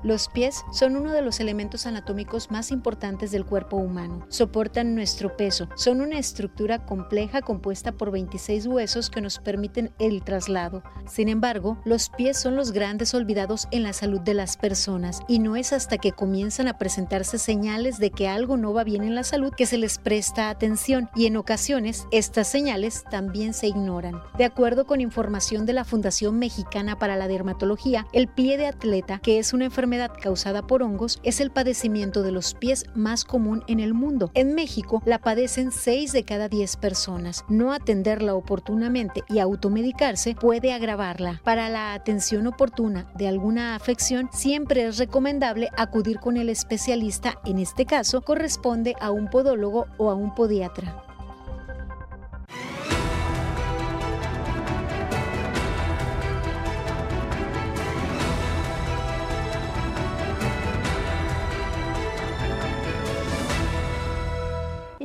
Los 0.04 0.28
pies 0.28 0.66
son 0.74 0.98
uno 0.98 1.14
de 1.14 1.22
los 1.22 1.40
elementos 1.40 1.86
anatómicos 1.86 2.52
más 2.52 2.72
importantes 2.72 3.32
del 3.32 3.46
cuerpo 3.46 3.78
humano. 3.78 4.26
Soportan 4.28 4.96
nuestro 4.96 5.38
peso. 5.38 5.70
Son 5.78 6.02
una 6.02 6.20
estructura 6.20 6.86
compleja 6.86 7.42
compuesta 7.42 7.94
por 7.94 8.12
26 8.12 8.68
huesos 8.68 9.10
que 9.10 9.22
nos 9.22 9.40
permiten 9.40 9.94
el 10.00 10.22
traslado. 10.22 10.84
Sin 11.08 11.30
embargo, 11.30 11.78
los 11.86 12.10
pies 12.10 12.38
son 12.38 12.58
los 12.58 12.74
grandes 12.74 13.14
olvidados 13.14 13.70
en 13.72 13.84
la 13.84 13.94
salud 13.94 14.20
de 14.20 14.34
las 14.34 14.58
personas 14.58 15.22
y 15.30 15.40
no 15.40 15.56
es 15.56 15.72
hasta 15.72 15.98
que 15.98 16.12
comienzan 16.12 16.68
a 16.68 16.78
presentarse 16.78 17.38
señales 17.38 17.98
de 17.98 18.12
que 18.12 18.28
algo 18.28 18.58
no 18.58 18.74
va 18.74 18.84
bien 18.84 19.04
en 19.04 19.16
la 19.16 19.24
salud 19.24 19.54
que 19.56 19.66
se 19.66 19.78
les 19.78 20.00
presta 20.00 20.50
atención 20.50 21.10
y 21.16 21.28
en 21.28 21.38
ocasiones 21.38 22.08
estas 22.12 22.50
señales 22.50 23.06
también 23.10 23.54
se 23.54 23.68
ignoran. 23.68 24.22
De 24.38 24.44
acuerdo 24.44 24.86
con 24.86 25.00
información 25.00 25.66
de 25.66 25.72
la 25.72 25.86
Fundación 25.86 26.40
Mexicana 26.40 27.00
para 27.00 27.16
la 27.16 27.30
Dermatología, 27.30 28.06
el 28.12 28.28
pie 28.28 28.58
de 28.58 28.68
atleta, 28.68 29.20
que 29.20 29.40
es 29.40 29.54
una 29.54 29.64
enfermedad 29.64 29.93
causada 30.10 30.62
por 30.62 30.84
hongos 30.84 31.20
es 31.24 31.40
el 31.40 31.52
padecimiento 31.52 32.24
de 32.24 32.32
los 32.32 32.54
pies 32.54 32.86
más 32.96 33.24
común 33.26 33.64
en 33.68 33.80
el 33.80 33.94
mundo. 33.94 34.32
En 34.34 34.56
México 34.56 35.02
la 35.06 35.20
padecen 35.20 35.72
6 35.72 36.12
de 36.12 36.24
cada 36.24 36.50
10 36.50 36.78
personas. 36.78 37.46
No 37.50 37.74
atenderla 37.74 38.36
oportunamente 38.36 39.24
y 39.30 39.40
automedicarse 39.40 40.36
puede 40.36 40.74
agravarla. 40.74 41.42
Para 41.44 41.70
la 41.70 41.94
atención 41.94 42.48
oportuna 42.48 43.08
de 43.16 43.28
alguna 43.28 43.76
afección 43.76 44.30
siempre 44.32 44.86
es 44.86 44.98
recomendable 44.98 45.70
acudir 45.78 46.20
con 46.20 46.38
el 46.38 46.50
especialista, 46.50 47.40
en 47.46 47.60
este 47.60 47.86
caso 47.86 48.22
corresponde 48.22 48.96
a 49.00 49.12
un 49.12 49.30
podólogo 49.30 49.88
o 49.98 50.10
a 50.10 50.16
un 50.16 50.34
podiatra. 50.34 51.13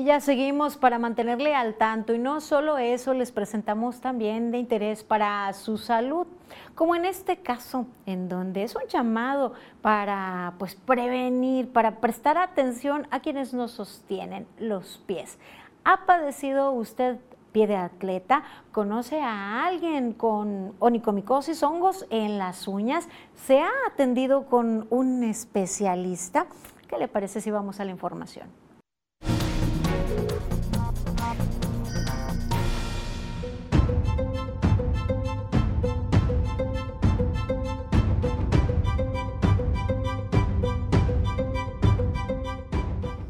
Ya 0.09 0.21
seguimos 0.21 0.79
para 0.79 0.99
mantenerle 0.99 1.55
al 1.55 1.75
tanto 1.75 2.15
y 2.15 2.19
no 2.19 2.41
solo 2.41 2.79
eso, 2.79 3.13
les 3.13 3.31
presentamos 3.31 4.01
también 4.01 4.51
de 4.51 4.57
interés 4.57 5.05
para 5.05 5.53
su 5.53 5.77
salud, 5.77 6.27
como 6.75 6.97
en 6.97 7.05
este 7.05 7.37
caso, 7.43 7.85
en 8.07 8.31
donde 8.31 8.63
es 8.63 8.75
un 8.75 8.89
llamado 8.89 9.53
para 9.83 10.55
pues 10.59 10.77
prevenir, 10.77 11.71
para 11.71 12.01
prestar 12.01 12.39
atención 12.39 13.07
a 13.11 13.21
quienes 13.21 13.53
nos 13.53 13.73
sostienen 13.73 14.47
los 14.59 14.97
pies. 15.05 15.39
¿Ha 15.85 16.07
padecido 16.07 16.73
usted 16.73 17.19
pie 17.53 17.67
de 17.67 17.77
atleta? 17.77 18.45
¿Conoce 18.73 19.21
a 19.21 19.67
alguien 19.67 20.15
con 20.15 20.73
onicomicosis, 20.79 21.63
hongos 21.63 22.07
en 22.09 22.39
las 22.39 22.67
uñas? 22.67 23.07
¿Se 23.35 23.61
ha 23.61 23.71
atendido 23.87 24.47
con 24.47 24.87
un 24.89 25.23
especialista? 25.23 26.47
¿Qué 26.89 26.97
le 26.97 27.09
parece 27.09 27.43
si 27.43 27.51
vamos 27.51 27.79
a 27.79 27.85
la 27.85 27.91
información? 27.91 28.68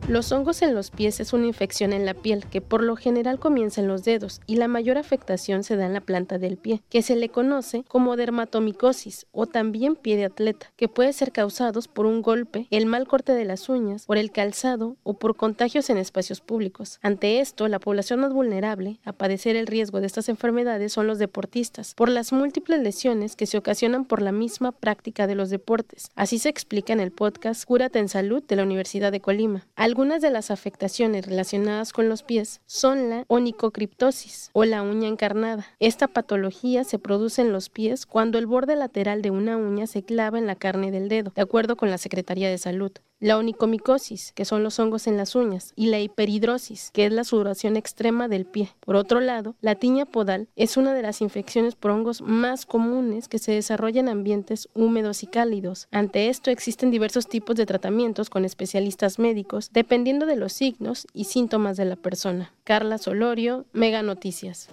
Los 0.09 0.33
hongos 0.33 0.63
en 0.63 0.75
los 0.75 0.91
pies 0.91 1.21
es 1.21 1.35
una 1.35 1.47
infección 1.47 1.93
en 1.93 2.07
la 2.07 2.15
piel 2.15 2.47
que 2.47 2.63
por 2.63 2.83
lo 2.83 2.97
general 2.97 3.39
comienza 3.39 3.83
en 3.83 3.89
los 3.89 4.05
dedos 4.05 4.41
y 4.47 4.57
la 4.57 4.67
mayor 4.67 4.97
afectación 4.97 5.65
se 5.65 5.77
da 5.77 5.85
en 5.85 5.93
la 5.93 6.01
planta 6.01 6.39
del 6.39 6.57
pie, 6.57 6.81
que 6.89 7.03
se 7.03 7.15
le 7.15 7.29
conoce 7.29 7.85
como 7.87 8.17
dermatomicosis 8.17 9.27
o 9.33 9.45
también 9.45 9.97
pie 9.97 10.17
de 10.17 10.25
atleta, 10.25 10.73
que 10.77 10.89
puede 10.89 11.13
ser 11.13 11.31
causados 11.31 11.89
por 11.89 12.07
un 12.07 12.23
golpe, 12.23 12.69
el 12.71 12.87
mal 12.87 13.07
corte 13.07 13.35
de 13.35 13.45
las 13.45 13.69
uñas, 13.69 14.07
por 14.07 14.17
el 14.17 14.31
calzado 14.31 14.97
o 15.03 15.19
por 15.19 15.37
contagios 15.37 15.91
en 15.91 15.99
espacios 15.99 16.41
públicos. 16.41 16.99
Ante 17.03 17.41
esto, 17.41 17.69
la 17.69 17.79
población 17.79 18.21
más 18.21 18.33
vulnerable 18.33 19.01
a 19.05 19.13
padecer 19.13 19.57
el 19.57 19.67
riesgo 19.67 20.01
de 20.01 20.07
estas 20.07 20.31
enfermedades 20.31 20.91
son 20.91 21.07
los 21.07 21.19
deportistas, 21.19 21.93
por 21.95 22.09
las 22.09 22.33
múltiples 22.33 22.81
lesiones 22.81 23.37
que 23.37 23.45
se 23.45 23.59
ocasionan 23.59 24.07
por 24.07 24.23
la 24.23 24.33
misma 24.33 24.73
práctica 24.73 25.27
de 25.27 25.35
los 25.35 25.51
deportes. 25.51 26.11
Así 26.15 26.39
se 26.39 26.49
explica 26.49 26.95
en 26.95 27.01
el 27.01 27.13
podcast 27.13 27.67
Cúrate 27.67 27.99
en 27.99 28.09
Salud 28.09 28.43
de 28.43 28.57
la 28.57 28.63
Universidad 28.63 29.13
de 29.13 29.21
Colima. 29.21 29.67
Algunas 29.99 30.23
de 30.23 30.31
las 30.31 30.53
afectaciones 30.53 31.27
relacionadas 31.27 31.93
con 31.93 32.09
los 32.09 32.23
pies 32.23 32.61
son 32.67 33.11
la 33.11 33.25
onicocriptosis 33.27 34.51
o 34.53 34.65
la 34.65 34.85
uña 34.85 35.09
encarnada. 35.09 35.67
Esta 35.81 36.07
patología 36.07 36.85
se 36.85 37.01
produce 37.01 37.43
en 37.43 37.51
los 37.51 37.69
pies 37.69 38.07
cuando 38.07 38.39
el 38.39 38.47
borde 38.47 38.77
lateral 38.77 39.23
de 39.23 39.33
una 39.33 39.57
uña 39.57 39.89
se 39.89 40.05
clava 40.05 40.39
en 40.39 40.47
la 40.47 40.55
carne 40.55 40.93
del 40.93 41.09
dedo, 41.09 41.33
de 41.35 41.43
acuerdo 41.43 41.77
con 41.77 41.91
la 41.91 41.99
Secretaría 41.99 42.49
de 42.49 42.59
Salud. 42.59 42.93
La 43.21 43.37
onicomicosis, 43.37 44.33
que 44.33 44.45
son 44.45 44.63
los 44.63 44.79
hongos 44.79 45.07
en 45.07 45.17
las 45.17 45.35
uñas, 45.35 45.73
y 45.77 45.87
la 45.87 46.01
hiperhidrosis, 46.01 46.91
que 46.93 47.07
es 47.07 47.13
la 47.13 47.25
sudoración 47.25 47.77
extrema 47.77 48.29
del 48.29 48.47
pie. 48.47 48.71
Por 48.81 48.97
otro 48.97 49.21
lado, 49.21 49.57
la 49.61 49.75
tiña 49.75 50.07
podal 50.07 50.49
es 50.57 50.77
una 50.77 50.95
de 50.95 51.03
las 51.03 51.21
infecciones 51.21 51.75
por 51.75 51.91
hongos 51.91 52.23
más 52.23 52.67
comunes 52.67 53.29
que 53.29 53.39
se 53.39 53.53
desarrollan 53.53 54.07
en 54.07 54.19
ambientes 54.19 54.69
húmedos 54.75 55.23
y 55.23 55.27
cálidos. 55.27 55.89
Ante 55.91 56.29
esto 56.29 56.51
existen 56.51 56.91
diversos 56.91 57.29
tipos 57.29 57.57
de 57.57 57.67
tratamientos 57.67 58.31
con 58.31 58.45
especialistas 58.45 59.19
médicos, 59.19 59.71
dependiendo 59.73 60.27
de 60.27 60.37
los 60.37 60.53
signos 60.53 61.07
y 61.13 61.25
síntomas 61.25 61.77
de 61.77 61.85
la 61.85 61.97
persona. 61.97 62.53
Carla 62.65 62.99
Solorio, 62.99 63.67
Mega 63.73 64.03
Noticias. 64.03 64.69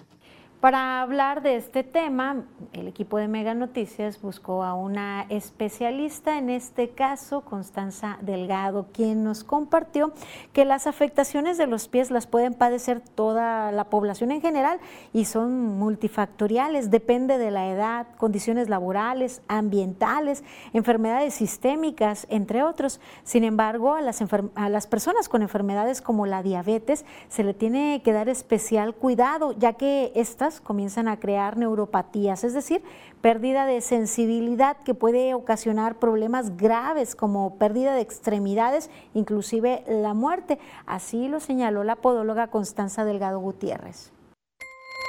Para 0.66 1.00
hablar 1.00 1.42
de 1.42 1.54
este 1.54 1.84
tema, 1.84 2.42
el 2.72 2.88
equipo 2.88 3.18
de 3.18 3.28
Mega 3.28 3.54
Noticias 3.54 4.20
buscó 4.20 4.64
a 4.64 4.74
una 4.74 5.24
especialista, 5.28 6.38
en 6.38 6.50
este 6.50 6.88
caso 6.88 7.42
Constanza 7.42 8.18
Delgado, 8.20 8.88
quien 8.92 9.22
nos 9.22 9.44
compartió 9.44 10.12
que 10.52 10.64
las 10.64 10.88
afectaciones 10.88 11.56
de 11.56 11.68
los 11.68 11.86
pies 11.86 12.10
las 12.10 12.26
pueden 12.26 12.52
padecer 12.52 13.00
toda 13.00 13.70
la 13.70 13.84
población 13.84 14.32
en 14.32 14.40
general 14.40 14.80
y 15.12 15.26
son 15.26 15.78
multifactoriales, 15.78 16.90
depende 16.90 17.38
de 17.38 17.52
la 17.52 17.68
edad, 17.68 18.08
condiciones 18.16 18.68
laborales, 18.68 19.42
ambientales, 19.46 20.42
enfermedades 20.72 21.34
sistémicas, 21.34 22.26
entre 22.28 22.64
otros. 22.64 23.00
Sin 23.22 23.44
embargo, 23.44 23.94
a 23.94 24.00
las, 24.00 24.20
a 24.56 24.68
las 24.68 24.88
personas 24.88 25.28
con 25.28 25.42
enfermedades 25.42 26.02
como 26.02 26.26
la 26.26 26.42
diabetes 26.42 27.04
se 27.28 27.44
le 27.44 27.54
tiene 27.54 28.02
que 28.04 28.12
dar 28.12 28.28
especial 28.28 28.96
cuidado, 28.96 29.52
ya 29.52 29.74
que 29.74 30.10
estas 30.16 30.55
comienzan 30.60 31.08
a 31.08 31.18
crear 31.18 31.56
neuropatías, 31.56 32.44
es 32.44 32.54
decir, 32.54 32.82
pérdida 33.20 33.66
de 33.66 33.80
sensibilidad 33.80 34.76
que 34.84 34.94
puede 34.94 35.34
ocasionar 35.34 35.98
problemas 35.98 36.56
graves 36.56 37.14
como 37.14 37.58
pérdida 37.58 37.94
de 37.94 38.00
extremidades, 38.00 38.90
inclusive 39.14 39.84
la 39.88 40.14
muerte. 40.14 40.58
Así 40.86 41.28
lo 41.28 41.40
señaló 41.40 41.84
la 41.84 41.96
podóloga 41.96 42.48
Constanza 42.48 43.04
Delgado 43.04 43.38
Gutiérrez. 43.40 44.12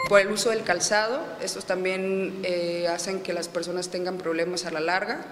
Por 0.10 0.22
el 0.22 0.32
uso 0.32 0.52
del 0.52 0.64
calzado, 0.64 1.20
estos 1.42 1.66
también 1.66 2.40
eh, 2.44 2.88
hacen 2.88 3.22
que 3.22 3.34
las 3.34 3.50
personas 3.50 3.90
tengan 3.90 4.18
problemas 4.18 4.66
a 4.66 4.72
la 4.72 4.80
larga. 4.80 5.26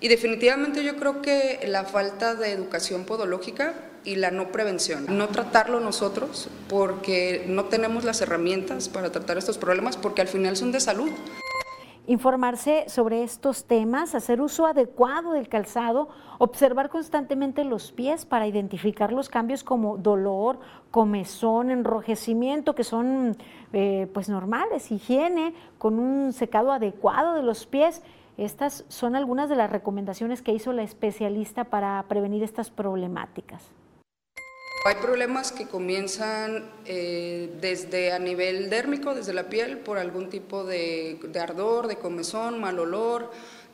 Y 0.00 0.08
definitivamente 0.08 0.82
yo 0.82 0.96
creo 0.96 1.20
que 1.20 1.60
la 1.66 1.84
falta 1.84 2.34
de 2.34 2.52
educación 2.52 3.04
podológica 3.04 3.74
y 4.02 4.16
la 4.16 4.30
no 4.30 4.50
prevención. 4.50 5.04
No 5.08 5.28
tratarlo 5.28 5.78
nosotros 5.78 6.48
porque 6.68 7.44
no 7.46 7.66
tenemos 7.66 8.04
las 8.04 8.22
herramientas 8.22 8.88
para 8.88 9.12
tratar 9.12 9.36
estos 9.36 9.58
problemas 9.58 9.98
porque 9.98 10.22
al 10.22 10.28
final 10.28 10.56
son 10.56 10.72
de 10.72 10.80
salud. 10.80 11.10
Informarse 12.06 12.86
sobre 12.88 13.22
estos 13.22 13.66
temas, 13.66 14.14
hacer 14.14 14.40
uso 14.40 14.66
adecuado 14.66 15.32
del 15.32 15.48
calzado, 15.48 16.08
observar 16.38 16.88
constantemente 16.88 17.62
los 17.62 17.92
pies 17.92 18.24
para 18.24 18.46
identificar 18.46 19.12
los 19.12 19.28
cambios 19.28 19.62
como 19.62 19.98
dolor, 19.98 20.58
comezón, 20.90 21.70
enrojecimiento, 21.70 22.74
que 22.74 22.84
son 22.84 23.36
eh, 23.72 24.08
pues 24.12 24.28
normales, 24.28 24.90
higiene, 24.90 25.54
con 25.78 25.98
un 25.98 26.32
secado 26.32 26.72
adecuado 26.72 27.34
de 27.34 27.42
los 27.42 27.66
pies. 27.66 28.02
Estas 28.36 28.84
son 28.88 29.16
algunas 29.16 29.48
de 29.48 29.56
las 29.56 29.70
recomendaciones 29.70 30.42
que 30.42 30.52
hizo 30.52 30.72
la 30.72 30.82
especialista 30.82 31.64
para 31.64 32.04
prevenir 32.08 32.42
estas 32.42 32.70
problemáticas. 32.70 33.70
Hay 34.82 34.94
problemas 34.94 35.52
que 35.52 35.66
comienzan 35.66 36.64
eh, 36.86 37.50
desde 37.60 38.12
a 38.12 38.18
nivel 38.18 38.70
dérmico, 38.70 39.14
desde 39.14 39.34
la 39.34 39.50
piel, 39.50 39.76
por 39.76 39.98
algún 39.98 40.30
tipo 40.30 40.64
de, 40.64 41.20
ardor, 41.38 41.86
de 41.86 41.96
comezón, 41.96 42.58
mal 42.60 42.78
olor. 42.78 43.30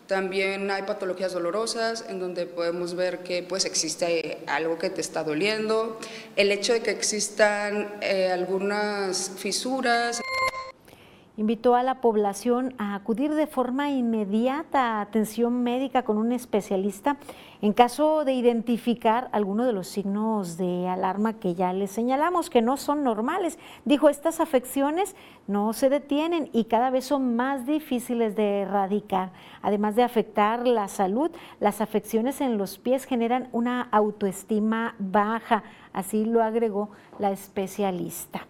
También 0.08 0.68
hay 0.68 0.82
patologías 0.82 1.32
dolorosas 1.32 2.04
en 2.08 2.18
donde 2.18 2.46
podemos 2.46 2.96
ver 2.96 3.20
que 3.20 3.44
pues 3.44 3.64
existe 3.66 4.42
algo 4.48 4.78
que 4.78 4.90
te 4.90 5.00
está 5.00 5.22
doliendo. 5.22 5.96
El 6.34 6.50
hecho 6.50 6.72
de 6.72 6.80
que 6.80 6.90
existan 6.90 7.98
eh, 8.00 8.32
algunas 8.32 9.30
fisuras. 9.36 10.20
Invitó 11.38 11.74
a 11.74 11.82
la 11.82 12.00
población 12.00 12.74
a 12.78 12.94
acudir 12.94 13.34
de 13.34 13.46
forma 13.46 13.90
inmediata 13.90 14.98
a 14.98 15.00
atención 15.02 15.62
médica 15.62 16.02
con 16.02 16.16
un 16.16 16.32
especialista 16.32 17.18
en 17.60 17.74
caso 17.74 18.24
de 18.24 18.32
identificar 18.32 19.28
alguno 19.32 19.66
de 19.66 19.74
los 19.74 19.86
signos 19.86 20.56
de 20.56 20.88
alarma 20.88 21.34
que 21.34 21.54
ya 21.54 21.74
les 21.74 21.90
señalamos, 21.90 22.48
que 22.48 22.62
no 22.62 22.78
son 22.78 23.04
normales. 23.04 23.58
Dijo, 23.84 24.08
estas 24.08 24.40
afecciones 24.40 25.14
no 25.46 25.74
se 25.74 25.90
detienen 25.90 26.48
y 26.54 26.64
cada 26.64 26.88
vez 26.88 27.04
son 27.04 27.36
más 27.36 27.66
difíciles 27.66 28.34
de 28.34 28.60
erradicar. 28.60 29.30
Además 29.60 29.94
de 29.94 30.04
afectar 30.04 30.66
la 30.66 30.88
salud, 30.88 31.30
las 31.60 31.82
afecciones 31.82 32.40
en 32.40 32.56
los 32.56 32.78
pies 32.78 33.04
generan 33.04 33.48
una 33.52 33.82
autoestima 33.92 34.94
baja, 34.98 35.64
así 35.92 36.24
lo 36.24 36.42
agregó 36.42 36.88
la 37.18 37.30
especialista. 37.30 38.46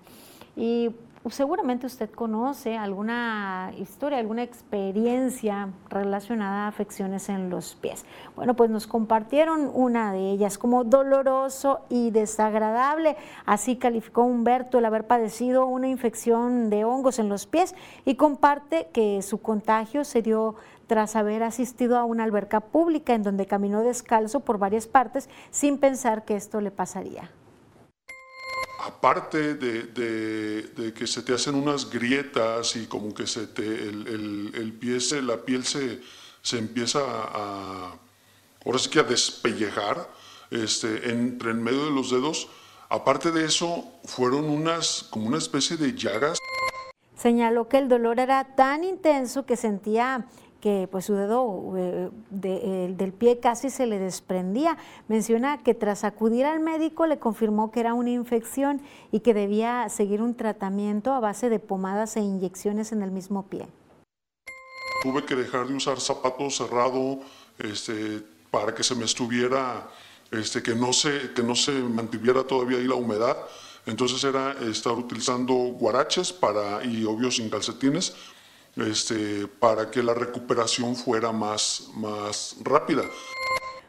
Y 0.56 0.90
seguramente 1.30 1.86
usted 1.86 2.10
conoce 2.10 2.76
alguna 2.76 3.72
historia, 3.78 4.18
alguna 4.18 4.42
experiencia 4.42 5.70
relacionada 5.88 6.64
a 6.64 6.68
afecciones 6.68 7.28
en 7.28 7.50
los 7.50 7.74
pies. 7.74 8.04
Bueno, 8.34 8.54
pues 8.54 8.70
nos 8.70 8.86
compartieron 8.86 9.70
una 9.72 10.12
de 10.12 10.30
ellas 10.30 10.58
como 10.58 10.84
doloroso 10.84 11.80
y 11.88 12.10
desagradable. 12.10 13.16
Así 13.44 13.76
calificó 13.76 14.22
Humberto 14.22 14.78
el 14.78 14.84
haber 14.84 15.06
padecido 15.06 15.66
una 15.66 15.88
infección 15.88 16.70
de 16.70 16.84
hongos 16.84 17.18
en 17.18 17.28
los 17.28 17.46
pies 17.46 17.74
y 18.04 18.16
comparte 18.16 18.88
que 18.92 19.22
su 19.22 19.40
contagio 19.40 20.04
se 20.04 20.22
dio 20.22 20.56
tras 20.86 21.16
haber 21.16 21.42
asistido 21.42 21.98
a 21.98 22.04
una 22.04 22.24
alberca 22.24 22.60
pública 22.60 23.14
en 23.14 23.22
donde 23.22 23.46
caminó 23.46 23.80
descalzo 23.82 24.40
por 24.40 24.58
varias 24.58 24.86
partes 24.86 25.28
sin 25.50 25.78
pensar 25.78 26.24
que 26.24 26.36
esto 26.36 26.60
le 26.60 26.70
pasaría 26.70 27.30
aparte 28.86 29.54
de, 29.54 30.92
que 30.94 31.06
se 31.06 31.22
te 31.22 31.34
hacen 31.34 31.54
unas 31.54 31.90
grietas 31.90 32.76
y 32.76 32.86
como 32.86 33.12
que 33.12 33.26
se 33.26 33.46
te, 33.48 33.64
el, 33.64 34.76
pie 34.80 34.98
la 35.22 35.36
piel 35.38 35.64
se, 35.64 36.00
se 36.42 36.58
empieza 36.58 37.00
a, 37.00 37.94
ahora 38.64 38.78
sí 38.78 38.88
que 38.88 39.00
a 39.00 39.02
despellejar 39.02 40.08
este, 40.50 41.10
entre 41.10 41.50
en 41.50 41.62
medio 41.62 41.86
de 41.86 41.90
los 41.90 42.10
dedos, 42.10 42.48
aparte 42.88 43.32
de 43.32 43.44
eso 43.44 43.84
fueron 44.04 44.44
unas, 44.44 45.04
como 45.10 45.26
una 45.26 45.38
especie 45.38 45.76
de 45.76 45.94
llagas. 45.94 46.38
Señaló 47.16 47.68
que 47.68 47.78
el 47.78 47.88
dolor 47.88 48.20
era 48.20 48.54
tan 48.54 48.84
intenso 48.84 49.46
que 49.46 49.56
sentía 49.56 50.26
que 50.66 50.88
pues 50.90 51.04
su 51.04 51.14
dedo 51.14 51.74
eh, 51.76 52.10
del 52.32 53.12
pie 53.12 53.38
casi 53.38 53.70
se 53.70 53.86
le 53.86 54.00
desprendía. 54.00 54.76
Menciona 55.06 55.62
que 55.62 55.74
tras 55.74 56.02
acudir 56.02 56.44
al 56.44 56.58
médico 56.58 57.06
le 57.06 57.20
confirmó 57.20 57.70
que 57.70 57.78
era 57.78 57.94
una 57.94 58.10
infección 58.10 58.82
y 59.12 59.20
que 59.20 59.32
debía 59.32 59.88
seguir 59.88 60.20
un 60.22 60.34
tratamiento 60.34 61.12
a 61.12 61.20
base 61.20 61.50
de 61.50 61.60
pomadas 61.60 62.16
e 62.16 62.20
inyecciones 62.20 62.90
en 62.90 63.02
el 63.02 63.12
mismo 63.12 63.46
pie. 63.46 63.68
Tuve 65.04 65.24
que 65.24 65.36
dejar 65.36 65.68
de 65.68 65.74
usar 65.74 66.00
zapatos 66.00 66.56
cerrado 66.56 67.20
este, 67.60 68.24
para 68.50 68.74
que 68.74 68.82
se 68.82 68.96
me 68.96 69.04
estuviera, 69.04 69.88
este, 70.32 70.64
que, 70.64 70.74
no 70.74 70.92
se, 70.92 71.32
que 71.32 71.44
no 71.44 71.54
se 71.54 71.70
mantuviera 71.70 72.42
todavía 72.42 72.78
ahí 72.78 72.88
la 72.88 72.96
humedad. 72.96 73.36
Entonces 73.86 74.24
era 74.24 74.50
estar 74.68 74.94
utilizando 74.94 75.54
guaraches 75.54 76.32
para, 76.32 76.84
y 76.84 77.04
obvio 77.04 77.30
sin 77.30 77.48
calcetines 77.50 78.16
este, 78.76 79.46
para 79.46 79.90
que 79.90 80.02
la 80.02 80.14
recuperación 80.14 80.94
fuera 80.94 81.32
más, 81.32 81.90
más 81.94 82.56
rápida. 82.62 83.02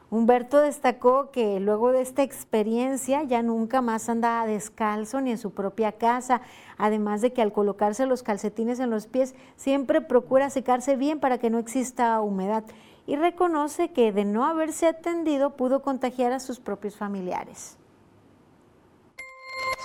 Humberto 0.10 0.62
destacó 0.62 1.32
que 1.32 1.60
luego 1.60 1.92
de 1.92 2.02
esta 2.02 2.24
experiencia 2.24 3.24
ya 3.24 3.44
nunca 3.44 3.82
más 3.82 4.08
anda 4.08 4.46
descalzo 4.46 5.20
ni 5.20 5.32
en 5.32 5.38
su 5.38 5.52
propia 5.52 5.92
casa, 5.92 6.42
además 6.78 7.20
de 7.20 7.34
que 7.34 7.42
al 7.42 7.52
colocarse 7.52 8.06
los 8.06 8.24
calcetines 8.24 8.80
en 8.80 8.90
los 8.90 9.08
pies 9.08 9.36
siempre 9.58 10.00
procura 10.00 10.50
secarse 10.50 10.96
bien 10.96 11.20
para 11.20 11.40
que 11.40 11.50
no 11.50 11.60
exista 11.60 12.22
humedad 12.22 12.64
y 13.06 13.18
reconoce 13.18 13.92
que 13.92 14.14
de 14.14 14.24
no 14.24 14.46
haberse 14.46 14.88
atendido 14.88 15.58
pudo 15.58 15.82
contagiar 15.82 16.32
a 16.32 16.40
sus 16.40 16.60
propios 16.60 16.96
familiares. 16.96 17.76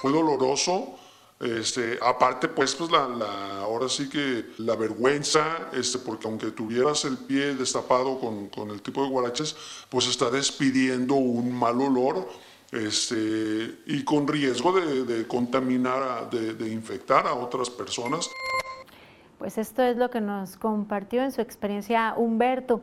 Fue 0.00 0.12
doloroso, 0.12 0.94
este, 1.42 1.98
aparte, 2.00 2.46
pues, 2.46 2.72
pues 2.76 2.90
la, 2.92 3.62
ahora 3.62 3.88
sí 3.88 4.08
que 4.08 4.46
la 4.58 4.76
vergüenza, 4.76 5.70
este, 5.72 5.98
porque 5.98 6.28
aunque 6.28 6.52
tuvieras 6.52 7.04
el 7.04 7.18
pie 7.18 7.54
destapado 7.54 8.20
con, 8.20 8.70
el 8.70 8.80
tipo 8.80 9.02
de 9.02 9.10
guaraches, 9.10 9.56
pues 9.88 10.06
está 10.06 10.30
despidiendo 10.30 11.14
un 11.14 11.52
mal 11.52 11.80
olor 11.80 12.28
este, 12.70 13.80
y 13.86 14.04
con 14.04 14.28
riesgo 14.28 14.72
de, 14.72 15.26
contaminar, 15.26 16.30
de, 16.30 16.54
de 16.54 16.72
infectar 16.72 17.26
a 17.26 17.34
otras 17.34 17.68
personas. 17.68 18.30
Pues 19.38 19.58
esto 19.58 19.82
es 19.82 19.96
lo 19.96 20.10
que 20.10 20.20
nos 20.20 20.56
compartió 20.56 21.24
en 21.24 21.32
su 21.32 21.40
experiencia 21.40 22.14
Humberto. 22.16 22.82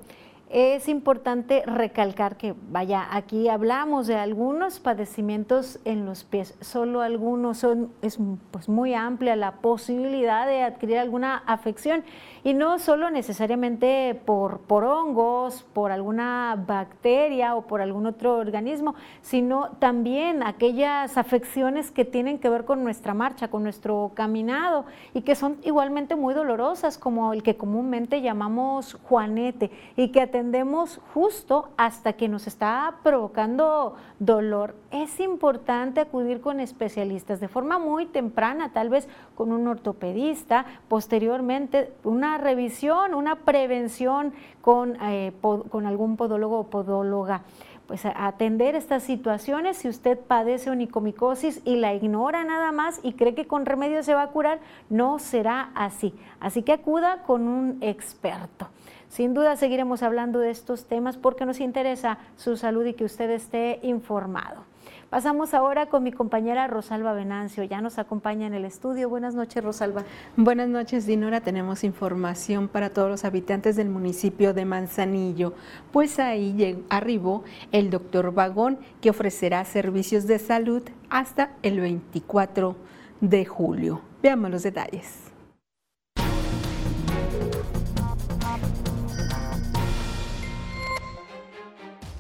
Es 0.50 0.90
importante 0.90 1.64
recalcar 1.66 2.36
que, 2.36 2.56
vaya, 2.70 3.08
aquí 3.12 3.50
hablamos 3.50 4.08
de 4.08 4.16
algunos 4.16 4.80
padecimientos 4.80 5.80
en 5.86 6.06
los 6.06 6.24
pies, 6.24 6.56
solo 6.60 7.02
algunos 7.02 7.60
son, 7.60 7.92
es 8.02 8.18
pues, 8.50 8.68
muy 8.68 8.96
amplia 8.96 9.36
la 9.36 9.58
posibilidad 9.58 10.48
de 10.48 10.64
adquirir 10.64 10.98
alguna 10.98 11.44
afección 11.46 12.04
y 12.44 12.54
no 12.54 12.80
solo 12.80 13.10
necesariamente 13.10 14.20
por, 14.26 14.60
por 14.62 14.84
hongos, 14.84 15.66
por 15.74 15.92
alguna 15.92 16.62
bacteria 16.68 17.56
o 17.56 17.64
por 17.64 17.82
algún 17.82 18.06
otro 18.06 18.38
organismo, 18.38 18.96
sino 19.22 19.72
también 19.80 20.44
aquellas 20.44 21.18
afecciones 21.18 21.92
que 21.92 22.06
tienen 22.06 22.40
que 22.40 22.50
ver 22.50 22.66
con 22.66 22.84
nuestra 22.84 23.14
marcha, 23.14 23.50
con 23.50 23.64
nuestro 23.64 24.12
caminado 24.14 24.86
y 25.14 25.22
que 25.22 25.36
son 25.36 25.58
igualmente 25.64 26.16
muy 26.16 26.34
dolorosas, 26.34 26.98
como 26.98 27.34
el 27.34 27.44
que 27.44 27.58
comúnmente 27.58 28.22
llamamos 28.22 28.98
juanete 29.04 29.72
y 29.96 30.10
que 30.10 30.22
atendemos 30.22 31.00
justo 31.14 31.70
hasta 31.78 32.14
que 32.14 32.28
nos 32.28 32.48
está 32.48 32.96
provocando 33.04 33.96
dolor. 34.20 34.76
Es 34.92 35.20
importante 35.20 36.02
acudir 36.02 36.42
con 36.42 36.60
especialistas 36.60 37.40
de 37.40 37.48
forma 37.48 37.80
muy 37.80 38.06
temprana, 38.06 38.72
tal 38.74 38.90
vez 38.90 39.08
con 39.36 39.52
un 39.52 39.68
ortopedista, 39.68 40.66
posteriormente 40.88 41.94
una 42.04 42.29
revisión, 42.38 43.14
una 43.14 43.36
prevención 43.36 44.34
con, 44.62 44.98
eh, 45.02 45.34
con 45.42 45.86
algún 45.86 46.18
podólogo 46.18 46.60
o 46.60 46.64
podóloga 46.68 47.42
pues 47.90 48.06
atender 48.06 48.76
estas 48.76 49.02
situaciones. 49.02 49.78
Si 49.78 49.90
usted 49.90 50.20
padece 50.20 50.70
onicomicosis 50.70 51.60
y 51.66 51.78
la 51.78 51.96
ignora 51.96 52.44
nada 52.44 52.72
más 52.72 53.00
y 53.02 53.14
cree 53.14 53.34
que 53.34 53.48
con 53.48 53.66
remedio 53.66 54.04
se 54.04 54.14
va 54.14 54.22
a 54.22 54.28
curar, 54.28 54.60
no 54.92 55.18
será 55.18 55.72
así. 55.74 56.14
Así 56.40 56.62
que 56.62 56.74
acuda 56.74 57.24
con 57.24 57.48
un 57.48 57.80
experto. 57.82 58.68
Sin 59.08 59.34
duda 59.34 59.56
seguiremos 59.56 60.04
hablando 60.04 60.38
de 60.38 60.52
estos 60.52 60.86
temas 60.86 61.18
porque 61.18 61.48
nos 61.48 61.60
interesa 61.60 62.20
su 62.38 62.58
salud 62.58 62.86
y 62.86 62.94
que 62.94 63.06
usted 63.06 63.32
esté 63.32 63.80
informado. 63.82 64.69
Pasamos 65.10 65.56
ahora 65.56 65.88
con 65.88 66.04
mi 66.04 66.12
compañera 66.12 66.68
Rosalba 66.68 67.14
Venancio. 67.14 67.64
Ya 67.64 67.82
nos 67.82 67.98
acompaña 67.98 68.46
en 68.46 68.54
el 68.54 68.64
estudio. 68.64 69.10
Buenas 69.10 69.34
noches, 69.34 69.64
Rosalba. 69.64 70.04
Buenas 70.38 70.70
noches, 70.70 71.08
Dinora. 71.08 71.42
Tenemos 71.42 71.84
información 71.84 72.68
para 72.68 72.92
todos 72.92 73.10
los 73.10 73.26
habitantes 73.26 73.76
del 73.76 73.90
municipio 73.90 74.54
de 74.54 74.66
Manzanillo. 74.66 75.56
Pues 75.92 76.20
ahí 76.20 76.86
arribó 76.90 77.44
el 77.72 77.90
doctor 77.90 78.32
Vagón, 78.36 78.78
que 79.02 79.10
ofrecerá 79.10 79.66
servicios 79.66 80.28
de 80.28 80.38
salud 80.38 80.84
hasta 81.10 81.54
el 81.64 81.80
24 81.80 82.76
de 83.20 83.46
julio. 83.46 84.02
Veamos 84.22 84.52
los 84.52 84.62
detalles. 84.62 85.29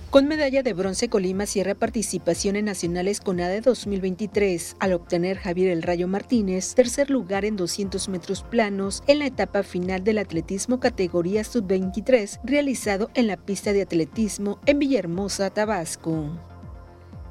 Con 0.10 0.28
medalla 0.28 0.64
de 0.64 0.74
bronce, 0.74 1.08
Colima 1.08 1.46
cierra 1.46 1.76
participación 1.76 2.56
en 2.56 2.66
nacionales 2.66 3.22
con 3.22 3.40
ADE 3.40 3.62
2023 3.62 4.78
al 4.80 4.94
obtener 4.94 5.38
Javier 5.38 5.70
El 5.70 5.84
Rayo 5.84 6.08
Martínez 6.08 6.74
tercer 6.74 7.12
lugar 7.12 7.46
en 7.46 7.56
200 7.56 8.10
metros 8.10 8.42
planos 8.42 9.04
en 9.06 9.20
la 9.20 9.28
etapa 9.28 9.62
final 9.62 10.04
del 10.04 10.18
atletismo 10.18 10.80
categoría 10.80 11.44
sub-23 11.44 12.40
realizado 12.44 13.12
en 13.14 13.28
la 13.28 13.38
pista 13.38 13.72
de 13.72 13.84
atletismo 13.84 14.58
en 14.66 14.80
Villahermosa, 14.80 15.52
Tabasco. 15.52 16.59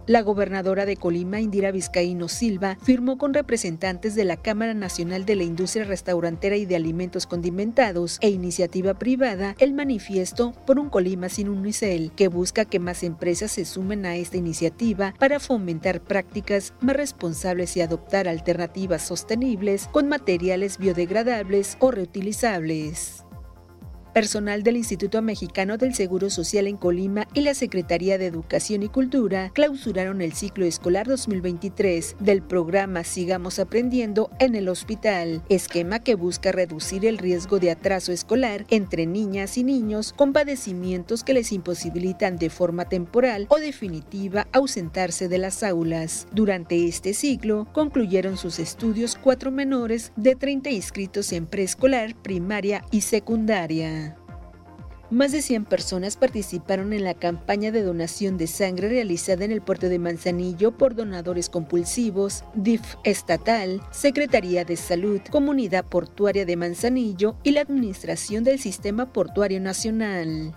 La 0.08 0.22
gobernadora 0.22 0.86
de 0.86 0.96
Colima, 0.96 1.38
Indira 1.38 1.70
Vizcaíno 1.70 2.28
Silva, 2.28 2.78
firmó 2.82 3.18
con 3.18 3.34
representantes 3.34 4.14
de 4.14 4.24
la 4.24 4.38
Cámara 4.38 4.72
Nacional 4.72 5.26
de 5.26 5.36
la 5.36 5.42
Industria 5.42 5.84
Restaurantera 5.84 6.56
y 6.56 6.64
de 6.64 6.76
Alimentos 6.76 7.26
Condimentados 7.26 8.16
e 8.22 8.30
iniciativa 8.30 8.94
privada 8.94 9.54
el 9.58 9.74
manifiesto 9.74 10.54
por 10.66 10.78
un 10.78 10.88
Colima 10.88 11.28
sin 11.28 11.50
unicel, 11.50 12.10
que 12.16 12.28
busca 12.28 12.64
que 12.64 12.78
más 12.78 13.02
empresas 13.02 13.52
se 13.52 13.66
sumen 13.66 14.06
a 14.06 14.16
esta 14.16 14.38
iniciativa 14.38 15.12
para 15.18 15.40
fomentar 15.40 16.00
prácticas 16.00 16.72
más 16.80 16.96
responsables 16.96 17.76
y 17.76 17.82
adoptar 17.82 18.28
alternativas 18.28 19.02
sostenibles 19.02 19.88
con 19.92 20.08
materiales 20.08 20.78
biodegradables 20.78 21.76
o 21.80 21.90
reutilizables. 21.90 23.27
Personal 24.18 24.64
del 24.64 24.76
Instituto 24.76 25.22
Mexicano 25.22 25.78
del 25.78 25.94
Seguro 25.94 26.28
Social 26.28 26.66
en 26.66 26.76
Colima 26.76 27.28
y 27.34 27.42
la 27.42 27.54
Secretaría 27.54 28.18
de 28.18 28.26
Educación 28.26 28.82
y 28.82 28.88
Cultura 28.88 29.52
clausuraron 29.54 30.22
el 30.22 30.32
ciclo 30.32 30.66
escolar 30.66 31.06
2023 31.06 32.16
del 32.18 32.42
programa 32.42 33.04
Sigamos 33.04 33.60
Aprendiendo 33.60 34.28
en 34.40 34.56
el 34.56 34.68
Hospital, 34.70 35.44
esquema 35.48 36.00
que 36.00 36.16
busca 36.16 36.50
reducir 36.50 37.06
el 37.06 37.16
riesgo 37.16 37.60
de 37.60 37.70
atraso 37.70 38.10
escolar 38.10 38.66
entre 38.70 39.06
niñas 39.06 39.56
y 39.56 39.62
niños 39.62 40.12
con 40.16 40.32
padecimientos 40.32 41.22
que 41.22 41.34
les 41.34 41.52
imposibilitan 41.52 42.38
de 42.38 42.50
forma 42.50 42.86
temporal 42.88 43.46
o 43.50 43.58
definitiva 43.58 44.48
ausentarse 44.50 45.28
de 45.28 45.38
las 45.38 45.62
aulas. 45.62 46.26
Durante 46.32 46.88
este 46.88 47.14
ciclo 47.14 47.68
concluyeron 47.72 48.36
sus 48.36 48.58
estudios 48.58 49.14
cuatro 49.14 49.52
menores 49.52 50.10
de 50.16 50.34
30 50.34 50.70
inscritos 50.70 51.30
en 51.32 51.46
preescolar, 51.46 52.20
primaria 52.20 52.84
y 52.90 53.02
secundaria. 53.02 54.07
Más 55.10 55.32
de 55.32 55.40
100 55.40 55.64
personas 55.64 56.18
participaron 56.18 56.92
en 56.92 57.02
la 57.02 57.14
campaña 57.14 57.72
de 57.72 57.82
donación 57.82 58.36
de 58.36 58.46
sangre 58.46 58.90
realizada 58.90 59.46
en 59.46 59.52
el 59.52 59.62
puerto 59.62 59.88
de 59.88 59.98
Manzanillo 59.98 60.76
por 60.76 60.94
donadores 60.94 61.48
compulsivos, 61.48 62.44
DIF 62.54 62.82
estatal, 63.04 63.80
Secretaría 63.90 64.66
de 64.66 64.76
Salud, 64.76 65.22
Comunidad 65.30 65.86
Portuaria 65.86 66.44
de 66.44 66.56
Manzanillo 66.56 67.36
y 67.42 67.52
la 67.52 67.62
Administración 67.62 68.44
del 68.44 68.58
Sistema 68.58 69.10
Portuario 69.10 69.62
Nacional. 69.62 70.54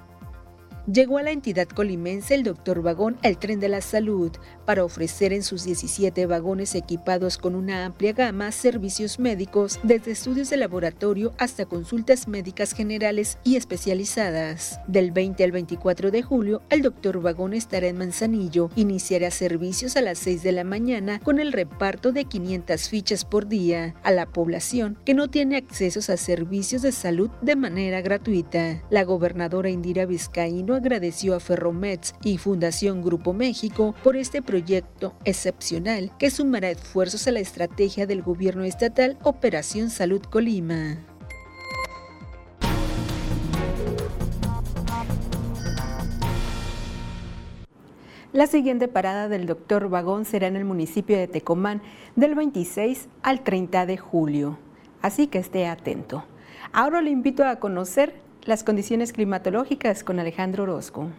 Llegó 0.92 1.20
a 1.20 1.24
la 1.24 1.32
entidad 1.32 1.68
colimense 1.68 2.36
el 2.36 2.44
doctor 2.44 2.82
Vagón 2.82 3.18
al 3.24 3.38
tren 3.38 3.62
de 3.62 3.70
la 3.70 3.80
salud 3.80 4.32
para 4.72 4.86
ofrecer 4.86 5.34
en 5.34 5.44
sus 5.44 5.66
17 5.66 6.28
vagones 6.28 6.76
equipados 6.76 7.38
con 7.38 7.56
una 7.56 7.84
amplia 7.84 8.14
gama 8.14 8.54
servicios 8.54 9.20
médicos 9.20 9.82
desde 9.84 10.12
estudios 10.12 10.50
de 10.50 10.56
laboratorio 10.56 11.34
hasta 11.40 11.66
consultas 11.66 12.30
médicas 12.30 12.72
generales 12.72 13.38
y 13.44 13.58
especializadas. 13.58 14.80
Del 14.88 15.12
20 15.12 15.44
al 15.44 15.52
24 15.52 16.10
de 16.10 16.22
julio, 16.22 16.62
el 16.70 16.84
doctor 16.84 17.22
Vagón 17.22 17.54
estará 17.54 17.88
en 17.88 17.98
Manzanillo. 17.98 18.70
Iniciará 18.78 19.30
servicios 19.30 19.98
a 19.98 20.02
las 20.02 20.20
6 20.20 20.42
de 20.42 20.54
la 20.54 20.64
mañana 20.64 21.20
con 21.20 21.42
el 21.42 21.52
reparto 21.52 22.14
de 22.14 22.24
500 22.24 22.88
fichas 22.88 23.26
por 23.26 23.50
día 23.50 23.94
a 24.04 24.12
la 24.12 24.26
población 24.26 24.98
que 25.04 25.14
no 25.14 25.30
tiene 25.30 25.58
accesos 25.58 26.10
a 26.10 26.16
servicios 26.16 26.82
de 26.82 26.94
salud 26.94 27.30
de 27.42 27.58
manera 27.58 28.00
gratuita. 28.00 28.82
La 28.90 29.04
gobernadora 29.04 29.70
Indira 29.70 30.06
Vizcaíno 30.06 30.76
agradeció 30.76 31.36
a 31.36 31.42
Ferromets 31.42 32.16
y 32.24 32.38
Fundación 32.38 33.02
Grupo 33.02 33.34
México 33.34 33.94
por 34.02 34.16
este 34.16 34.42
proyecto 34.42 34.61
excepcional 35.26 36.12
que 36.18 36.30
sumará 36.30 36.70
esfuerzos 36.70 37.28
a 37.28 37.32
la 37.32 37.40
estrategia 37.40 38.06
del 38.06 38.22
gobierno 38.22 38.64
estatal 38.64 39.18
Operación 39.24 39.90
Salud 39.90 40.22
Colima. 40.22 40.98
La 48.34 48.48
siguiente 48.48 48.88
parada 48.88 49.28
del 49.28 49.46
doctor 49.46 49.90
Vagón 49.90 50.24
será 50.24 50.48
en 50.48 50.56
el 50.56 50.64
municipio 50.64 51.18
de 51.18 51.28
Tecomán 51.28 51.82
del 52.16 52.34
26 52.34 53.10
al 53.24 53.44
30 53.44 53.86
de 53.86 53.98
julio, 53.98 54.58
así 55.02 55.28
que 55.28 55.40
esté 55.40 55.68
atento. 55.68 56.24
Ahora 56.72 57.02
le 57.02 57.10
invito 57.10 57.44
a 57.44 57.58
conocer 57.58 58.16
las 58.44 58.64
condiciones 58.64 59.12
climatológicas 59.12 60.06
con 60.06 60.20
Alejandro 60.20 60.64
Orozco. 60.64 61.10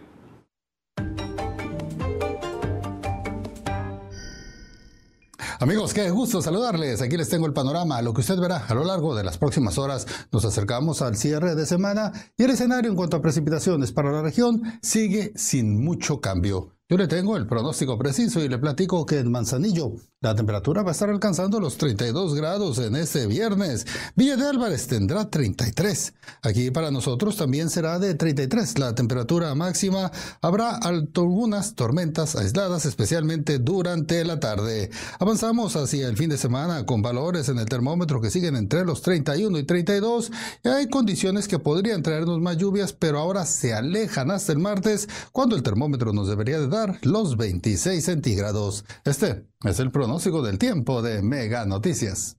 Amigos, 5.63 5.93
qué 5.93 6.09
gusto 6.09 6.41
saludarles. 6.41 7.01
Aquí 7.01 7.15
les 7.15 7.29
tengo 7.29 7.45
el 7.45 7.53
panorama. 7.53 8.01
Lo 8.01 8.13
que 8.13 8.19
usted 8.19 8.37
verá 8.37 8.65
a 8.67 8.73
lo 8.73 8.83
largo 8.83 9.15
de 9.15 9.23
las 9.23 9.37
próximas 9.37 9.77
horas, 9.77 10.05
nos 10.29 10.43
acercamos 10.43 11.01
al 11.01 11.15
cierre 11.15 11.55
de 11.55 11.65
semana 11.65 12.11
y 12.35 12.43
el 12.43 12.49
escenario 12.49 12.91
en 12.91 12.97
cuanto 12.97 13.15
a 13.15 13.21
precipitaciones 13.21 13.93
para 13.93 14.11
la 14.11 14.21
región 14.21 14.61
sigue 14.81 15.31
sin 15.37 15.81
mucho 15.81 16.19
cambio. 16.19 16.72
Yo 16.93 16.97
le 16.97 17.07
tengo 17.07 17.37
el 17.37 17.47
pronóstico 17.47 17.97
preciso 17.97 18.39
y 18.39 18.47
le 18.47 18.59
platico 18.59 19.03
que 19.03 19.17
en 19.17 19.31
Manzanillo 19.31 19.95
la 20.21 20.35
temperatura 20.35 20.83
va 20.83 20.89
a 20.89 20.91
estar 20.91 21.09
alcanzando 21.09 21.59
los 21.59 21.75
32 21.77 22.35
grados 22.35 22.77
en 22.77 22.95
este 22.95 23.25
viernes. 23.25 23.87
Villa 24.15 24.37
de 24.37 24.47
Álvarez 24.47 24.85
tendrá 24.85 25.27
33. 25.27 26.13
Aquí 26.43 26.69
para 26.69 26.91
nosotros 26.91 27.35
también 27.35 27.71
será 27.71 27.97
de 27.97 28.13
33 28.13 28.77
la 28.77 28.93
temperatura 28.93 29.55
máxima. 29.55 30.11
Habrá 30.39 30.75
algunas 30.75 31.73
tormentas 31.73 32.35
aisladas, 32.35 32.85
especialmente 32.85 33.57
durante 33.57 34.23
la 34.23 34.39
tarde. 34.39 34.91
Avanzamos 35.19 35.75
hacia 35.75 36.07
el 36.07 36.15
fin 36.15 36.29
de 36.29 36.37
semana 36.37 36.85
con 36.85 37.01
valores 37.01 37.49
en 37.49 37.57
el 37.57 37.65
termómetro 37.65 38.21
que 38.21 38.29
siguen 38.29 38.55
entre 38.55 38.85
los 38.85 39.01
31 39.01 39.57
y 39.57 39.63
32. 39.63 40.31
Y 40.63 40.69
hay 40.69 40.89
condiciones 40.89 41.47
que 41.47 41.57
podrían 41.57 42.03
traernos 42.03 42.39
más 42.39 42.57
lluvias, 42.57 42.93
pero 42.93 43.17
ahora 43.17 43.45
se 43.45 43.73
alejan 43.73 44.29
hasta 44.29 44.51
el 44.51 44.59
martes, 44.59 45.09
cuando 45.31 45.55
el 45.55 45.63
termómetro 45.63 46.13
nos 46.13 46.29
debería 46.29 46.59
de 46.59 46.67
dar 46.67 46.82
los 47.01 47.37
26 47.37 48.03
centígrados. 48.03 48.85
Este 49.05 49.45
es 49.63 49.79
el 49.79 49.91
pronóstico 49.91 50.41
del 50.41 50.57
tiempo 50.57 51.01
de 51.01 51.21
Mega 51.21 51.65
Noticias. 51.65 52.37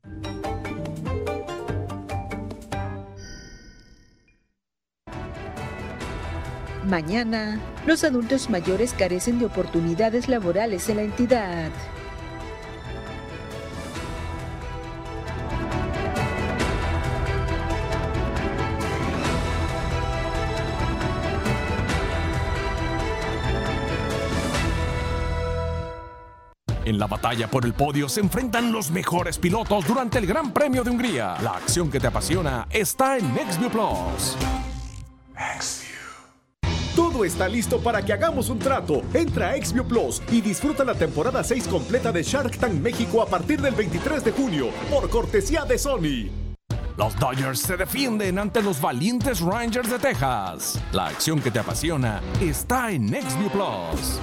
Mañana, 6.87 7.59
los 7.87 8.05
adultos 8.05 8.51
mayores 8.51 8.93
carecen 8.93 9.39
de 9.39 9.47
oportunidades 9.47 10.29
laborales 10.29 10.89
en 10.91 10.97
la 10.97 11.03
entidad. 11.03 11.71
En 26.95 27.01
la 27.01 27.09
batalla 27.09 27.51
por 27.51 27.65
el 27.65 27.75
podio 27.75 28.09
se 28.09 28.21
enfrentan 28.21 28.71
los 28.71 28.93
mejores 28.93 29.37
pilotos 29.37 29.85
durante 29.85 30.19
el 30.19 30.27
Gran 30.27 30.53
Premio 30.53 30.85
de 30.85 30.91
Hungría. 30.91 31.35
La 31.43 31.57
acción 31.57 31.91
que 31.91 31.99
te 31.99 32.07
apasiona 32.07 32.69
está 32.71 33.19
en 33.19 33.35
NextView 33.35 33.69
Plus. 33.69 34.37
Todo 36.95 37.25
está 37.25 37.49
listo 37.49 37.81
para 37.81 38.01
que 38.05 38.13
hagamos 38.13 38.49
un 38.49 38.61
trato. 38.61 39.03
Entra 39.13 39.51
a 39.51 39.57
XView 39.57 39.89
Plus 39.89 40.23
y 40.31 40.41
disfruta 40.41 40.85
la 40.85 40.95
temporada 40.95 41.43
6 41.43 41.67
completa 41.67 42.13
de 42.13 42.23
Shark 42.23 42.59
Tank 42.59 42.75
México 42.75 43.21
a 43.21 43.27
partir 43.27 43.61
del 43.61 43.75
23 43.75 44.23
de 44.23 44.31
junio, 44.31 44.69
por 44.89 45.11
cortesía 45.11 45.65
de 45.65 45.77
Sony. 45.77 46.31
Los 46.97 47.19
Dodgers 47.19 47.59
se 47.59 47.77
defienden 47.77 48.39
ante 48.39 48.63
los 48.63 48.81
valientes 48.81 49.41
Rangers 49.41 49.91
de 49.91 49.99
Texas. 49.99 50.81
La 50.93 51.09
acción 51.09 51.41
que 51.41 51.51
te 51.51 51.59
apasiona 51.59 52.23
está 52.41 52.93
en 52.93 53.07
NextView 53.07 53.51
Plus. 53.51 54.21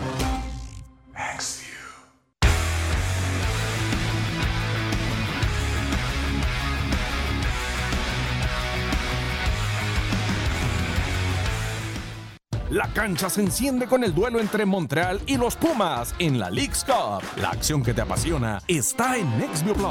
La 12.72 12.88
cancha 12.94 13.30
se 13.30 13.42
enciende 13.42 13.86
con 13.86 14.02
el 14.02 14.16
duelo 14.16 14.40
entre 14.40 14.66
Montreal 14.66 15.20
y 15.26 15.36
los 15.36 15.58
Pumas 15.58 16.16
en 16.20 16.40
la 16.40 16.50
League's 16.50 16.86
Cup. 16.86 17.22
La 17.36 17.50
acción 17.50 17.84
que 17.84 17.94
te 17.94 18.00
apasiona 18.00 18.62
está 18.66 19.18
en 19.18 19.30
NextView 19.38 19.76
Plus. 19.76 19.90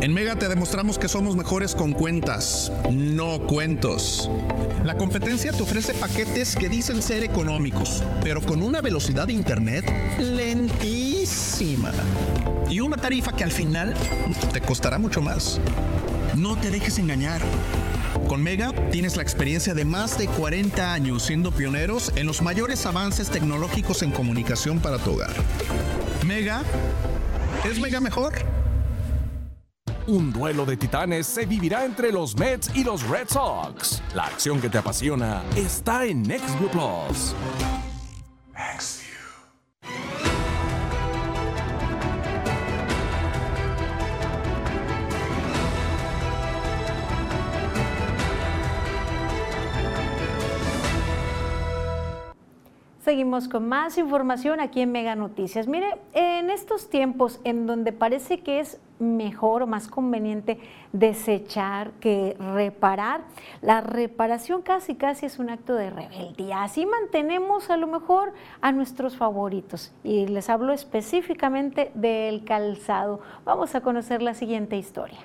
En 0.00 0.12
Mega 0.12 0.34
te 0.34 0.48
demostramos 0.48 0.98
que 0.98 1.06
somos 1.06 1.36
mejores 1.36 1.76
con 1.76 1.92
cuentas, 1.92 2.72
no 2.90 3.46
cuentos. 3.46 4.28
La 4.82 4.96
competencia 4.96 5.52
te 5.52 5.62
ofrece 5.62 5.94
paquetes 5.94 6.56
que 6.56 6.68
dicen 6.68 7.00
ser 7.00 7.22
económicos, 7.22 8.02
pero 8.24 8.42
con 8.42 8.60
una 8.60 8.80
velocidad 8.80 9.28
de 9.28 9.34
internet 9.34 9.84
lentísima. 10.18 11.92
Y 12.68 12.80
una 12.80 12.96
tarifa 12.96 13.36
que 13.36 13.44
al 13.44 13.52
final 13.52 13.94
te 14.52 14.60
costará 14.62 14.98
mucho 14.98 15.22
más. 15.22 15.60
No 16.34 16.56
te 16.56 16.72
dejes 16.72 16.98
engañar. 16.98 17.40
Con 18.28 18.42
Mega 18.42 18.72
tienes 18.90 19.16
la 19.16 19.22
experiencia 19.22 19.74
de 19.74 19.84
más 19.84 20.18
de 20.18 20.26
40 20.26 20.92
años 20.92 21.22
siendo 21.22 21.50
pioneros 21.50 22.12
en 22.16 22.26
los 22.26 22.42
mayores 22.42 22.84
avances 22.86 23.30
tecnológicos 23.30 24.02
en 24.02 24.10
comunicación 24.10 24.80
para 24.80 24.98
tu 24.98 25.12
hogar. 25.12 25.34
Mega 26.26 26.62
es 27.64 27.78
Mega 27.78 28.00
mejor. 28.00 28.32
Un 30.06 30.32
duelo 30.32 30.66
de 30.66 30.76
titanes 30.76 31.26
se 31.26 31.46
vivirá 31.46 31.84
entre 31.84 32.10
los 32.10 32.36
Mets 32.36 32.70
y 32.74 32.82
los 32.82 33.08
Red 33.08 33.28
Sox. 33.28 34.02
La 34.14 34.24
acción 34.24 34.60
que 34.60 34.68
te 34.68 34.78
apasiona 34.78 35.42
está 35.54 36.04
en 36.04 36.22
NextView 36.22 36.70
Plus. 36.70 37.34
Seguimos 53.12 53.46
con 53.46 53.68
más 53.68 53.98
información 53.98 54.58
aquí 54.58 54.80
en 54.80 54.90
Mega 54.90 55.14
Noticias. 55.14 55.68
Mire, 55.68 55.98
en 56.14 56.48
estos 56.48 56.88
tiempos 56.88 57.40
en 57.44 57.66
donde 57.66 57.92
parece 57.92 58.40
que 58.40 58.58
es 58.58 58.80
mejor 59.00 59.62
o 59.62 59.66
más 59.66 59.86
conveniente 59.86 60.58
desechar 60.94 61.90
que 62.00 62.38
reparar, 62.38 63.20
la 63.60 63.82
reparación 63.82 64.62
casi 64.62 64.94
casi 64.94 65.26
es 65.26 65.38
un 65.38 65.50
acto 65.50 65.74
de 65.74 65.90
rebeldía. 65.90 66.62
Así 66.62 66.86
mantenemos 66.86 67.68
a 67.68 67.76
lo 67.76 67.86
mejor 67.86 68.32
a 68.62 68.72
nuestros 68.72 69.14
favoritos. 69.14 69.92
Y 70.02 70.26
les 70.28 70.48
hablo 70.48 70.72
específicamente 70.72 71.92
del 71.94 72.46
calzado. 72.46 73.20
Vamos 73.44 73.74
a 73.74 73.82
conocer 73.82 74.22
la 74.22 74.32
siguiente 74.32 74.78
historia. 74.78 75.18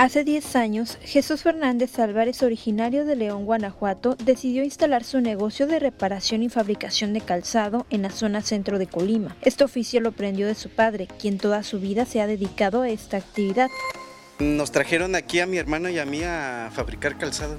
Hace 0.00 0.24
10 0.24 0.56
años, 0.56 0.96
Jesús 1.02 1.42
Fernández 1.42 1.98
Álvarez, 1.98 2.42
originario 2.42 3.04
de 3.04 3.16
León, 3.16 3.44
Guanajuato, 3.44 4.16
decidió 4.16 4.64
instalar 4.64 5.04
su 5.04 5.20
negocio 5.20 5.66
de 5.66 5.78
reparación 5.78 6.42
y 6.42 6.48
fabricación 6.48 7.12
de 7.12 7.20
calzado 7.20 7.84
en 7.90 8.00
la 8.00 8.08
zona 8.08 8.40
centro 8.40 8.78
de 8.78 8.86
Colima. 8.86 9.36
Este 9.42 9.62
oficio 9.62 10.00
lo 10.00 10.08
aprendió 10.08 10.46
de 10.46 10.54
su 10.54 10.70
padre, 10.70 11.06
quien 11.20 11.36
toda 11.36 11.62
su 11.62 11.80
vida 11.80 12.06
se 12.06 12.22
ha 12.22 12.26
dedicado 12.26 12.80
a 12.80 12.88
esta 12.88 13.18
actividad. 13.18 13.68
Nos 14.38 14.72
trajeron 14.72 15.14
aquí 15.16 15.38
a 15.40 15.46
mi 15.46 15.58
hermano 15.58 15.90
y 15.90 15.98
a 15.98 16.06
mí 16.06 16.22
a 16.22 16.70
fabricar 16.72 17.18
calzado. 17.18 17.58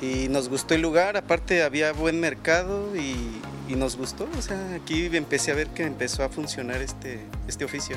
Y 0.00 0.28
nos 0.28 0.48
gustó 0.48 0.74
el 0.74 0.82
lugar, 0.82 1.16
aparte 1.16 1.64
había 1.64 1.92
buen 1.92 2.20
mercado 2.20 2.94
y, 2.94 3.16
nos 3.74 3.96
gustó. 3.96 4.28
O 4.38 4.42
sea, 4.42 4.76
aquí 4.76 5.06
empecé 5.12 5.50
a 5.50 5.56
ver 5.56 5.66
que 5.70 5.82
empezó 5.82 6.22
a 6.22 6.28
funcionar 6.28 6.82
este, 6.82 7.18
este 7.48 7.64
oficio. 7.64 7.96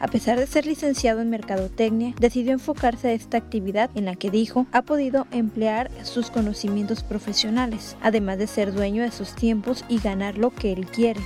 A 0.00 0.06
pesar 0.06 0.38
de 0.38 0.46
ser 0.46 0.64
licenciado 0.64 1.20
en 1.20 1.28
Mercadotecnia, 1.28 2.14
decidió 2.20 2.52
enfocarse 2.52 3.08
a 3.08 3.12
esta 3.12 3.36
actividad 3.36 3.90
en 3.96 4.04
la 4.04 4.14
que 4.14 4.30
dijo 4.30 4.66
ha 4.70 4.82
podido 4.82 5.26
emplear 5.32 5.90
sus 6.04 6.30
conocimientos 6.30 7.02
profesionales, 7.02 7.96
además 8.00 8.38
de 8.38 8.46
ser 8.46 8.72
dueño 8.72 9.02
de 9.02 9.10
sus 9.10 9.34
tiempos 9.34 9.84
y 9.88 9.98
ganar 9.98 10.38
lo 10.38 10.50
que 10.50 10.72
él 10.72 10.86
quiere. 10.86 11.20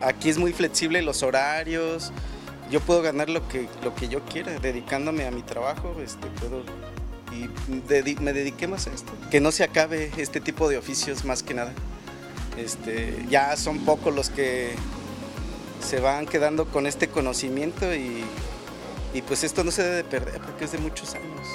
Aquí 0.00 0.28
es 0.28 0.38
muy 0.38 0.52
flexible 0.52 1.02
los 1.02 1.24
horarios, 1.24 2.12
yo 2.70 2.80
puedo 2.80 3.02
ganar 3.02 3.28
lo 3.28 3.48
que, 3.48 3.68
lo 3.82 3.92
que 3.96 4.08
yo 4.08 4.20
quiera, 4.26 4.56
dedicándome 4.60 5.26
a 5.26 5.32
mi 5.32 5.42
trabajo, 5.42 5.96
este, 6.00 6.28
puedo 6.38 6.62
y 7.32 7.48
me 8.20 8.32
dediqué 8.32 8.68
más 8.68 8.86
a 8.86 8.92
esto. 8.92 9.12
Que 9.30 9.40
no 9.40 9.52
se 9.52 9.64
acabe 9.64 10.10
este 10.16 10.40
tipo 10.40 10.68
de 10.68 10.78
oficios 10.78 11.24
más 11.24 11.42
que 11.42 11.54
nada. 11.54 11.72
Este, 12.56 13.26
ya 13.28 13.56
son 13.56 13.80
pocos 13.80 14.14
los 14.14 14.30
que 14.30 14.72
se 15.80 16.00
van 16.00 16.26
quedando 16.26 16.66
con 16.66 16.86
este 16.86 17.08
conocimiento 17.08 17.94
y, 17.94 18.24
y 19.14 19.22
pues 19.22 19.44
esto 19.44 19.64
no 19.64 19.70
se 19.70 19.82
debe 19.82 20.04
perder 20.04 20.40
porque 20.40 20.64
es 20.64 20.72
de 20.72 20.78
muchos 20.78 21.14
años. 21.14 21.46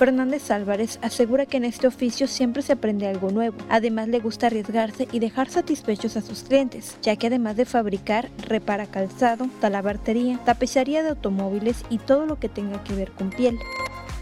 Fernández 0.00 0.50
Álvarez 0.50 0.98
asegura 1.02 1.44
que 1.44 1.58
en 1.58 1.66
este 1.66 1.86
oficio 1.86 2.26
siempre 2.26 2.62
se 2.62 2.72
aprende 2.72 3.06
algo 3.06 3.30
nuevo. 3.30 3.58
Además 3.68 4.08
le 4.08 4.18
gusta 4.18 4.46
arriesgarse 4.46 5.06
y 5.12 5.18
dejar 5.18 5.50
satisfechos 5.50 6.16
a 6.16 6.22
sus 6.22 6.42
clientes, 6.42 6.96
ya 7.02 7.16
que 7.16 7.26
además 7.26 7.56
de 7.56 7.66
fabricar, 7.66 8.30
repara 8.38 8.86
calzado, 8.86 9.46
talabartería, 9.60 10.40
tapicería 10.46 11.02
de 11.02 11.10
automóviles 11.10 11.84
y 11.90 11.98
todo 11.98 12.24
lo 12.24 12.40
que 12.40 12.48
tenga 12.48 12.82
que 12.82 12.94
ver 12.94 13.10
con 13.12 13.28
piel. 13.28 13.58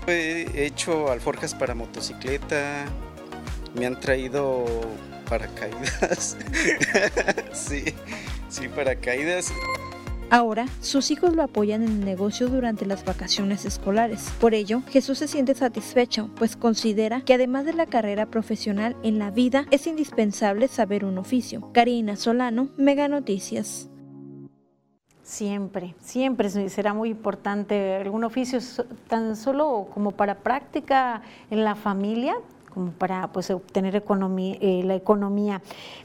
He 0.09 0.67
hecho 0.67 1.13
alforjas 1.13 1.55
para 1.55 1.77
motocicleta, 1.77 2.87
me 3.79 3.87
han 3.87 4.01
traído 4.01 4.65
paracaídas, 5.29 6.37
sí, 7.53 7.85
sí, 8.49 8.69
paracaídas. 8.69 9.53
Ahora, 10.31 10.67
sus 10.83 11.11
hijos 11.11 11.35
lo 11.35 11.43
apoyan 11.43 11.83
en 11.83 11.89
el 11.89 12.05
negocio 12.05 12.49
durante 12.49 12.85
las 12.85 13.03
vacaciones 13.03 13.65
escolares. 13.65 14.31
Por 14.39 14.53
ello, 14.53 14.83
Jesús 14.91 15.17
se 15.19 15.27
siente 15.27 15.55
satisfecho, 15.55 16.29
pues 16.37 16.55
considera 16.55 17.23
que 17.23 17.33
además 17.33 17.65
de 17.65 17.73
la 17.73 17.87
carrera 17.87 18.27
profesional 18.27 18.95
en 19.03 19.19
la 19.19 19.31
vida, 19.31 19.65
es 19.71 19.87
indispensable 19.87 20.69
saber 20.69 21.07
un 21.07 21.17
oficio. 21.17 21.73
Karina 21.73 22.17
Solano, 22.17 22.69
Mega 22.77 23.09
Noticias. 23.09 23.89
Siempre, 25.23 25.95
siempre 26.01 26.51
será 26.51 26.93
muy 26.93 27.09
importante 27.09 27.97
algún 27.97 28.25
oficio 28.25 28.59
tan 29.09 29.35
solo 29.35 29.89
como 29.95 30.11
para 30.11 30.37
práctica 30.37 31.23
en 31.51 31.65
la 31.65 31.75
familia, 31.75 32.35
como 32.79 32.93
para 32.93 33.33
pues, 33.33 33.51
obtener 33.51 33.97
economía, 33.97 34.57
eh, 34.61 34.83
la 34.85 34.95
economía. 34.95 35.61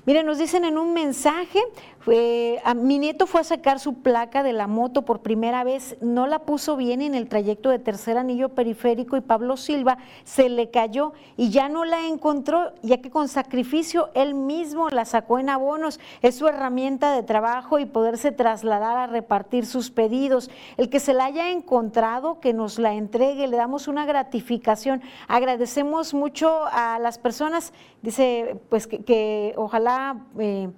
Miren, 0.05 0.25
nos 0.25 0.39
dicen 0.39 0.65
en 0.65 0.77
un 0.77 0.93
mensaje, 0.93 1.59
mi 2.05 2.99
nieto 2.99 3.27
fue 3.27 3.41
a 3.41 3.45
sacar 3.45 3.79
su 3.79 4.01
placa 4.01 4.43
de 4.43 4.51
la 4.51 4.67
moto 4.67 5.03
por 5.03 5.21
primera 5.21 5.63
vez, 5.63 5.95
no 6.01 6.27
la 6.27 6.39
puso 6.39 6.75
bien 6.75 7.01
en 7.01 7.15
el 7.15 7.29
trayecto 7.29 7.69
de 7.69 7.79
tercer 7.79 8.17
anillo 8.17 8.49
periférico 8.49 9.15
y 9.15 9.21
Pablo 9.21 9.55
Silva 9.55 9.97
se 10.25 10.49
le 10.49 10.69
cayó 10.69 11.13
y 11.37 11.49
ya 11.49 11.69
no 11.69 11.85
la 11.85 12.07
encontró, 12.07 12.73
ya 12.81 12.97
que 12.97 13.09
con 13.09 13.27
sacrificio 13.29 14.09
él 14.15 14.33
mismo 14.33 14.89
la 14.89 15.05
sacó 15.05 15.39
en 15.39 15.49
abonos. 15.49 15.99
Es 16.21 16.35
su 16.35 16.47
herramienta 16.47 17.13
de 17.13 17.23
trabajo 17.23 17.79
y 17.79 17.85
poderse 17.85 18.31
trasladar 18.31 18.97
a 18.97 19.07
repartir 19.07 19.65
sus 19.65 19.89
pedidos. 19.89 20.49
El 20.77 20.89
que 20.89 20.99
se 20.99 21.13
la 21.13 21.25
haya 21.25 21.51
encontrado, 21.51 22.39
que 22.39 22.53
nos 22.53 22.79
la 22.79 22.93
entregue, 22.93 23.47
le 23.47 23.57
damos 23.57 23.87
una 23.87 24.05
gratificación. 24.05 25.01
Agradecemos 25.27 26.13
mucho 26.13 26.65
a 26.71 26.99
las 26.99 27.17
personas, 27.17 27.73
dice, 28.01 28.57
pues 28.69 28.87
que, 28.87 29.53
ojalá 29.55 30.25
eh, 30.39 30.69